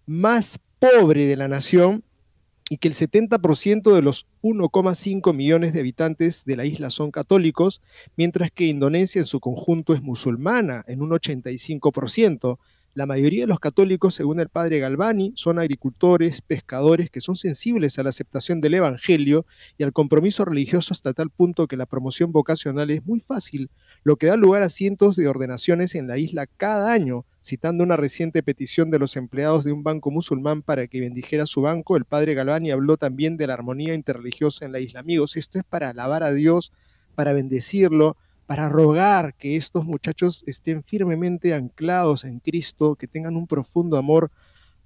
más 0.06 0.60
pobre 0.80 1.28
de 1.28 1.38
la 1.38 1.48
nación 1.48 2.04
y 2.70 2.78
que 2.78 2.88
el 2.88 2.94
70% 2.94 3.94
de 3.94 4.02
los 4.02 4.28
1,5 4.42 5.34
millones 5.34 5.74
de 5.74 5.82
habitantes 5.82 6.46
de 6.46 6.56
la 6.56 6.66
isla 6.66 6.90
son 6.90 7.12
católicos, 7.12 7.82
mientras 8.16 8.50
que 8.52 8.66
Indonesia 8.66 9.20
en 9.20 9.28
su 9.28 9.40
conjunto 9.40 9.94
es 9.94 10.02
musulmana 10.02 10.84
en 10.88 11.02
un 11.02 11.12
85%. 11.12 12.58
La 12.96 13.06
mayoría 13.06 13.42
de 13.44 13.48
los 13.48 13.60
católicos, 13.60 14.16
según 14.16 14.40
el 14.40 14.48
padre 14.48 14.80
Galvani, 14.80 15.34
son 15.36 15.60
agricultores, 15.60 16.40
pescadores 16.40 17.10
que 17.12 17.20
son 17.20 17.36
sensibles 17.36 18.00
a 18.00 18.04
la 18.04 18.10
aceptación 18.10 18.62
del 18.62 18.76
Evangelio 18.76 19.46
y 19.78 19.84
al 19.84 19.92
compromiso 19.92 20.46
religioso 20.46 20.94
hasta 20.94 21.12
tal 21.12 21.30
punto 21.30 21.68
que 21.68 21.76
la 21.76 21.88
promoción 21.88 22.32
vocacional 22.32 22.90
es 22.92 23.06
muy 23.06 23.20
fácil, 23.20 23.70
lo 24.06 24.16
que 24.16 24.28
da 24.28 24.38
lugar 24.38 24.64
a 24.64 24.70
cientos 24.70 25.18
de 25.18 25.28
ordenaciones 25.28 25.94
en 25.94 26.08
la 26.08 26.18
isla 26.18 26.48
cada 26.48 26.94
año. 26.94 27.26
Citando 27.44 27.84
una 27.84 27.98
reciente 27.98 28.42
petición 28.44 28.92
de 28.92 29.00
los 29.00 29.18
empleados 29.18 29.66
de 29.66 29.74
un 29.74 29.84
banco 29.84 30.10
musulmán 30.10 30.62
para 30.62 30.88
que 30.88 31.02
bendijera 31.02 31.46
su 31.46 31.62
banco, 31.62 31.98
el 31.98 32.06
padre 32.06 32.34
Galvani 32.34 32.72
habló 32.72 32.96
también 32.96 33.36
de 33.36 33.48
la 33.48 33.56
armonía 33.56 33.94
interreligiosa 33.94 34.64
en 34.64 34.72
la 34.72 34.80
isla. 34.80 35.02
Amigos, 35.02 35.36
esto 35.36 35.58
es 35.58 35.66
para 35.66 35.90
alabar 35.90 36.24
a 36.24 36.32
Dios, 36.32 36.72
para 37.14 37.34
bendecirlo, 37.34 38.16
para 38.46 38.70
rogar 38.70 39.34
que 39.36 39.56
estos 39.56 39.86
muchachos 39.86 40.44
estén 40.48 40.84
firmemente 40.84 41.54
anclados 41.54 42.24
en 42.26 42.40
Cristo, 42.40 42.96
que 42.96 43.08
tengan 43.08 43.36
un 43.36 43.48
profundo 43.48 43.98
amor 43.98 44.32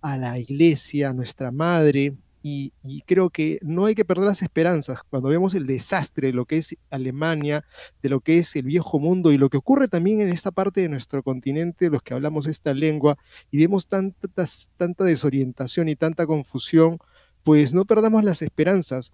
a 0.01 0.17
la 0.17 0.39
iglesia, 0.39 1.09
a 1.09 1.13
nuestra 1.13 1.51
madre, 1.51 2.15
y, 2.41 2.71
creo 3.05 3.29
que 3.29 3.59
no 3.61 3.85
hay 3.85 3.95
que 3.95 4.05
perder 4.05 4.25
las 4.25 4.41
esperanzas. 4.41 5.01
Cuando 5.09 5.29
vemos 5.29 5.53
el 5.55 5.67
desastre 5.67 6.27
de 6.27 6.33
lo 6.33 6.45
que 6.45 6.57
es 6.57 6.77
Alemania, 6.89 7.65
de 8.01 8.09
lo 8.09 8.21
que 8.21 8.37
es 8.37 8.55
el 8.55 8.63
viejo 8.63 8.99
mundo 8.99 9.31
y 9.31 9.37
lo 9.37 9.49
que 9.49 9.57
ocurre 9.57 9.87
también 9.87 10.21
en 10.21 10.29
esta 10.29 10.51
parte 10.51 10.81
de 10.81 10.89
nuestro 10.89 11.21
continente, 11.21 11.89
los 11.89 12.01
que 12.01 12.13
hablamos 12.13 12.47
esta 12.47 12.73
lengua, 12.73 13.17
y 13.51 13.57
vemos 13.57 13.87
tantas, 13.87 14.69
tanta 14.77 15.03
desorientación 15.03 15.89
y 15.89 15.95
tanta 15.95 16.25
confusión, 16.25 16.99
pues 17.43 17.73
no 17.73 17.85
perdamos 17.85 18.23
las 18.23 18.41
esperanzas 18.41 19.11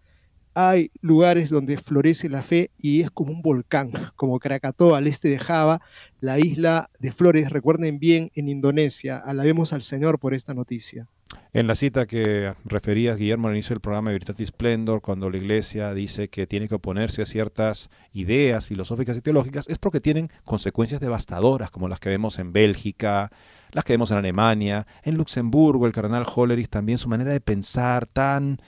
hay 0.55 0.89
lugares 1.01 1.49
donde 1.49 1.77
florece 1.77 2.29
la 2.29 2.41
fe 2.41 2.71
y 2.77 3.01
es 3.01 3.11
como 3.11 3.33
un 3.33 3.41
volcán, 3.41 3.91
como 4.15 4.39
Krakatoa 4.39 4.97
al 4.97 5.07
este 5.07 5.27
de 5.27 5.37
Java, 5.37 5.81
la 6.21 6.39
isla 6.39 6.89
de 6.99 7.11
Flores, 7.11 7.49
recuerden 7.49 7.99
bien, 7.99 8.31
en 8.35 8.47
Indonesia. 8.47 9.17
Alabemos 9.17 9.73
al 9.73 9.81
Señor 9.81 10.17
por 10.17 10.33
esta 10.33 10.53
noticia. 10.53 11.07
En 11.51 11.67
la 11.67 11.75
cita 11.75 12.05
que 12.05 12.53
referías, 12.63 13.17
Guillermo, 13.17 13.47
al 13.47 13.55
inicio 13.55 13.73
del 13.73 13.81
programa 13.81 14.09
de 14.09 14.15
Veritatis 14.15 14.49
Splendor, 14.49 15.01
cuando 15.01 15.29
la 15.29 15.37
Iglesia 15.37 15.93
dice 15.93 16.29
que 16.29 16.47
tiene 16.47 16.69
que 16.69 16.75
oponerse 16.75 17.21
a 17.21 17.25
ciertas 17.25 17.89
ideas 18.13 18.67
filosóficas 18.67 19.17
y 19.17 19.21
teológicas, 19.21 19.67
es 19.67 19.77
porque 19.77 19.99
tienen 19.99 20.29
consecuencias 20.45 21.01
devastadoras, 21.01 21.71
como 21.71 21.89
las 21.89 21.99
que 21.99 22.09
vemos 22.09 22.39
en 22.39 22.53
Bélgica, 22.53 23.31
las 23.71 23.83
que 23.83 23.93
vemos 23.93 24.11
en 24.11 24.17
Alemania, 24.17 24.87
en 25.03 25.15
Luxemburgo, 25.15 25.85
el 25.85 25.93
cardenal 25.93 26.25
Hollerich 26.33 26.69
también, 26.69 26.97
su 26.97 27.09
manera 27.09 27.31
de 27.31 27.41
pensar 27.41 28.05
tan 28.05 28.59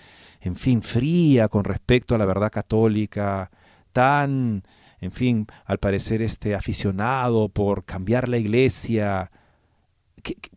en 0.42 0.56
fin, 0.56 0.82
fría 0.82 1.48
con 1.48 1.64
respecto 1.64 2.16
a 2.16 2.18
la 2.18 2.26
verdad 2.26 2.52
católica, 2.52 3.52
tan, 3.92 4.64
en 5.00 5.12
fin, 5.12 5.48
al 5.66 5.80
parecer 5.80 6.22
este 6.22 6.56
aficionado 6.56 7.50
por 7.50 7.84
cambiar 7.86 8.30
la 8.30 8.38
iglesia. 8.38 9.32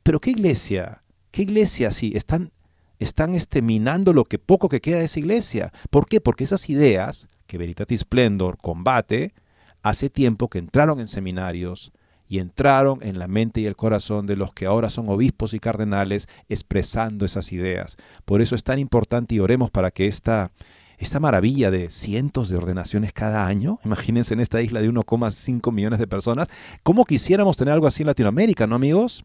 pero 0.02 0.20
qué 0.20 0.30
iglesia? 0.30 1.02
¿Qué 1.30 1.42
iglesia 1.42 1.90
sí? 1.90 2.12
Están, 2.14 2.52
están 2.98 3.34
este, 3.34 3.62
minando 3.62 4.12
lo 4.12 4.24
que 4.24 4.38
poco 4.38 4.68
que 4.68 4.80
queda 4.80 4.98
de 4.98 5.04
esa 5.04 5.20
iglesia. 5.20 5.72
¿Por 5.90 6.06
qué? 6.06 6.20
Porque 6.20 6.44
esas 6.44 6.68
ideas 6.68 7.28
que 7.46 7.58
Veritatis 7.58 8.00
Splendor 8.00 8.58
combate, 8.58 9.34
hace 9.82 10.10
tiempo 10.10 10.48
que 10.48 10.58
entraron 10.58 11.00
en 11.00 11.06
seminarios 11.06 11.92
y 12.30 12.38
entraron 12.38 13.00
en 13.02 13.18
la 13.18 13.26
mente 13.26 13.60
y 13.60 13.66
el 13.66 13.74
corazón 13.74 14.24
de 14.26 14.36
los 14.36 14.54
que 14.54 14.64
ahora 14.64 14.88
son 14.88 15.10
obispos 15.10 15.52
y 15.52 15.58
cardenales 15.58 16.28
expresando 16.48 17.26
esas 17.26 17.50
ideas. 17.50 17.96
Por 18.24 18.40
eso 18.40 18.54
es 18.54 18.62
tan 18.62 18.78
importante 18.78 19.34
y 19.34 19.40
oremos 19.40 19.72
para 19.72 19.90
que 19.90 20.06
esta, 20.06 20.52
esta 20.96 21.18
maravilla 21.18 21.72
de 21.72 21.90
cientos 21.90 22.48
de 22.48 22.56
ordenaciones 22.56 23.12
cada 23.12 23.48
año, 23.48 23.80
imagínense 23.84 24.32
en 24.32 24.38
esta 24.38 24.62
isla 24.62 24.80
de 24.80 24.88
1,5 24.88 25.72
millones 25.72 25.98
de 25.98 26.06
personas, 26.06 26.46
¿cómo 26.84 27.04
quisiéramos 27.04 27.56
tener 27.56 27.74
algo 27.74 27.88
así 27.88 28.04
en 28.04 28.06
Latinoamérica, 28.06 28.68
no 28.68 28.76
amigos? 28.76 29.24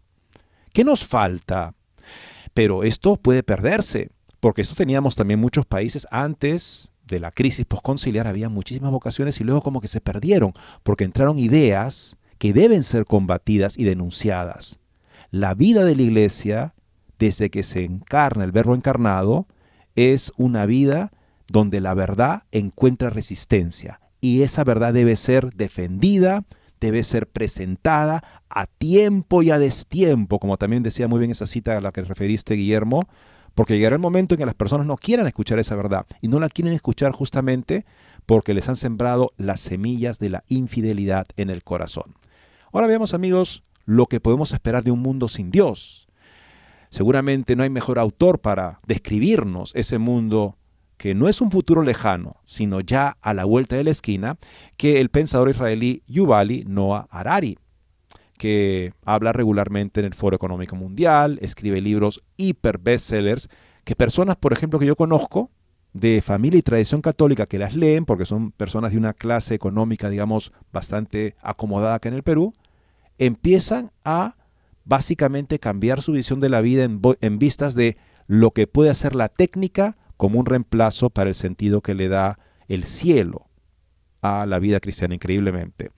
¿Qué 0.73 0.83
nos 0.83 1.05
falta? 1.05 1.75
Pero 2.55 2.83
esto 2.83 3.17
puede 3.17 3.43
perderse, 3.43 4.09
porque 4.39 4.63
esto 4.63 4.73
teníamos 4.73 5.15
también 5.15 5.39
muchos 5.39 5.67
países 5.67 6.07
antes 6.09 6.91
de 7.05 7.19
la 7.19 7.29
crisis 7.29 7.67
postconciliar, 7.67 8.25
había 8.25 8.49
muchísimas 8.49 8.89
vocaciones 8.89 9.39
y 9.39 9.43
luego 9.43 9.61
como 9.61 9.79
que 9.79 9.87
se 9.87 10.01
perdieron, 10.01 10.53
porque 10.81 11.03
entraron 11.03 11.37
ideas 11.37 12.17
que 12.37 12.53
deben 12.53 12.83
ser 12.83 13.05
combatidas 13.05 13.77
y 13.77 13.83
denunciadas. 13.83 14.79
La 15.31 15.53
vida 15.53 15.83
de 15.83 15.95
la 15.95 16.01
iglesia, 16.03 16.75
desde 17.19 17.49
que 17.49 17.63
se 17.63 17.83
encarna 17.83 18.43
el 18.43 18.51
verbo 18.51 18.75
encarnado, 18.75 19.47
es 19.95 20.31
una 20.37 20.65
vida 20.65 21.11
donde 21.47 21.81
la 21.81 21.93
verdad 21.93 22.43
encuentra 22.51 23.09
resistencia 23.09 23.99
y 24.21 24.41
esa 24.41 24.63
verdad 24.63 24.93
debe 24.93 25.15
ser 25.15 25.53
defendida, 25.53 26.45
debe 26.79 27.03
ser 27.03 27.27
presentada 27.27 28.23
a 28.49 28.65
tiempo 28.65 29.43
y 29.43 29.51
a 29.51 29.59
destiempo, 29.59 30.39
como 30.39 30.57
también 30.57 30.83
decía 30.83 31.07
muy 31.07 31.19
bien 31.19 31.31
esa 31.31 31.47
cita 31.47 31.77
a 31.77 31.81
la 31.81 31.91
que 31.91 32.01
referiste, 32.01 32.55
Guillermo, 32.55 33.01
porque 33.53 33.75
llegará 33.75 33.95
el 33.95 34.01
momento 34.01 34.35
en 34.35 34.39
que 34.39 34.45
las 34.45 34.55
personas 34.55 34.85
no 34.85 34.97
quieran 34.97 35.27
escuchar 35.27 35.59
esa 35.59 35.75
verdad 35.75 36.05
y 36.21 36.27
no 36.27 36.39
la 36.39 36.49
quieren 36.49 36.73
escuchar 36.73 37.11
justamente 37.11 37.85
porque 38.25 38.53
les 38.53 38.67
han 38.67 38.75
sembrado 38.75 39.31
las 39.37 39.61
semillas 39.61 40.19
de 40.19 40.29
la 40.29 40.43
infidelidad 40.47 41.27
en 41.37 41.49
el 41.49 41.63
corazón. 41.63 42.15
Ahora 42.75 42.87
veamos 42.87 43.13
amigos 43.13 43.63
lo 43.85 44.05
que 44.05 44.19
podemos 44.19 44.51
esperar 44.51 44.83
de 44.83 44.91
un 44.91 44.99
mundo 44.99 45.29
sin 45.29 45.49
Dios. 45.49 46.09
Seguramente 46.89 47.55
no 47.55 47.63
hay 47.63 47.69
mejor 47.69 47.97
autor 47.97 48.39
para 48.39 48.81
describirnos 48.85 49.71
ese 49.75 49.97
mundo 49.97 50.57
que 50.97 51.15
no 51.15 51.29
es 51.29 51.39
un 51.39 51.51
futuro 51.51 51.83
lejano, 51.83 52.35
sino 52.43 52.81
ya 52.81 53.15
a 53.21 53.33
la 53.33 53.45
vuelta 53.45 53.77
de 53.77 53.85
la 53.85 53.91
esquina, 53.91 54.37
que 54.75 54.99
el 54.99 55.07
pensador 55.07 55.49
israelí 55.49 56.03
Yuvali 56.07 56.65
Noah 56.67 57.07
Harari, 57.11 57.57
que 58.37 58.91
habla 59.05 59.31
regularmente 59.31 60.01
en 60.01 60.07
el 60.07 60.13
Foro 60.13 60.35
Económico 60.35 60.75
Mundial, 60.75 61.39
escribe 61.41 61.79
libros 61.79 62.25
hiper 62.35 62.77
bestsellers, 62.79 63.47
que 63.85 63.95
personas, 63.95 64.35
por 64.35 64.51
ejemplo, 64.51 64.79
que 64.79 64.85
yo 64.85 64.97
conozco, 64.97 65.49
de 65.93 66.21
familia 66.21 66.59
y 66.59 66.61
tradición 66.61 66.99
católica 66.99 67.45
que 67.45 67.57
las 67.57 67.73
leen, 67.73 68.03
porque 68.03 68.25
son 68.25 68.51
personas 68.51 68.91
de 68.91 68.97
una 68.97 69.13
clase 69.13 69.55
económica, 69.55 70.09
digamos, 70.09 70.51
bastante 70.73 71.37
acomodada 71.41 71.95
acá 71.95 72.09
en 72.09 72.15
el 72.15 72.23
Perú, 72.23 72.53
empiezan 73.17 73.91
a 74.03 74.35
básicamente 74.83 75.59
cambiar 75.59 76.01
su 76.01 76.11
visión 76.11 76.39
de 76.39 76.49
la 76.49 76.61
vida 76.61 76.83
en, 76.83 77.39
vistas 77.39 77.75
de 77.75 77.97
lo 78.27 78.51
que 78.51 78.67
puede 78.67 78.89
hacer 78.89 79.15
la 79.15 79.29
técnica 79.29 79.97
como 80.17 80.39
un 80.39 80.45
reemplazo 80.45 81.09
para 81.09 81.29
el 81.29 81.35
sentido 81.35 81.81
que 81.81 81.95
le 81.95 82.07
da 82.07 82.39
el 82.67 82.85
cielo 82.85 83.49
a 84.21 84.45
la 84.45 84.59
vida 84.59 84.79
cristiana 84.79 85.15
increíblemente. 85.15 85.91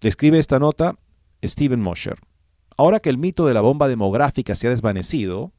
Le 0.00 0.08
escribe 0.08 0.38
esta 0.38 0.58
nota 0.58 0.96
Stephen 1.44 1.80
Mosher. 1.80 2.18
Ahora 2.76 3.00
que 3.00 3.10
el 3.10 3.18
mito 3.18 3.46
de 3.46 3.54
la 3.54 3.60
bomba 3.60 3.88
demográfica 3.88 4.54
se 4.54 4.66
ha 4.66 4.70
desvanecido, 4.70 5.52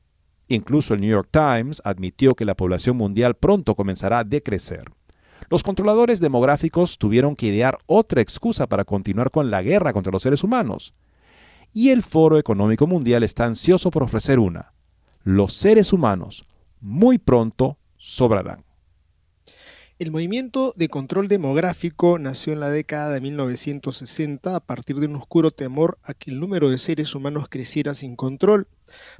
incluso 0.48 0.94
el 0.94 1.02
New 1.02 1.12
York 1.12 1.30
Times 1.32 1.82
admitió 1.86 2.36
que 2.36 2.46
la 2.46 2.56
población 2.56 2.98
mundial 2.98 3.36
pronto 3.36 3.76
comenzará 3.76 4.20
a 4.20 4.24
decrecer. 4.24 4.86
Los 5.50 5.64
controladores 5.64 6.20
demográficos 6.20 6.98
tuvieron 6.98 7.36
que 7.36 7.48
idear 7.48 7.78
otra 7.86 8.22
excusa 8.22 8.68
para 8.68 8.86
continuar 8.86 9.32
con 9.32 9.52
la 9.52 9.62
guerra 9.62 9.94
contra 9.94 10.12
los 10.12 10.24
seres 10.24 10.44
humanos. 10.44 10.94
Y 11.74 11.90
el 11.90 12.04
Foro 12.04 12.38
Económico 12.38 12.88
Mundial 12.88 13.24
está 13.24 13.46
ansioso 13.46 13.92
por 13.92 14.04
ofrecer 14.04 14.40
una. 14.40 14.74
Los 15.24 15.54
seres 15.54 15.94
humanos 15.94 16.46
muy 16.80 17.18
pronto 17.18 17.78
sobrarán. 17.98 18.64
El 20.02 20.10
movimiento 20.10 20.74
de 20.76 20.90
control 20.90 21.28
demográfico 21.28 22.18
nació 22.18 22.54
en 22.54 22.60
la 22.60 22.72
década 22.72 23.12
de 23.12 23.22
1960 23.22 24.56
a 24.56 24.60
partir 24.60 24.96
de 25.00 25.06
un 25.06 25.16
oscuro 25.16 25.52
temor 25.52 26.00
a 26.02 26.16
que 26.16 26.32
el 26.32 26.40
número 26.40 26.72
de 26.72 26.80
seres 26.80 27.14
humanos 27.14 27.50
creciera 27.50 27.94
sin 27.94 28.16
control. 28.16 28.68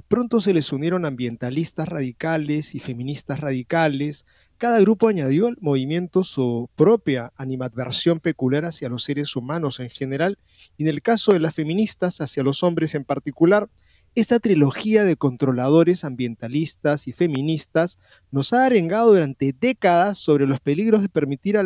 Pronto 0.08 0.40
se 0.40 0.52
les 0.52 0.72
unieron 0.72 1.04
ambientalistas 1.04 1.88
radicales 1.88 2.74
y 2.74 2.80
feministas 2.80 3.38
radicales. 3.38 4.26
Cada 4.62 4.78
grupo 4.78 5.08
añadió 5.08 5.48
al 5.48 5.56
movimiento 5.60 6.22
su 6.22 6.70
propia 6.76 7.32
animadversión 7.34 8.20
peculiar 8.20 8.64
hacia 8.64 8.88
los 8.88 9.02
seres 9.02 9.34
humanos 9.34 9.80
en 9.80 9.90
general 9.90 10.38
y 10.76 10.84
en 10.84 10.88
el 10.90 11.02
caso 11.02 11.32
de 11.32 11.40
las 11.40 11.52
feministas 11.52 12.20
hacia 12.20 12.44
los 12.44 12.62
hombres 12.62 12.94
en 12.94 13.02
particular. 13.02 13.68
Esta 14.14 14.38
trilogía 14.38 15.02
de 15.02 15.16
controladores 15.16 16.04
ambientalistas 16.04 17.08
y 17.08 17.12
feministas 17.12 17.98
nos 18.30 18.52
ha 18.52 18.64
arengado 18.64 19.12
durante 19.12 19.52
décadas 19.52 20.18
sobre 20.18 20.46
los 20.46 20.60
peligros 20.60 21.02
de 21.02 21.08
permitir 21.08 21.58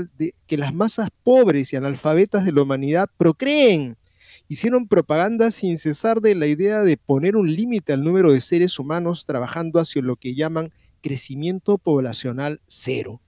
que 0.46 0.56
las 0.56 0.72
masas 0.72 1.10
pobres 1.22 1.74
y 1.74 1.76
analfabetas 1.76 2.46
de 2.46 2.52
la 2.52 2.62
humanidad 2.62 3.10
procreen. 3.18 3.98
Hicieron 4.48 4.88
propaganda 4.88 5.50
sin 5.50 5.76
cesar 5.76 6.22
de 6.22 6.34
la 6.34 6.46
idea 6.46 6.80
de 6.80 6.96
poner 6.96 7.36
un 7.36 7.54
límite 7.54 7.92
al 7.92 8.02
número 8.02 8.32
de 8.32 8.40
seres 8.40 8.78
humanos 8.78 9.26
trabajando 9.26 9.80
hacia 9.80 10.00
lo 10.00 10.16
que 10.16 10.34
llaman 10.34 10.72
crecimiento 11.06 11.78
poblacional 11.78 12.60
cero. 12.66 13.20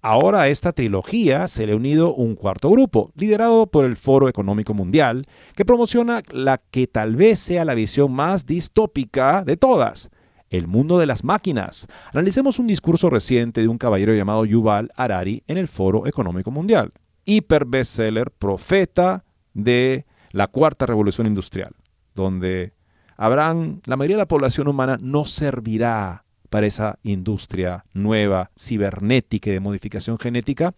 Ahora 0.00 0.42
a 0.42 0.48
esta 0.48 0.72
trilogía 0.72 1.48
se 1.48 1.66
le 1.66 1.72
ha 1.72 1.76
unido 1.76 2.14
un 2.14 2.36
cuarto 2.36 2.70
grupo, 2.70 3.10
liderado 3.16 3.66
por 3.66 3.84
el 3.84 3.96
Foro 3.96 4.28
Económico 4.28 4.72
Mundial, 4.72 5.24
que 5.56 5.64
promociona 5.64 6.22
la 6.30 6.58
que 6.58 6.86
tal 6.86 7.16
vez 7.16 7.40
sea 7.40 7.64
la 7.64 7.74
visión 7.74 8.12
más 8.12 8.46
distópica 8.46 9.42
de 9.42 9.56
todas, 9.56 10.10
el 10.50 10.68
mundo 10.68 10.96
de 10.98 11.06
las 11.06 11.24
máquinas. 11.24 11.88
Analicemos 12.12 12.60
un 12.60 12.68
discurso 12.68 13.10
reciente 13.10 13.60
de 13.60 13.68
un 13.68 13.78
caballero 13.78 14.14
llamado 14.14 14.44
Yuval 14.44 14.90
Harari 14.94 15.42
en 15.48 15.58
el 15.58 15.66
Foro 15.66 16.06
Económico 16.06 16.52
Mundial, 16.52 16.92
hiper 17.24 17.64
bestseller, 17.64 18.30
profeta 18.30 19.24
de 19.54 20.06
la 20.30 20.46
cuarta 20.46 20.86
revolución 20.86 21.26
industrial, 21.26 21.74
donde 22.14 22.74
habrán, 23.16 23.82
la 23.86 23.96
mayoría 23.96 24.16
de 24.16 24.22
la 24.22 24.28
población 24.28 24.68
humana 24.68 24.96
no 25.00 25.24
servirá 25.24 26.24
para 26.50 26.66
esa 26.66 26.98
industria 27.02 27.84
nueva, 27.92 28.50
cibernética 28.58 29.50
y 29.50 29.54
de 29.54 29.60
modificación 29.60 30.18
genética. 30.18 30.74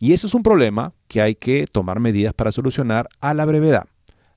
Y 0.00 0.12
eso 0.12 0.26
es 0.26 0.34
un 0.34 0.42
problema 0.42 0.92
que 1.08 1.20
hay 1.20 1.34
que 1.34 1.66
tomar 1.66 2.00
medidas 2.00 2.32
para 2.34 2.52
solucionar 2.52 3.08
a 3.20 3.34
la 3.34 3.44
brevedad. 3.44 3.86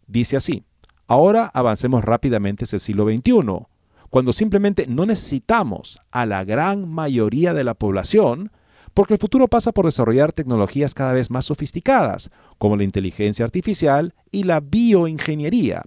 Dice 0.08 0.38
así, 0.38 0.64
ahora 1.08 1.52
avancemos 1.54 2.04
rápidamente 2.04 2.66
hacia 2.66 2.78
el 2.78 2.82
siglo 2.82 3.06
XXI, 3.06 3.68
cuando 4.10 4.34
simplemente 4.34 4.88
no 4.88 5.06
necesitamos 5.06 6.00
a 6.12 6.26
la 6.26 6.44
gran 6.44 6.90
mayoría 6.90 7.54
de 7.54 7.64
la 7.64 7.76
población, 7.76 8.52
porque 8.94 9.14
el 9.14 9.20
futuro 9.20 9.48
pasa 9.48 9.72
por 9.72 9.86
desarrollar 9.86 10.34
tecnologías 10.34 10.94
cada 10.94 11.14
vez 11.14 11.30
más 11.32 11.46
sofisticadas, 11.46 12.30
como 12.58 12.76
la 12.76 12.84
inteligencia 12.84 13.46
artificial 13.46 14.14
y 14.32 14.44
la 14.44 14.60
bioingeniería, 14.60 15.84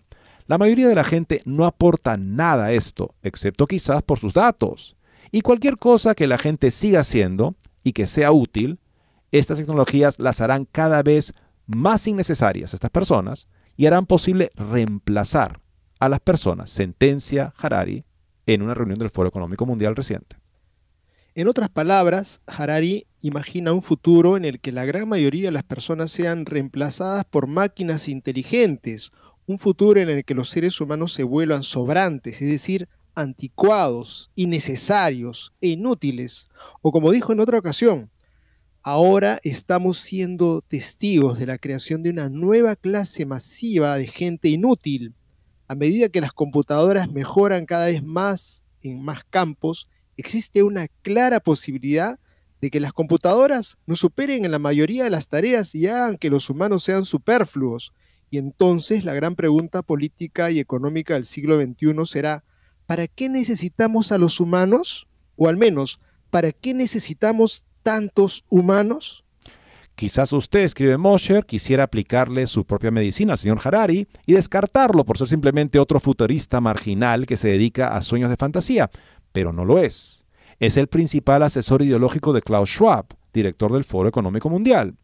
la 0.46 0.58
mayoría 0.58 0.88
de 0.88 0.94
la 0.94 1.04
gente 1.04 1.40
no 1.44 1.64
aporta 1.64 2.16
nada 2.16 2.66
a 2.66 2.72
esto, 2.72 3.14
excepto 3.22 3.66
quizás 3.66 4.02
por 4.02 4.18
sus 4.18 4.34
datos. 4.34 4.96
Y 5.30 5.40
cualquier 5.40 5.78
cosa 5.78 6.14
que 6.14 6.26
la 6.26 6.38
gente 6.38 6.70
siga 6.70 7.00
haciendo 7.00 7.56
y 7.82 7.92
que 7.92 8.06
sea 8.06 8.30
útil, 8.32 8.78
estas 9.32 9.58
tecnologías 9.58 10.18
las 10.18 10.40
harán 10.40 10.64
cada 10.64 11.02
vez 11.02 11.32
más 11.66 12.06
innecesarias 12.06 12.72
a 12.72 12.76
estas 12.76 12.90
personas 12.90 13.48
y 13.76 13.86
harán 13.86 14.06
posible 14.06 14.50
reemplazar 14.54 15.60
a 15.98 16.08
las 16.08 16.20
personas, 16.20 16.70
sentencia 16.70 17.54
Harari 17.56 18.04
en 18.46 18.62
una 18.62 18.74
reunión 18.74 18.98
del 18.98 19.10
Foro 19.10 19.28
Económico 19.28 19.64
Mundial 19.66 19.96
reciente. 19.96 20.36
En 21.34 21.48
otras 21.48 21.68
palabras, 21.68 22.42
Harari 22.46 23.06
imagina 23.22 23.72
un 23.72 23.82
futuro 23.82 24.36
en 24.36 24.44
el 24.44 24.60
que 24.60 24.70
la 24.70 24.84
gran 24.84 25.08
mayoría 25.08 25.48
de 25.48 25.52
las 25.52 25.64
personas 25.64 26.12
sean 26.12 26.46
reemplazadas 26.46 27.24
por 27.24 27.48
máquinas 27.48 28.08
inteligentes 28.08 29.10
un 29.46 29.58
futuro 29.58 30.00
en 30.00 30.08
el 30.08 30.24
que 30.24 30.34
los 30.34 30.50
seres 30.50 30.80
humanos 30.80 31.12
se 31.12 31.22
vuelvan 31.22 31.62
sobrantes, 31.62 32.40
es 32.40 32.48
decir, 32.48 32.88
anticuados, 33.14 34.30
innecesarios 34.34 35.52
e 35.60 35.68
inútiles. 35.68 36.48
O 36.82 36.92
como 36.92 37.12
dijo 37.12 37.32
en 37.32 37.40
otra 37.40 37.58
ocasión, 37.58 38.10
ahora 38.82 39.38
estamos 39.44 39.98
siendo 39.98 40.62
testigos 40.62 41.38
de 41.38 41.46
la 41.46 41.58
creación 41.58 42.02
de 42.02 42.10
una 42.10 42.28
nueva 42.28 42.76
clase 42.76 43.26
masiva 43.26 43.96
de 43.96 44.06
gente 44.06 44.48
inútil. 44.48 45.14
A 45.68 45.74
medida 45.74 46.08
que 46.08 46.20
las 46.20 46.32
computadoras 46.32 47.10
mejoran 47.10 47.66
cada 47.66 47.86
vez 47.86 48.02
más 48.02 48.64
en 48.82 49.02
más 49.02 49.24
campos, 49.24 49.88
existe 50.16 50.62
una 50.62 50.88
clara 51.02 51.40
posibilidad 51.40 52.18
de 52.60 52.70
que 52.70 52.80
las 52.80 52.92
computadoras 52.92 53.76
no 53.86 53.94
superen 53.94 54.44
en 54.44 54.50
la 54.50 54.58
mayoría 54.58 55.04
de 55.04 55.10
las 55.10 55.28
tareas 55.28 55.74
y 55.74 55.86
hagan 55.86 56.16
que 56.16 56.30
los 56.30 56.48
humanos 56.50 56.82
sean 56.82 57.04
superfluos 57.04 57.92
y 58.34 58.38
entonces 58.38 59.04
la 59.04 59.14
gran 59.14 59.36
pregunta 59.36 59.82
política 59.82 60.50
y 60.50 60.58
económica 60.58 61.14
del 61.14 61.24
siglo 61.24 61.54
XXI 61.62 61.94
será, 62.04 62.42
¿para 62.84 63.06
qué 63.06 63.28
necesitamos 63.28 64.10
a 64.10 64.18
los 64.18 64.40
humanos? 64.40 65.06
O 65.36 65.48
al 65.48 65.56
menos, 65.56 66.00
¿para 66.30 66.50
qué 66.50 66.74
necesitamos 66.74 67.64
tantos 67.84 68.44
humanos? 68.50 69.24
Quizás 69.94 70.32
usted, 70.32 70.64
escribe 70.64 70.98
Mosher, 70.98 71.46
quisiera 71.46 71.84
aplicarle 71.84 72.48
su 72.48 72.64
propia 72.64 72.90
medicina 72.90 73.34
al 73.34 73.38
señor 73.38 73.60
Harari 73.62 74.08
y 74.26 74.32
descartarlo 74.32 75.04
por 75.04 75.16
ser 75.16 75.28
simplemente 75.28 75.78
otro 75.78 76.00
futurista 76.00 76.60
marginal 76.60 77.26
que 77.26 77.36
se 77.36 77.46
dedica 77.46 77.96
a 77.96 78.02
sueños 78.02 78.30
de 78.30 78.36
fantasía, 78.36 78.90
pero 79.30 79.52
no 79.52 79.64
lo 79.64 79.78
es. 79.78 80.26
Es 80.58 80.76
el 80.76 80.88
principal 80.88 81.44
asesor 81.44 81.82
ideológico 81.82 82.32
de 82.32 82.42
Klaus 82.42 82.70
Schwab, 82.70 83.06
director 83.32 83.72
del 83.72 83.84
Foro 83.84 84.08
Económico 84.08 84.50
Mundial. 84.50 84.96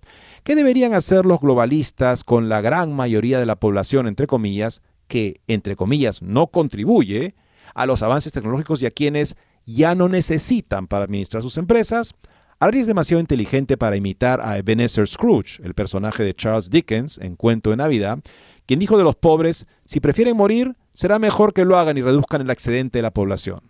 ¿Qué 0.43 0.55
deberían 0.55 0.95
hacer 0.95 1.27
los 1.27 1.41
globalistas 1.41 2.25
con 2.25 2.49
la 2.49 2.61
gran 2.61 2.93
mayoría 2.95 3.39
de 3.39 3.47
la 3.47 3.57
población, 3.57 4.07
entre 4.07 4.27
comillas, 4.27 4.81
que, 5.07 5.41
entre 5.49 5.77
comillas, 5.77 6.23
no 6.23 6.47
contribuye 6.47 7.35
a 7.75 7.87
los 7.87 8.03
avances 8.03 8.33
tecnológicos 8.33 8.83
y 8.83 8.87
a 8.87 8.91
quienes 8.91 9.37
ya 9.67 9.95
no 9.95 10.09
necesitan 10.09 10.87
para 10.87 11.05
administrar 11.05 11.43
sus 11.43 11.59
empresas? 11.59 12.15
Harari 12.59 12.81
es 12.81 12.87
demasiado 12.87 13.21
inteligente 13.21 13.77
para 13.77 13.97
imitar 13.97 14.41
a 14.43 14.59
Ebenezer 14.59 15.09
Scrooge, 15.09 15.61
el 15.63 15.75
personaje 15.75 16.23
de 16.23 16.35
Charles 16.35 16.69
Dickens 16.69 17.19
en 17.19 17.37
Cuento 17.37 17.71
de 17.71 17.77
Navidad, 17.77 18.19
quien 18.67 18.81
dijo 18.81 18.99
de 18.99 19.05
los 19.05 19.17
pobres, 19.17 19.67
si 19.87 20.01
prefieren 20.01 20.37
morir, 20.37 20.77
será 20.93 21.19
mejor 21.19 21.53
que 21.53 21.65
lo 21.65 21.79
hagan 21.79 21.97
y 21.97 22.03
reduzcan 22.03 22.43
el 22.43 22.51
excedente 22.51 22.99
de 22.99 23.03
la 23.03 23.13
población. 23.13 23.61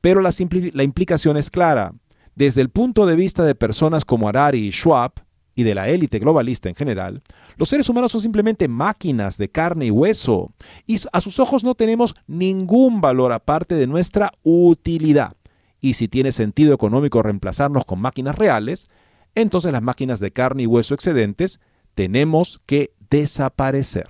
Pero 0.00 0.20
la, 0.20 0.30
la 0.72 0.82
implicación 0.82 1.36
es 1.36 1.50
clara. 1.50 1.92
Desde 2.34 2.62
el 2.62 2.70
punto 2.70 3.06
de 3.06 3.16
vista 3.16 3.44
de 3.44 3.54
personas 3.54 4.04
como 4.04 4.28
Harari 4.28 4.66
y 4.66 4.72
Schwab, 4.72 5.12
y 5.60 5.62
de 5.62 5.74
la 5.74 5.88
élite 5.88 6.18
globalista 6.18 6.68
en 6.68 6.74
general, 6.74 7.22
los 7.56 7.68
seres 7.68 7.88
humanos 7.88 8.12
son 8.12 8.20
simplemente 8.20 8.68
máquinas 8.68 9.38
de 9.38 9.48
carne 9.48 9.86
y 9.86 9.90
hueso, 9.90 10.52
y 10.86 10.98
a 11.12 11.20
sus 11.20 11.38
ojos 11.38 11.64
no 11.64 11.74
tenemos 11.74 12.14
ningún 12.26 13.00
valor 13.00 13.32
aparte 13.32 13.74
de 13.74 13.86
nuestra 13.86 14.32
utilidad 14.42 15.36
y 15.80 15.94
si 15.94 16.08
tiene 16.08 16.32
sentido 16.32 16.74
económico 16.74 17.22
reemplazarnos 17.22 17.84
con 17.84 18.00
máquinas 18.00 18.36
reales, 18.36 18.88
entonces 19.34 19.72
las 19.72 19.82
máquinas 19.82 20.20
de 20.20 20.30
carne 20.30 20.64
y 20.64 20.66
hueso 20.66 20.94
excedentes 20.94 21.58
tenemos 21.94 22.60
que 22.66 22.92
desaparecer. 23.08 24.08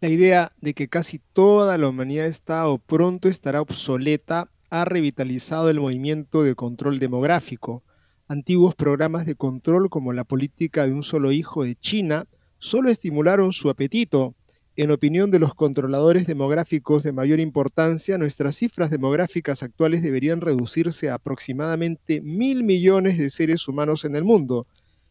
La 0.00 0.08
idea 0.08 0.52
de 0.60 0.74
que 0.74 0.88
casi 0.88 1.18
toda 1.18 1.78
la 1.78 1.88
humanidad 1.88 2.26
está 2.26 2.68
o 2.68 2.78
pronto 2.78 3.28
estará 3.28 3.60
obsoleta 3.60 4.46
ha 4.70 4.84
revitalizado 4.84 5.70
el 5.70 5.80
movimiento 5.80 6.42
de 6.42 6.54
control 6.54 6.98
demográfico. 6.98 7.82
Antiguos 8.28 8.74
programas 8.74 9.26
de 9.26 9.34
control 9.34 9.90
como 9.90 10.12
la 10.12 10.24
política 10.24 10.86
de 10.86 10.92
un 10.92 11.02
solo 11.02 11.32
hijo 11.32 11.64
de 11.64 11.76
China 11.76 12.24
solo 12.58 12.88
estimularon 12.88 13.52
su 13.52 13.70
apetito 13.70 14.34
en 14.76 14.90
opinión 14.90 15.30
de 15.30 15.38
los 15.38 15.54
controladores 15.54 16.26
demográficos 16.26 17.04
de 17.04 17.12
mayor 17.12 17.38
importancia, 17.38 18.18
nuestras 18.18 18.56
cifras 18.56 18.90
demográficas 18.90 19.62
actuales 19.62 20.02
deberían 20.02 20.40
reducirse 20.40 21.08
a 21.08 21.14
aproximadamente 21.14 22.20
mil 22.20 22.64
millones 22.64 23.16
de 23.16 23.30
seres 23.30 23.68
humanos 23.68 24.04
en 24.04 24.16
el 24.16 24.24
mundo. 24.24 24.66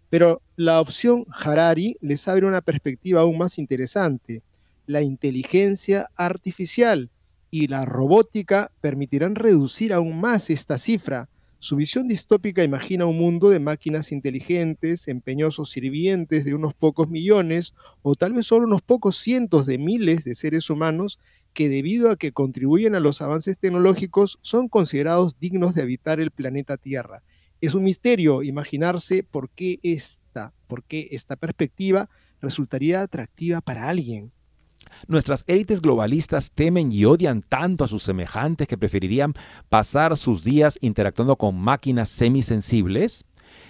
Pero 0.09 0.41
la 0.57 0.81
opción 0.81 1.25
Harari 1.31 1.95
les 2.01 2.27
abre 2.27 2.45
una 2.45 2.59
perspectiva 2.59 3.21
aún 3.21 3.37
más 3.37 3.57
interesante. 3.57 4.43
La 4.85 5.01
inteligencia 5.01 6.09
artificial 6.17 7.09
y 7.49 7.67
la 7.67 7.85
robótica 7.85 8.69
permitirán 8.81 9.35
reducir 9.35 9.93
aún 9.93 10.19
más 10.19 10.49
esta 10.49 10.77
cifra. 10.77 11.29
Su 11.63 11.77
visión 11.77 12.09
distópica 12.09 12.61
imagina 12.61 13.05
un 13.05 13.17
mundo 13.17 13.49
de 13.49 13.61
máquinas 13.61 14.11
inteligentes, 14.11 15.07
empeñosos 15.07 15.69
sirvientes 15.69 16.43
de 16.43 16.53
unos 16.55 16.73
pocos 16.73 17.07
millones 17.07 17.73
o 18.01 18.15
tal 18.15 18.33
vez 18.33 18.47
solo 18.47 18.67
unos 18.67 18.81
pocos 18.81 19.15
cientos 19.15 19.65
de 19.65 19.77
miles 19.77 20.25
de 20.25 20.35
seres 20.35 20.69
humanos 20.69 21.21
que 21.53 21.69
debido 21.69 22.11
a 22.11 22.17
que 22.17 22.33
contribuyen 22.33 22.95
a 22.95 22.99
los 22.99 23.21
avances 23.21 23.59
tecnológicos 23.59 24.39
son 24.41 24.67
considerados 24.67 25.39
dignos 25.39 25.73
de 25.73 25.83
habitar 25.83 26.19
el 26.19 26.31
planeta 26.31 26.75
Tierra. 26.75 27.23
Es 27.61 27.75
un 27.75 27.85
misterio 27.85 28.43
imaginarse 28.43 29.23
por 29.23 29.49
qué 29.49 29.79
esta, 29.83 30.51
por 30.67 30.83
qué 30.83 31.07
esta 31.11 31.37
perspectiva 31.37 32.09
resultaría 32.41 33.01
atractiva 33.01 33.61
para 33.61 33.87
alguien. 33.87 34.33
Nuestras 35.07 35.43
élites 35.47 35.81
globalistas 35.81 36.51
temen 36.51 36.91
y 36.91 37.05
odian 37.05 37.41
tanto 37.41 37.83
a 37.83 37.87
sus 37.87 38.03
semejantes 38.03 38.67
que 38.67 38.77
preferirían 38.77 39.33
pasar 39.69 40.17
sus 40.17 40.43
días 40.43 40.77
interactuando 40.81 41.35
con 41.35 41.55
máquinas 41.55 42.09
semisensibles. 42.09 43.25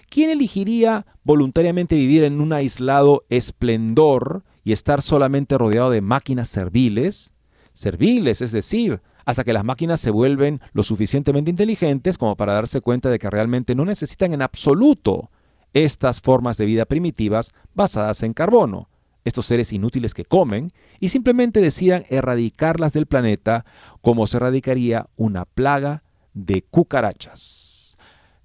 ¿Quién 0.09 0.29
elegiría 0.29 1.05
voluntariamente 1.23 1.95
vivir 1.95 2.23
en 2.23 2.39
un 2.39 2.53
aislado 2.53 3.23
esplendor 3.29 4.43
y 4.63 4.71
estar 4.71 5.01
solamente 5.01 5.57
rodeado 5.57 5.89
de 5.89 6.01
máquinas 6.01 6.49
serviles? 6.49 7.33
Serviles, 7.73 8.41
es 8.41 8.51
decir, 8.51 9.01
hasta 9.25 9.43
que 9.43 9.53
las 9.53 9.63
máquinas 9.63 9.99
se 9.99 10.11
vuelven 10.11 10.61
lo 10.73 10.83
suficientemente 10.83 11.49
inteligentes 11.49 12.17
como 12.17 12.35
para 12.35 12.53
darse 12.53 12.81
cuenta 12.81 13.09
de 13.09 13.19
que 13.19 13.29
realmente 13.29 13.75
no 13.75 13.85
necesitan 13.85 14.33
en 14.33 14.41
absoluto 14.41 15.31
estas 15.73 16.21
formas 16.21 16.57
de 16.57 16.65
vida 16.65 16.85
primitivas 16.85 17.51
basadas 17.73 18.21
en 18.21 18.33
carbono 18.33 18.89
estos 19.25 19.45
seres 19.45 19.71
inútiles 19.73 20.13
que 20.13 20.25
comen, 20.25 20.71
y 20.99 21.09
simplemente 21.09 21.61
decidan 21.61 22.03
erradicarlas 22.09 22.93
del 22.93 23.05
planeta 23.05 23.65
como 24.01 24.27
se 24.27 24.37
erradicaría 24.37 25.07
una 25.17 25.45
plaga 25.45 26.03
de 26.33 26.63
cucarachas. 26.63 27.97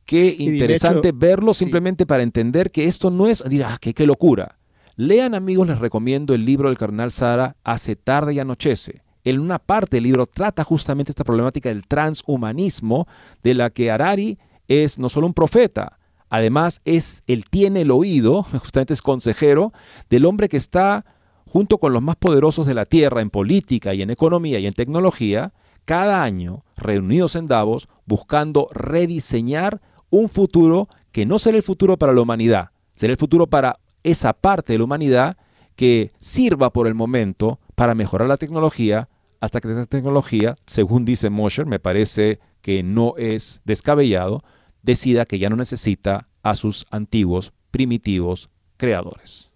Qué 0.04 0.34
interesante 0.38 1.12
verlo 1.12 1.52
simplemente 1.52 2.06
para 2.06 2.22
entender 2.22 2.70
que 2.70 2.86
esto 2.86 3.10
no 3.10 3.26
es, 3.26 3.44
dirá, 3.46 3.74
ah, 3.74 3.78
qué, 3.78 3.92
qué 3.92 4.06
locura. 4.06 4.58
Lean 4.96 5.34
amigos, 5.34 5.68
les 5.68 5.78
recomiendo 5.78 6.34
el 6.34 6.44
libro 6.44 6.68
del 6.68 6.78
carnal 6.78 7.12
Sara, 7.12 7.56
Hace 7.62 7.94
tarde 7.94 8.34
y 8.34 8.38
anochece. 8.38 9.02
En 9.22 9.38
una 9.38 9.58
parte 9.58 9.98
del 9.98 10.04
libro 10.04 10.26
trata 10.26 10.64
justamente 10.64 11.12
esta 11.12 11.24
problemática 11.24 11.68
del 11.68 11.86
transhumanismo, 11.86 13.06
de 13.42 13.54
la 13.54 13.68
que 13.70 13.90
Harari 13.90 14.38
es 14.66 14.98
no 14.98 15.08
solo 15.08 15.26
un 15.26 15.34
profeta, 15.34 15.97
Además, 16.30 16.80
es, 16.84 17.22
él 17.26 17.44
tiene 17.48 17.82
el 17.82 17.90
oído, 17.90 18.42
justamente 18.58 18.94
es 18.94 19.02
consejero, 19.02 19.72
del 20.10 20.26
hombre 20.26 20.48
que 20.48 20.56
está 20.56 21.04
junto 21.46 21.78
con 21.78 21.92
los 21.92 22.02
más 22.02 22.16
poderosos 22.16 22.66
de 22.66 22.74
la 22.74 22.84
Tierra 22.84 23.20
en 23.20 23.30
política 23.30 23.94
y 23.94 24.02
en 24.02 24.10
economía 24.10 24.58
y 24.58 24.66
en 24.66 24.74
tecnología, 24.74 25.52
cada 25.84 26.22
año 26.22 26.64
reunidos 26.76 27.34
en 27.34 27.46
Davos 27.46 27.88
buscando 28.04 28.68
rediseñar 28.72 29.80
un 30.10 30.28
futuro 30.28 30.88
que 31.12 31.24
no 31.24 31.38
será 31.38 31.56
el 31.56 31.62
futuro 31.62 31.96
para 31.96 32.12
la 32.12 32.20
humanidad, 32.20 32.70
será 32.94 33.12
el 33.12 33.18
futuro 33.18 33.46
para 33.46 33.78
esa 34.02 34.34
parte 34.34 34.74
de 34.74 34.78
la 34.78 34.84
humanidad 34.84 35.36
que 35.76 36.12
sirva 36.18 36.70
por 36.70 36.86
el 36.86 36.94
momento 36.94 37.58
para 37.74 37.94
mejorar 37.94 38.28
la 38.28 38.36
tecnología 38.36 39.08
hasta 39.40 39.60
que 39.60 39.68
la 39.68 39.86
tecnología, 39.86 40.56
según 40.66 41.04
dice 41.04 41.30
Mosher, 41.30 41.64
me 41.64 41.78
parece 41.78 42.40
que 42.60 42.82
no 42.82 43.14
es 43.16 43.60
descabellado, 43.64 44.42
decida 44.82 45.26
que 45.26 45.38
ya 45.38 45.50
no 45.50 45.56
necesita 45.56 46.28
a 46.42 46.54
sus 46.54 46.86
antiguos, 46.90 47.52
primitivos 47.70 48.50
creadores. 48.76 49.52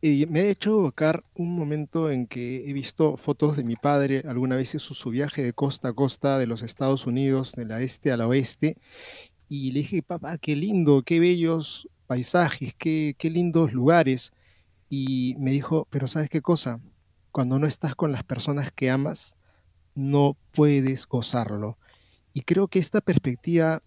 Y 0.00 0.26
me 0.26 0.40
ha 0.40 0.48
hecho 0.48 0.78
evocar 0.78 1.24
un 1.34 1.54
momento 1.54 2.10
en 2.10 2.26
que 2.26 2.68
he 2.68 2.72
visto 2.72 3.16
fotos 3.16 3.56
de 3.56 3.64
mi 3.64 3.76
padre, 3.76 4.24
alguna 4.26 4.56
vez 4.56 4.74
hizo 4.74 4.94
su 4.94 5.10
viaje 5.10 5.42
de 5.42 5.52
costa 5.52 5.88
a 5.88 5.92
costa 5.92 6.38
de 6.38 6.46
los 6.46 6.62
Estados 6.62 7.06
Unidos, 7.06 7.52
de 7.52 7.66
la 7.66 7.82
este 7.82 8.10
a 8.10 8.16
la 8.16 8.26
oeste, 8.26 8.76
y 9.48 9.72
le 9.72 9.80
dije, 9.80 10.02
papá, 10.02 10.38
qué 10.38 10.56
lindo, 10.56 11.02
qué 11.02 11.20
bellos 11.20 11.88
paisajes, 12.06 12.74
qué, 12.74 13.14
qué 13.18 13.30
lindos 13.30 13.72
lugares. 13.72 14.32
Y 14.88 15.36
me 15.38 15.52
dijo, 15.52 15.86
pero 15.90 16.08
¿sabes 16.08 16.28
qué 16.28 16.40
cosa? 16.40 16.80
Cuando 17.30 17.58
no 17.58 17.66
estás 17.66 17.94
con 17.94 18.12
las 18.12 18.24
personas 18.24 18.72
que 18.72 18.90
amas, 18.90 19.36
no 19.94 20.36
puedes 20.52 21.06
gozarlo. 21.06 21.78
Y 22.32 22.42
creo 22.42 22.68
que 22.68 22.78
esta 22.78 23.00
perspectiva 23.00 23.82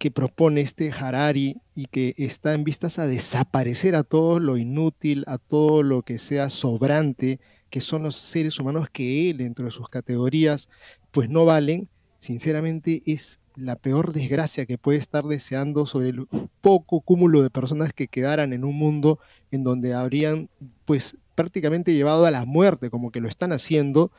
que 0.00 0.10
propone 0.10 0.62
este 0.62 0.90
Harari 0.92 1.60
y 1.74 1.84
que 1.84 2.14
está 2.16 2.54
en 2.54 2.64
vistas 2.64 2.98
a 2.98 3.06
desaparecer 3.06 3.94
a 3.94 4.02
todo 4.02 4.40
lo 4.40 4.56
inútil, 4.56 5.24
a 5.26 5.36
todo 5.36 5.82
lo 5.82 6.00
que 6.00 6.16
sea 6.16 6.48
sobrante, 6.48 7.38
que 7.68 7.82
son 7.82 8.04
los 8.04 8.16
seres 8.16 8.58
humanos 8.58 8.88
que 8.90 9.28
él, 9.28 9.36
dentro 9.36 9.66
de 9.66 9.70
sus 9.70 9.90
categorías, 9.90 10.70
pues 11.10 11.28
no 11.28 11.44
valen, 11.44 11.90
sinceramente 12.18 13.02
es 13.04 13.40
la 13.56 13.76
peor 13.76 14.14
desgracia 14.14 14.64
que 14.64 14.78
puede 14.78 14.96
estar 14.96 15.24
deseando 15.24 15.84
sobre 15.84 16.08
el 16.08 16.26
poco 16.62 17.02
cúmulo 17.02 17.42
de 17.42 17.50
personas 17.50 17.92
que 17.92 18.08
quedaran 18.08 18.54
en 18.54 18.64
un 18.64 18.76
mundo 18.76 19.18
en 19.50 19.64
donde 19.64 19.92
habrían 19.92 20.48
pues 20.86 21.18
prácticamente 21.34 21.92
llevado 21.92 22.24
a 22.24 22.30
la 22.30 22.46
muerte 22.46 22.88
como 22.88 23.10
que 23.10 23.20
lo 23.20 23.28
están 23.28 23.52
haciendo. 23.52 24.10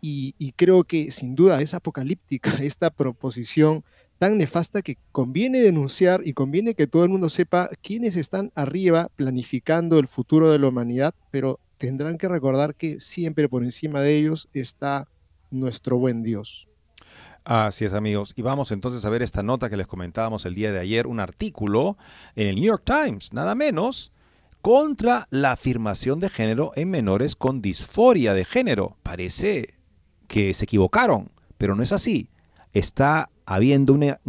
Y, 0.00 0.36
y 0.38 0.52
creo 0.52 0.84
que 0.84 1.10
sin 1.10 1.34
duda 1.34 1.60
es 1.60 1.74
apocalíptica 1.74 2.52
esta 2.62 2.90
proposición 2.90 3.82
tan 4.24 4.38
nefasta 4.38 4.80
que 4.80 4.96
conviene 5.12 5.60
denunciar 5.60 6.22
y 6.24 6.32
conviene 6.32 6.72
que 6.72 6.86
todo 6.86 7.04
el 7.04 7.10
mundo 7.10 7.28
sepa 7.28 7.68
quiénes 7.82 8.16
están 8.16 8.52
arriba 8.54 9.10
planificando 9.16 9.98
el 9.98 10.08
futuro 10.08 10.50
de 10.50 10.58
la 10.58 10.68
humanidad, 10.68 11.14
pero 11.30 11.60
tendrán 11.76 12.16
que 12.16 12.26
recordar 12.26 12.74
que 12.74 13.00
siempre 13.00 13.50
por 13.50 13.62
encima 13.64 14.00
de 14.00 14.16
ellos 14.16 14.48
está 14.54 15.08
nuestro 15.50 15.98
buen 15.98 16.22
Dios. 16.22 16.66
Así 17.44 17.84
es, 17.84 17.92
amigos. 17.92 18.32
Y 18.34 18.40
vamos 18.40 18.72
entonces 18.72 19.04
a 19.04 19.10
ver 19.10 19.20
esta 19.20 19.42
nota 19.42 19.68
que 19.68 19.76
les 19.76 19.86
comentábamos 19.86 20.46
el 20.46 20.54
día 20.54 20.72
de 20.72 20.80
ayer, 20.80 21.06
un 21.06 21.20
artículo 21.20 21.98
en 22.34 22.46
el 22.46 22.54
New 22.54 22.64
York 22.64 22.84
Times, 22.86 23.34
nada 23.34 23.54
menos, 23.54 24.10
contra 24.62 25.28
la 25.28 25.52
afirmación 25.52 26.18
de 26.18 26.30
género 26.30 26.72
en 26.76 26.88
menores 26.88 27.36
con 27.36 27.60
disforia 27.60 28.32
de 28.32 28.46
género. 28.46 28.96
Parece 29.02 29.74
que 30.28 30.54
se 30.54 30.64
equivocaron, 30.64 31.30
pero 31.58 31.74
no 31.74 31.82
es 31.82 31.92
así. 31.92 32.30
Está 32.72 33.28
habiendo 33.46 33.92
una, 33.92 34.20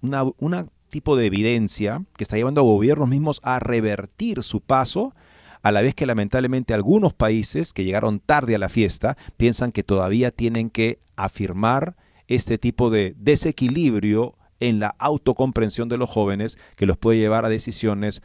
una, 0.00 0.66
tipo 0.90 1.16
de 1.16 1.26
evidencia 1.26 2.04
que 2.16 2.24
está 2.24 2.36
llevando 2.36 2.60
a 2.60 2.64
gobiernos 2.64 3.08
mismos 3.08 3.40
a 3.42 3.58
revertir 3.58 4.42
su 4.42 4.60
paso, 4.60 5.14
a 5.62 5.72
la 5.72 5.80
vez 5.80 5.94
que 5.94 6.04
lamentablemente 6.04 6.74
algunos 6.74 7.14
países 7.14 7.72
que 7.72 7.84
llegaron 7.84 8.20
tarde 8.20 8.54
a 8.54 8.58
la 8.58 8.68
fiesta 8.68 9.16
piensan 9.36 9.72
que 9.72 9.84
todavía 9.84 10.30
tienen 10.30 10.68
que 10.68 10.98
afirmar 11.16 11.96
este 12.26 12.58
tipo 12.58 12.90
de 12.90 13.14
desequilibrio 13.16 14.36
en 14.60 14.80
la 14.80 14.94
autocomprensión 14.98 15.88
de 15.88 15.98
los 15.98 16.10
jóvenes 16.10 16.58
que 16.76 16.86
los 16.86 16.98
puede 16.98 17.18
llevar 17.18 17.44
a 17.44 17.48
decisiones 17.48 18.22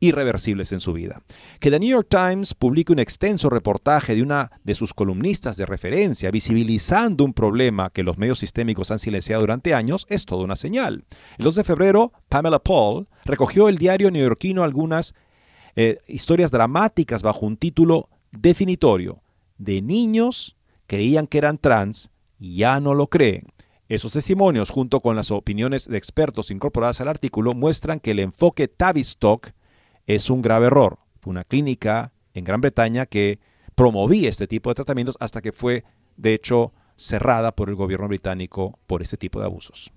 irreversibles 0.00 0.72
en 0.72 0.80
su 0.80 0.92
vida. 0.92 1.22
Que 1.60 1.70
The 1.70 1.80
New 1.80 1.90
York 1.90 2.08
Times 2.08 2.54
publique 2.54 2.92
un 2.92 2.98
extenso 2.98 3.50
reportaje 3.50 4.14
de 4.14 4.22
una 4.22 4.50
de 4.64 4.74
sus 4.74 4.94
columnistas 4.94 5.56
de 5.56 5.66
referencia 5.66 6.30
visibilizando 6.30 7.24
un 7.24 7.34
problema 7.34 7.90
que 7.90 8.02
los 8.02 8.18
medios 8.18 8.38
sistémicos 8.38 8.90
han 8.90 8.98
silenciado 8.98 9.42
durante 9.42 9.74
años 9.74 10.06
es 10.08 10.24
toda 10.26 10.44
una 10.44 10.56
señal. 10.56 11.04
El 11.38 11.44
2 11.44 11.56
de 11.56 11.64
febrero, 11.64 12.12
Pamela 12.28 12.58
Paul 12.58 13.08
recogió 13.24 13.68
el 13.68 13.78
diario 13.78 14.10
neoyorquino 14.10 14.62
algunas 14.62 15.14
eh, 15.76 15.98
historias 16.06 16.50
dramáticas 16.50 17.22
bajo 17.22 17.46
un 17.46 17.56
título 17.56 18.08
definitorio 18.32 19.22
de 19.58 19.82
niños 19.82 20.56
creían 20.86 21.26
que 21.26 21.38
eran 21.38 21.58
trans 21.58 22.10
y 22.38 22.56
ya 22.56 22.80
no 22.80 22.94
lo 22.94 23.08
creen. 23.08 23.46
Esos 23.88 24.12
testimonios, 24.12 24.70
junto 24.70 25.00
con 25.00 25.16
las 25.16 25.30
opiniones 25.30 25.88
de 25.88 25.96
expertos 25.96 26.50
incorporadas 26.50 27.00
al 27.00 27.08
artículo, 27.08 27.52
muestran 27.52 28.00
que 28.00 28.10
el 28.10 28.18
enfoque 28.18 28.68
Tavistock 28.68 29.50
es 30.08 30.30
un 30.30 30.42
grave 30.42 30.66
error. 30.66 30.98
Fue 31.20 31.30
una 31.30 31.44
clínica 31.44 32.12
en 32.34 32.42
Gran 32.42 32.60
Bretaña 32.60 33.06
que 33.06 33.38
promovía 33.76 34.28
este 34.28 34.48
tipo 34.48 34.70
de 34.70 34.74
tratamientos 34.74 35.16
hasta 35.20 35.40
que 35.42 35.52
fue, 35.52 35.84
de 36.16 36.34
hecho, 36.34 36.72
cerrada 36.96 37.54
por 37.54 37.68
el 37.68 37.76
gobierno 37.76 38.08
británico 38.08 38.80
por 38.86 39.02
este 39.02 39.16
tipo 39.16 39.38
de 39.38 39.44
abusos. 39.44 39.92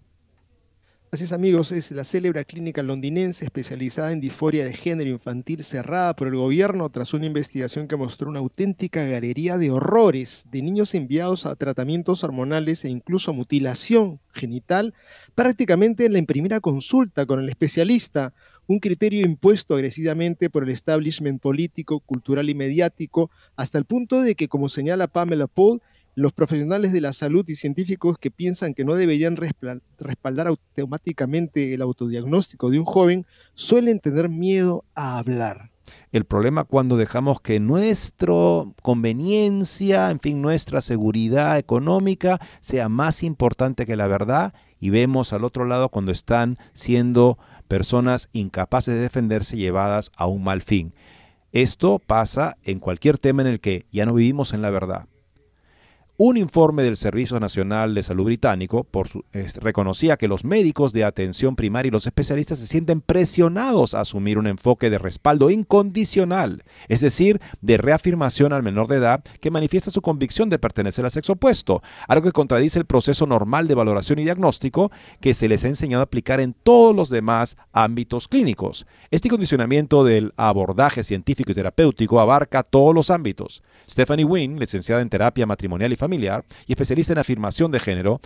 Así 1.13 1.25
es 1.25 1.33
amigos, 1.33 1.73
es 1.73 1.91
la 1.91 2.05
célebre 2.05 2.45
clínica 2.45 2.83
londinense 2.83 3.43
especializada 3.43 4.13
en 4.13 4.21
disforia 4.21 4.63
de 4.63 4.71
género 4.71 5.09
infantil 5.09 5.61
cerrada 5.61 6.15
por 6.15 6.29
el 6.29 6.37
gobierno 6.37 6.89
tras 6.89 7.13
una 7.13 7.25
investigación 7.25 7.89
que 7.89 7.97
mostró 7.97 8.29
una 8.29 8.39
auténtica 8.39 9.03
galería 9.03 9.57
de 9.57 9.71
horrores 9.71 10.45
de 10.51 10.61
niños 10.61 10.95
enviados 10.95 11.45
a 11.45 11.57
tratamientos 11.57 12.23
hormonales 12.23 12.85
e 12.85 12.89
incluso 12.89 13.33
mutilación 13.33 14.21
genital 14.31 14.93
prácticamente 15.35 16.05
en 16.05 16.13
la 16.13 16.21
primera 16.21 16.61
consulta 16.61 17.25
con 17.25 17.41
el 17.41 17.49
especialista, 17.49 18.33
un 18.67 18.79
criterio 18.79 19.25
impuesto 19.25 19.75
agresivamente 19.75 20.49
por 20.49 20.63
el 20.63 20.69
establishment 20.69 21.41
político, 21.41 21.99
cultural 21.99 22.49
y 22.49 22.55
mediático, 22.55 23.29
hasta 23.55 23.77
el 23.77 23.85
punto 23.85 24.21
de 24.21 24.35
que, 24.35 24.47
como 24.47 24.69
señala 24.69 25.07
Pamela 25.07 25.47
Paul, 25.47 25.81
los 26.15 26.33
profesionales 26.33 26.91
de 26.91 27.01
la 27.01 27.13
salud 27.13 27.45
y 27.47 27.55
científicos 27.55 28.17
que 28.17 28.31
piensan 28.31 28.73
que 28.73 28.83
no 28.83 28.95
deberían 28.95 29.37
respaldar 29.37 30.47
automáticamente 30.47 31.73
el 31.73 31.81
autodiagnóstico 31.81 32.69
de 32.69 32.79
un 32.79 32.85
joven 32.85 33.25
suelen 33.53 33.99
tener 33.99 34.29
miedo 34.29 34.83
a 34.93 35.17
hablar. 35.17 35.71
El 36.11 36.25
problema 36.25 36.63
cuando 36.63 36.97
dejamos 36.97 37.41
que 37.41 37.59
nuestra 37.59 38.33
conveniencia, 38.81 40.09
en 40.09 40.19
fin, 40.19 40.41
nuestra 40.41 40.81
seguridad 40.81 41.57
económica 41.57 42.39
sea 42.59 42.89
más 42.89 43.23
importante 43.23 43.85
que 43.85 43.95
la 43.95 44.07
verdad 44.07 44.53
y 44.79 44.89
vemos 44.89 45.33
al 45.33 45.43
otro 45.43 45.65
lado 45.65 45.89
cuando 45.89 46.11
están 46.11 46.57
siendo 46.73 47.37
personas 47.71 48.27
incapaces 48.33 48.93
de 48.93 48.99
defenderse 48.99 49.55
llevadas 49.55 50.11
a 50.17 50.25
un 50.25 50.43
mal 50.43 50.61
fin. 50.61 50.93
Esto 51.53 51.99
pasa 51.99 52.57
en 52.63 52.79
cualquier 52.81 53.17
tema 53.17 53.43
en 53.43 53.47
el 53.47 53.61
que 53.61 53.85
ya 53.93 54.05
no 54.05 54.13
vivimos 54.13 54.51
en 54.51 54.61
la 54.61 54.69
verdad. 54.71 55.07
Un 56.23 56.37
informe 56.37 56.83
del 56.83 56.97
Servicio 56.97 57.39
Nacional 57.39 57.95
de 57.95 58.03
Salud 58.03 58.25
británico 58.25 58.83
por 58.83 59.07
reconocía 59.59 60.17
que 60.17 60.27
los 60.27 60.45
médicos 60.45 60.93
de 60.93 61.03
atención 61.03 61.55
primaria 61.55 61.87
y 61.87 61.91
los 61.91 62.05
especialistas 62.05 62.59
se 62.59 62.67
sienten 62.67 63.01
presionados 63.01 63.95
a 63.95 64.01
asumir 64.01 64.37
un 64.37 64.45
enfoque 64.45 64.91
de 64.91 64.99
respaldo 64.99 65.49
incondicional, 65.49 66.63
es 66.89 67.01
decir, 67.01 67.41
de 67.61 67.77
reafirmación 67.77 68.53
al 68.53 68.61
menor 68.61 68.87
de 68.87 68.97
edad 68.97 69.23
que 69.39 69.49
manifiesta 69.49 69.89
su 69.89 70.03
convicción 70.03 70.51
de 70.51 70.59
pertenecer 70.59 71.05
al 71.05 71.11
sexo 71.11 71.33
opuesto, 71.33 71.81
algo 72.07 72.25
que 72.25 72.33
contradice 72.33 72.77
el 72.77 72.85
proceso 72.85 73.25
normal 73.25 73.67
de 73.67 73.73
valoración 73.73 74.19
y 74.19 74.23
diagnóstico 74.23 74.91
que 75.21 75.33
se 75.33 75.47
les 75.47 75.65
ha 75.65 75.69
enseñado 75.69 76.01
a 76.01 76.03
aplicar 76.03 76.39
en 76.39 76.53
todos 76.53 76.95
los 76.95 77.09
demás 77.09 77.57
ámbitos 77.71 78.27
clínicos. 78.27 78.85
Este 79.09 79.27
condicionamiento 79.27 80.03
del 80.03 80.33
abordaje 80.37 81.03
científico 81.03 81.51
y 81.51 81.55
terapéutico 81.55 82.19
abarca 82.19 82.61
todos 82.61 82.93
los 82.93 83.09
ámbitos. 83.09 83.63
Stephanie 83.89 84.23
Wynne, 84.23 84.59
licenciada 84.59 85.01
en 85.01 85.09
terapia 85.09 85.47
matrimonial 85.47 85.91
y 85.91 85.95
familiar, 85.95 86.10
y 86.11 86.71
especialista 86.73 87.13
en 87.13 87.19
afirmación 87.19 87.71
de 87.71 87.79
género, 87.79 88.21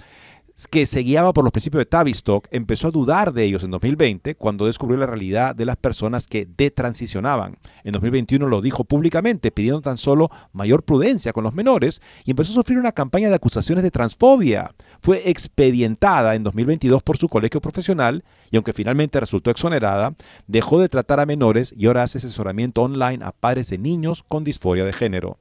que 0.71 0.85
se 0.85 1.01
guiaba 1.01 1.33
por 1.33 1.43
los 1.43 1.51
principios 1.51 1.81
de 1.81 1.85
Tavistock, 1.85 2.47
empezó 2.49 2.87
a 2.87 2.91
dudar 2.91 3.33
de 3.33 3.43
ellos 3.43 3.63
en 3.63 3.71
2020 3.71 4.35
cuando 4.35 4.65
descubrió 4.65 4.97
la 4.97 5.05
realidad 5.05 5.53
de 5.53 5.65
las 5.65 5.75
personas 5.75 6.27
que 6.27 6.47
detransicionaban. 6.57 7.57
En 7.83 7.91
2021 7.91 8.47
lo 8.47 8.61
dijo 8.61 8.85
públicamente, 8.85 9.51
pidiendo 9.51 9.81
tan 9.81 9.97
solo 9.97 10.29
mayor 10.53 10.83
prudencia 10.83 11.33
con 11.33 11.43
los 11.43 11.53
menores 11.53 12.01
y 12.23 12.31
empezó 12.31 12.51
a 12.51 12.55
sufrir 12.55 12.79
una 12.79 12.93
campaña 12.93 13.27
de 13.27 13.35
acusaciones 13.35 13.83
de 13.83 13.91
transfobia. 13.91 14.73
Fue 15.01 15.29
expedientada 15.29 16.35
en 16.35 16.43
2022 16.43 17.03
por 17.03 17.17
su 17.17 17.27
colegio 17.27 17.59
profesional 17.59 18.23
y 18.49 18.55
aunque 18.55 18.73
finalmente 18.73 19.19
resultó 19.19 19.51
exonerada, 19.51 20.15
dejó 20.47 20.79
de 20.79 20.87
tratar 20.87 21.19
a 21.19 21.25
menores 21.25 21.73
y 21.77 21.87
ahora 21.87 22.03
hace 22.03 22.19
asesoramiento 22.19 22.81
online 22.81 23.25
a 23.25 23.33
padres 23.33 23.69
de 23.69 23.77
niños 23.77 24.23
con 24.25 24.45
disforia 24.45 24.85
de 24.85 24.93
género. 24.93 25.37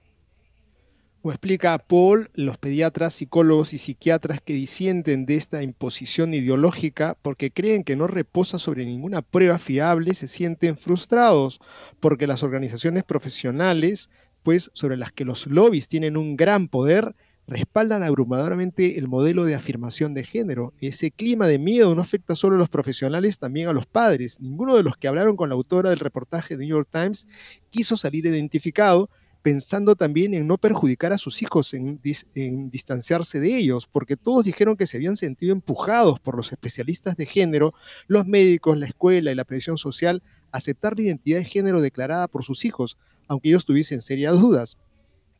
Como 1.25 1.33
explica 1.33 1.79
Paul, 1.79 2.29
los 2.35 2.59
pediatras, 2.59 3.15
psicólogos 3.15 3.73
y 3.73 3.79
psiquiatras 3.79 4.43
que 4.43 4.53
disienten 4.53 5.25
de 5.25 5.37
esta 5.37 5.63
imposición 5.63 6.35
ideológica 6.35 7.17
porque 7.23 7.51
creen 7.51 7.83
que 7.83 7.97
no 7.97 8.07
reposa 8.07 8.59
sobre 8.59 8.85
ninguna 8.85 9.23
prueba 9.23 9.57
fiable 9.57 10.13
se 10.13 10.29
sienten 10.29 10.77
frustrados 10.77 11.61
porque 11.99 12.27
las 12.27 12.43
organizaciones 12.43 13.05
profesionales, 13.05 14.11
pues 14.43 14.71
sobre 14.75 14.99
las 14.99 15.13
que 15.13 15.25
los 15.25 15.47
lobbies 15.47 15.89
tienen 15.89 16.19
un 16.19 16.37
gran 16.37 16.69
poder, 16.69 17.17
respaldan 17.47 18.03
abrumadoramente 18.03 18.99
el 18.99 19.09
modelo 19.09 19.47
de 19.47 19.55
afirmación 19.55 20.13
de 20.13 20.25
género. 20.25 20.75
Ese 20.79 21.11
clima 21.11 21.47
de 21.47 21.59
miedo 21.59 21.95
no 21.95 22.03
afecta 22.03 22.35
solo 22.35 22.57
a 22.57 22.59
los 22.59 22.69
profesionales, 22.69 23.39
también 23.39 23.69
a 23.69 23.73
los 23.73 23.87
padres. 23.87 24.43
Ninguno 24.43 24.77
de 24.77 24.83
los 24.83 24.99
que 24.99 25.09
hablaron 25.09 25.37
con 25.37 25.49
la 25.49 25.55
autora 25.55 25.89
del 25.89 26.01
reportaje 26.01 26.59
de 26.59 26.67
New 26.67 26.77
York 26.77 26.89
Times 26.93 27.27
quiso 27.71 27.97
salir 27.97 28.27
identificado, 28.27 29.09
pensando 29.45 29.95
también 29.95 30.33
en 30.33 30.47
no 30.47 30.57
perjudicar 30.57 31.13
a 31.13 31.19
sus 31.19 31.43
hijos, 31.43 31.75
en, 31.75 32.01
distanciarse 32.71 33.41
de 33.41 33.59
ellos, 33.59 33.87
porque 33.87 34.17
todos 34.17 34.47
dijeron 34.47 34.75
que 34.75 34.87
se 34.87 34.97
habían 34.97 35.17
sentido 35.17 35.53
empujados 35.53 36.19
por 36.19 36.35
los 36.35 36.51
especialistas 36.51 37.15
de 37.19 37.27
género, 37.27 37.75
los 38.07 38.27
médicos, 38.27 38.79
la 38.79 38.87
escuela 38.87 39.31
y 39.31 39.35
la 39.35 39.45
presión 39.45 39.77
social 39.77 40.23
a 40.51 40.57
aceptar 40.57 40.97
la 40.97 41.03
identidad 41.03 41.41
de 41.41 41.45
género 41.45 41.83
declarada 41.83 42.27
por 42.27 42.43
sus 42.43 42.65
hijos, 42.65 42.97
aunque 43.29 43.51
ellos 43.51 43.67
tuviesen 43.67 44.01
serias 44.01 44.41
dudas. 44.41 44.79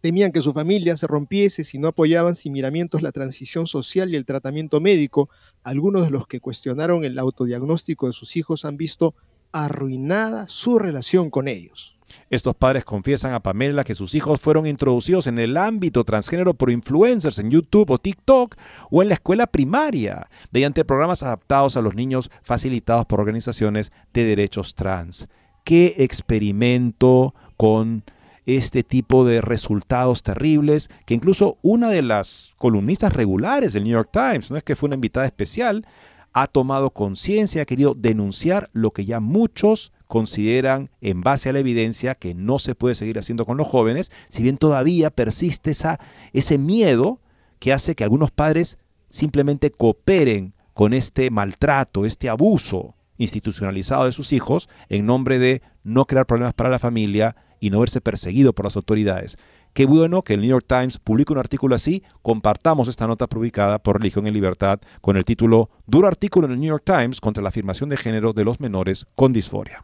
Temían 0.03 0.33
que 0.33 0.43
su 0.43 0.53
familia 0.53 0.99
se 0.99 1.07
rompiese 1.07 1.65
si 1.65 1.79
no 1.79 1.89
apoyaban 1.89 2.35
sin 2.35 2.53
miramientos 2.53 3.01
la 3.01 3.11
transición 3.11 3.67
social 3.67 4.13
y 4.13 4.17
el 4.17 4.27
tratamiento 4.27 4.83
médico. 4.83 5.31
Algunos 5.63 6.05
de 6.05 6.11
los 6.11 6.27
que 6.27 6.41
cuestionaron 6.41 7.07
el 7.07 7.19
autodiagnóstico 7.19 8.09
de 8.09 8.13
sus 8.13 8.37
hijos 8.37 8.67
han 8.67 8.77
visto 8.77 9.15
arruinada 9.51 10.47
su 10.47 10.79
relación 10.79 11.31
con 11.31 11.49
ellos. 11.49 11.94
Estos 12.31 12.55
padres 12.57 12.85
confiesan 12.85 13.33
a 13.33 13.41
Pamela 13.41 13.85
que 13.85 13.95
sus 13.95 14.15
hijos 14.15 14.41
fueron 14.41 14.67
introducidos 14.67 15.27
en 15.27 15.39
el 15.39 15.57
ámbito 15.57 16.05
transgénero 16.05 16.55
por 16.55 16.71
influencers 16.71 17.39
en 17.39 17.51
YouTube 17.51 17.91
o 17.91 17.99
TikTok 17.99 18.55
o 18.91 19.03
en 19.03 19.09
la 19.09 19.15
escuela 19.15 19.47
primaria, 19.47 20.29
mediante 20.51 20.85
programas 20.85 21.23
adaptados 21.23 21.77
a 21.77 21.83
los 21.83 21.95
niños 21.95 22.31
facilitados 22.43 23.07
por 23.07 23.21
organizaciones 23.21 23.93
de 24.13 24.25
derechos 24.25 24.75
trans. 24.75 25.29
¿Qué 25.65 25.95
experimento 25.99 27.35
con 27.57 28.05
este 28.47 28.83
tipo 28.83 29.25
de 29.25 29.41
resultados 29.41 30.23
terribles 30.23 30.91
que 31.07 31.15
incluso 31.15 31.59
una 31.63 31.89
de 31.89 32.03
las 32.03 32.53
columnistas 32.59 33.13
regulares 33.13 33.73
del 33.73 33.85
New 33.85 33.93
York 33.93 34.11
Times, 34.13 34.51
no 34.51 34.57
es 34.57 34.63
que 34.63 34.77
fue 34.77 34.89
una 34.89 34.97
invitada 34.97 35.27
especial, 35.27 35.87
ha 36.35 36.47
tomado 36.49 36.91
conciencia, 36.91 37.63
ha 37.63 37.67
querido 37.67 37.95
denunciar 37.95 38.69
lo 38.73 38.91
que 38.91 39.07
ya 39.07 39.21
muchos 39.21 39.93
consideran 40.15 40.91
en 41.01 41.23
base 41.23 41.49
a 41.49 41.53
la 41.53 41.59
evidencia 41.59 42.15
que 42.15 42.35
no 42.35 42.61
se 42.61 42.77
puede 42.77 42.95
seguir 42.95 43.19
haciendo 43.19 43.45
con 43.45 43.57
los 43.57 43.67
jóvenes, 43.67 44.13
si 44.29 44.45
bien 44.45 44.59
todavía 44.59 45.11
persiste 45.11 45.73
esa, 45.73 45.99
ese 46.33 46.57
miedo 46.57 47.21
que 47.59 47.73
hace 47.73 47.97
que 47.97 48.05
algunos 48.05 48.31
padres 48.31 48.79
simplemente 49.09 49.73
cooperen 49.73 50.55
con 50.73 50.93
este 50.93 51.33
maltrato, 51.33 52.07
este 52.07 52.29
abuso 52.29 52.95
institucionalizado 53.19 54.05
de 54.05 54.13
sus 54.13 54.33
hijos 54.33 54.69
en 54.89 55.05
nombre 55.05 55.41
de 55.41 55.63
no 55.83 56.05
crear 56.05 56.27
problemas 56.27 56.55
para 56.55 56.71
la 56.71 56.79
familia 56.79 57.35
y 57.59 57.71
no 57.71 57.81
verse 57.81 58.01
perseguido 58.01 58.53
por 58.53 58.67
las 58.67 58.77
autoridades. 58.77 59.37
Qué 59.73 59.85
bueno 59.85 60.23
que 60.23 60.35
el 60.35 60.43
New 60.43 60.51
York 60.51 60.67
Times 60.69 60.99
publique 60.99 61.33
un 61.33 61.41
artículo 61.41 61.75
así. 61.75 62.05
Compartamos 62.23 62.87
esta 62.87 63.09
nota 63.09 63.27
publicada 63.27 63.81
por 63.81 63.99
Religión 63.99 64.29
en 64.29 64.35
Libertad 64.35 64.79
con 65.01 65.17
el 65.17 65.25
título 65.25 65.71
Duro 65.89 66.07
artículo 66.07 66.47
en 66.47 66.53
el 66.53 66.61
New 66.61 66.69
York 66.69 66.85
Times 66.87 67.21
contra 67.21 67.43
la 67.43 67.49
afirmación 67.49 67.89
de 67.89 67.97
género 67.97 68.33
de 68.33 68.45
los 68.45 68.61
menores 68.61 69.07
con 69.17 69.33
disforia. 69.33 69.83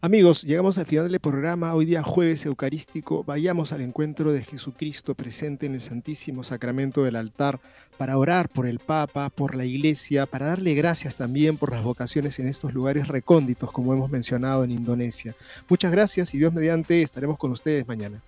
Amigos, 0.00 0.42
llegamos 0.42 0.76
al 0.76 0.86
final 0.86 1.10
del 1.10 1.20
programa. 1.20 1.74
Hoy 1.74 1.86
día 1.86 2.02
jueves 2.02 2.44
eucarístico. 2.44 3.24
Vayamos 3.24 3.72
al 3.72 3.80
encuentro 3.80 4.32
de 4.32 4.42
Jesucristo 4.42 5.14
presente 5.14 5.66
en 5.66 5.74
el 5.74 5.80
Santísimo 5.80 6.44
Sacramento 6.44 7.04
del 7.04 7.16
altar 7.16 7.60
para 7.96 8.18
orar 8.18 8.50
por 8.50 8.66
el 8.66 8.80
Papa, 8.80 9.30
por 9.30 9.54
la 9.54 9.64
Iglesia, 9.64 10.26
para 10.26 10.48
darle 10.48 10.74
gracias 10.74 11.16
también 11.16 11.56
por 11.56 11.72
las 11.72 11.82
vocaciones 11.82 12.38
en 12.38 12.48
estos 12.48 12.74
lugares 12.74 13.08
recónditos, 13.08 13.72
como 13.72 13.94
hemos 13.94 14.10
mencionado 14.10 14.64
en 14.64 14.72
Indonesia. 14.72 15.34
Muchas 15.68 15.92
gracias 15.92 16.34
y 16.34 16.38
Dios 16.38 16.52
mediante 16.52 17.00
estaremos 17.00 17.38
con 17.38 17.52
ustedes 17.52 17.88
mañana. 17.88 18.20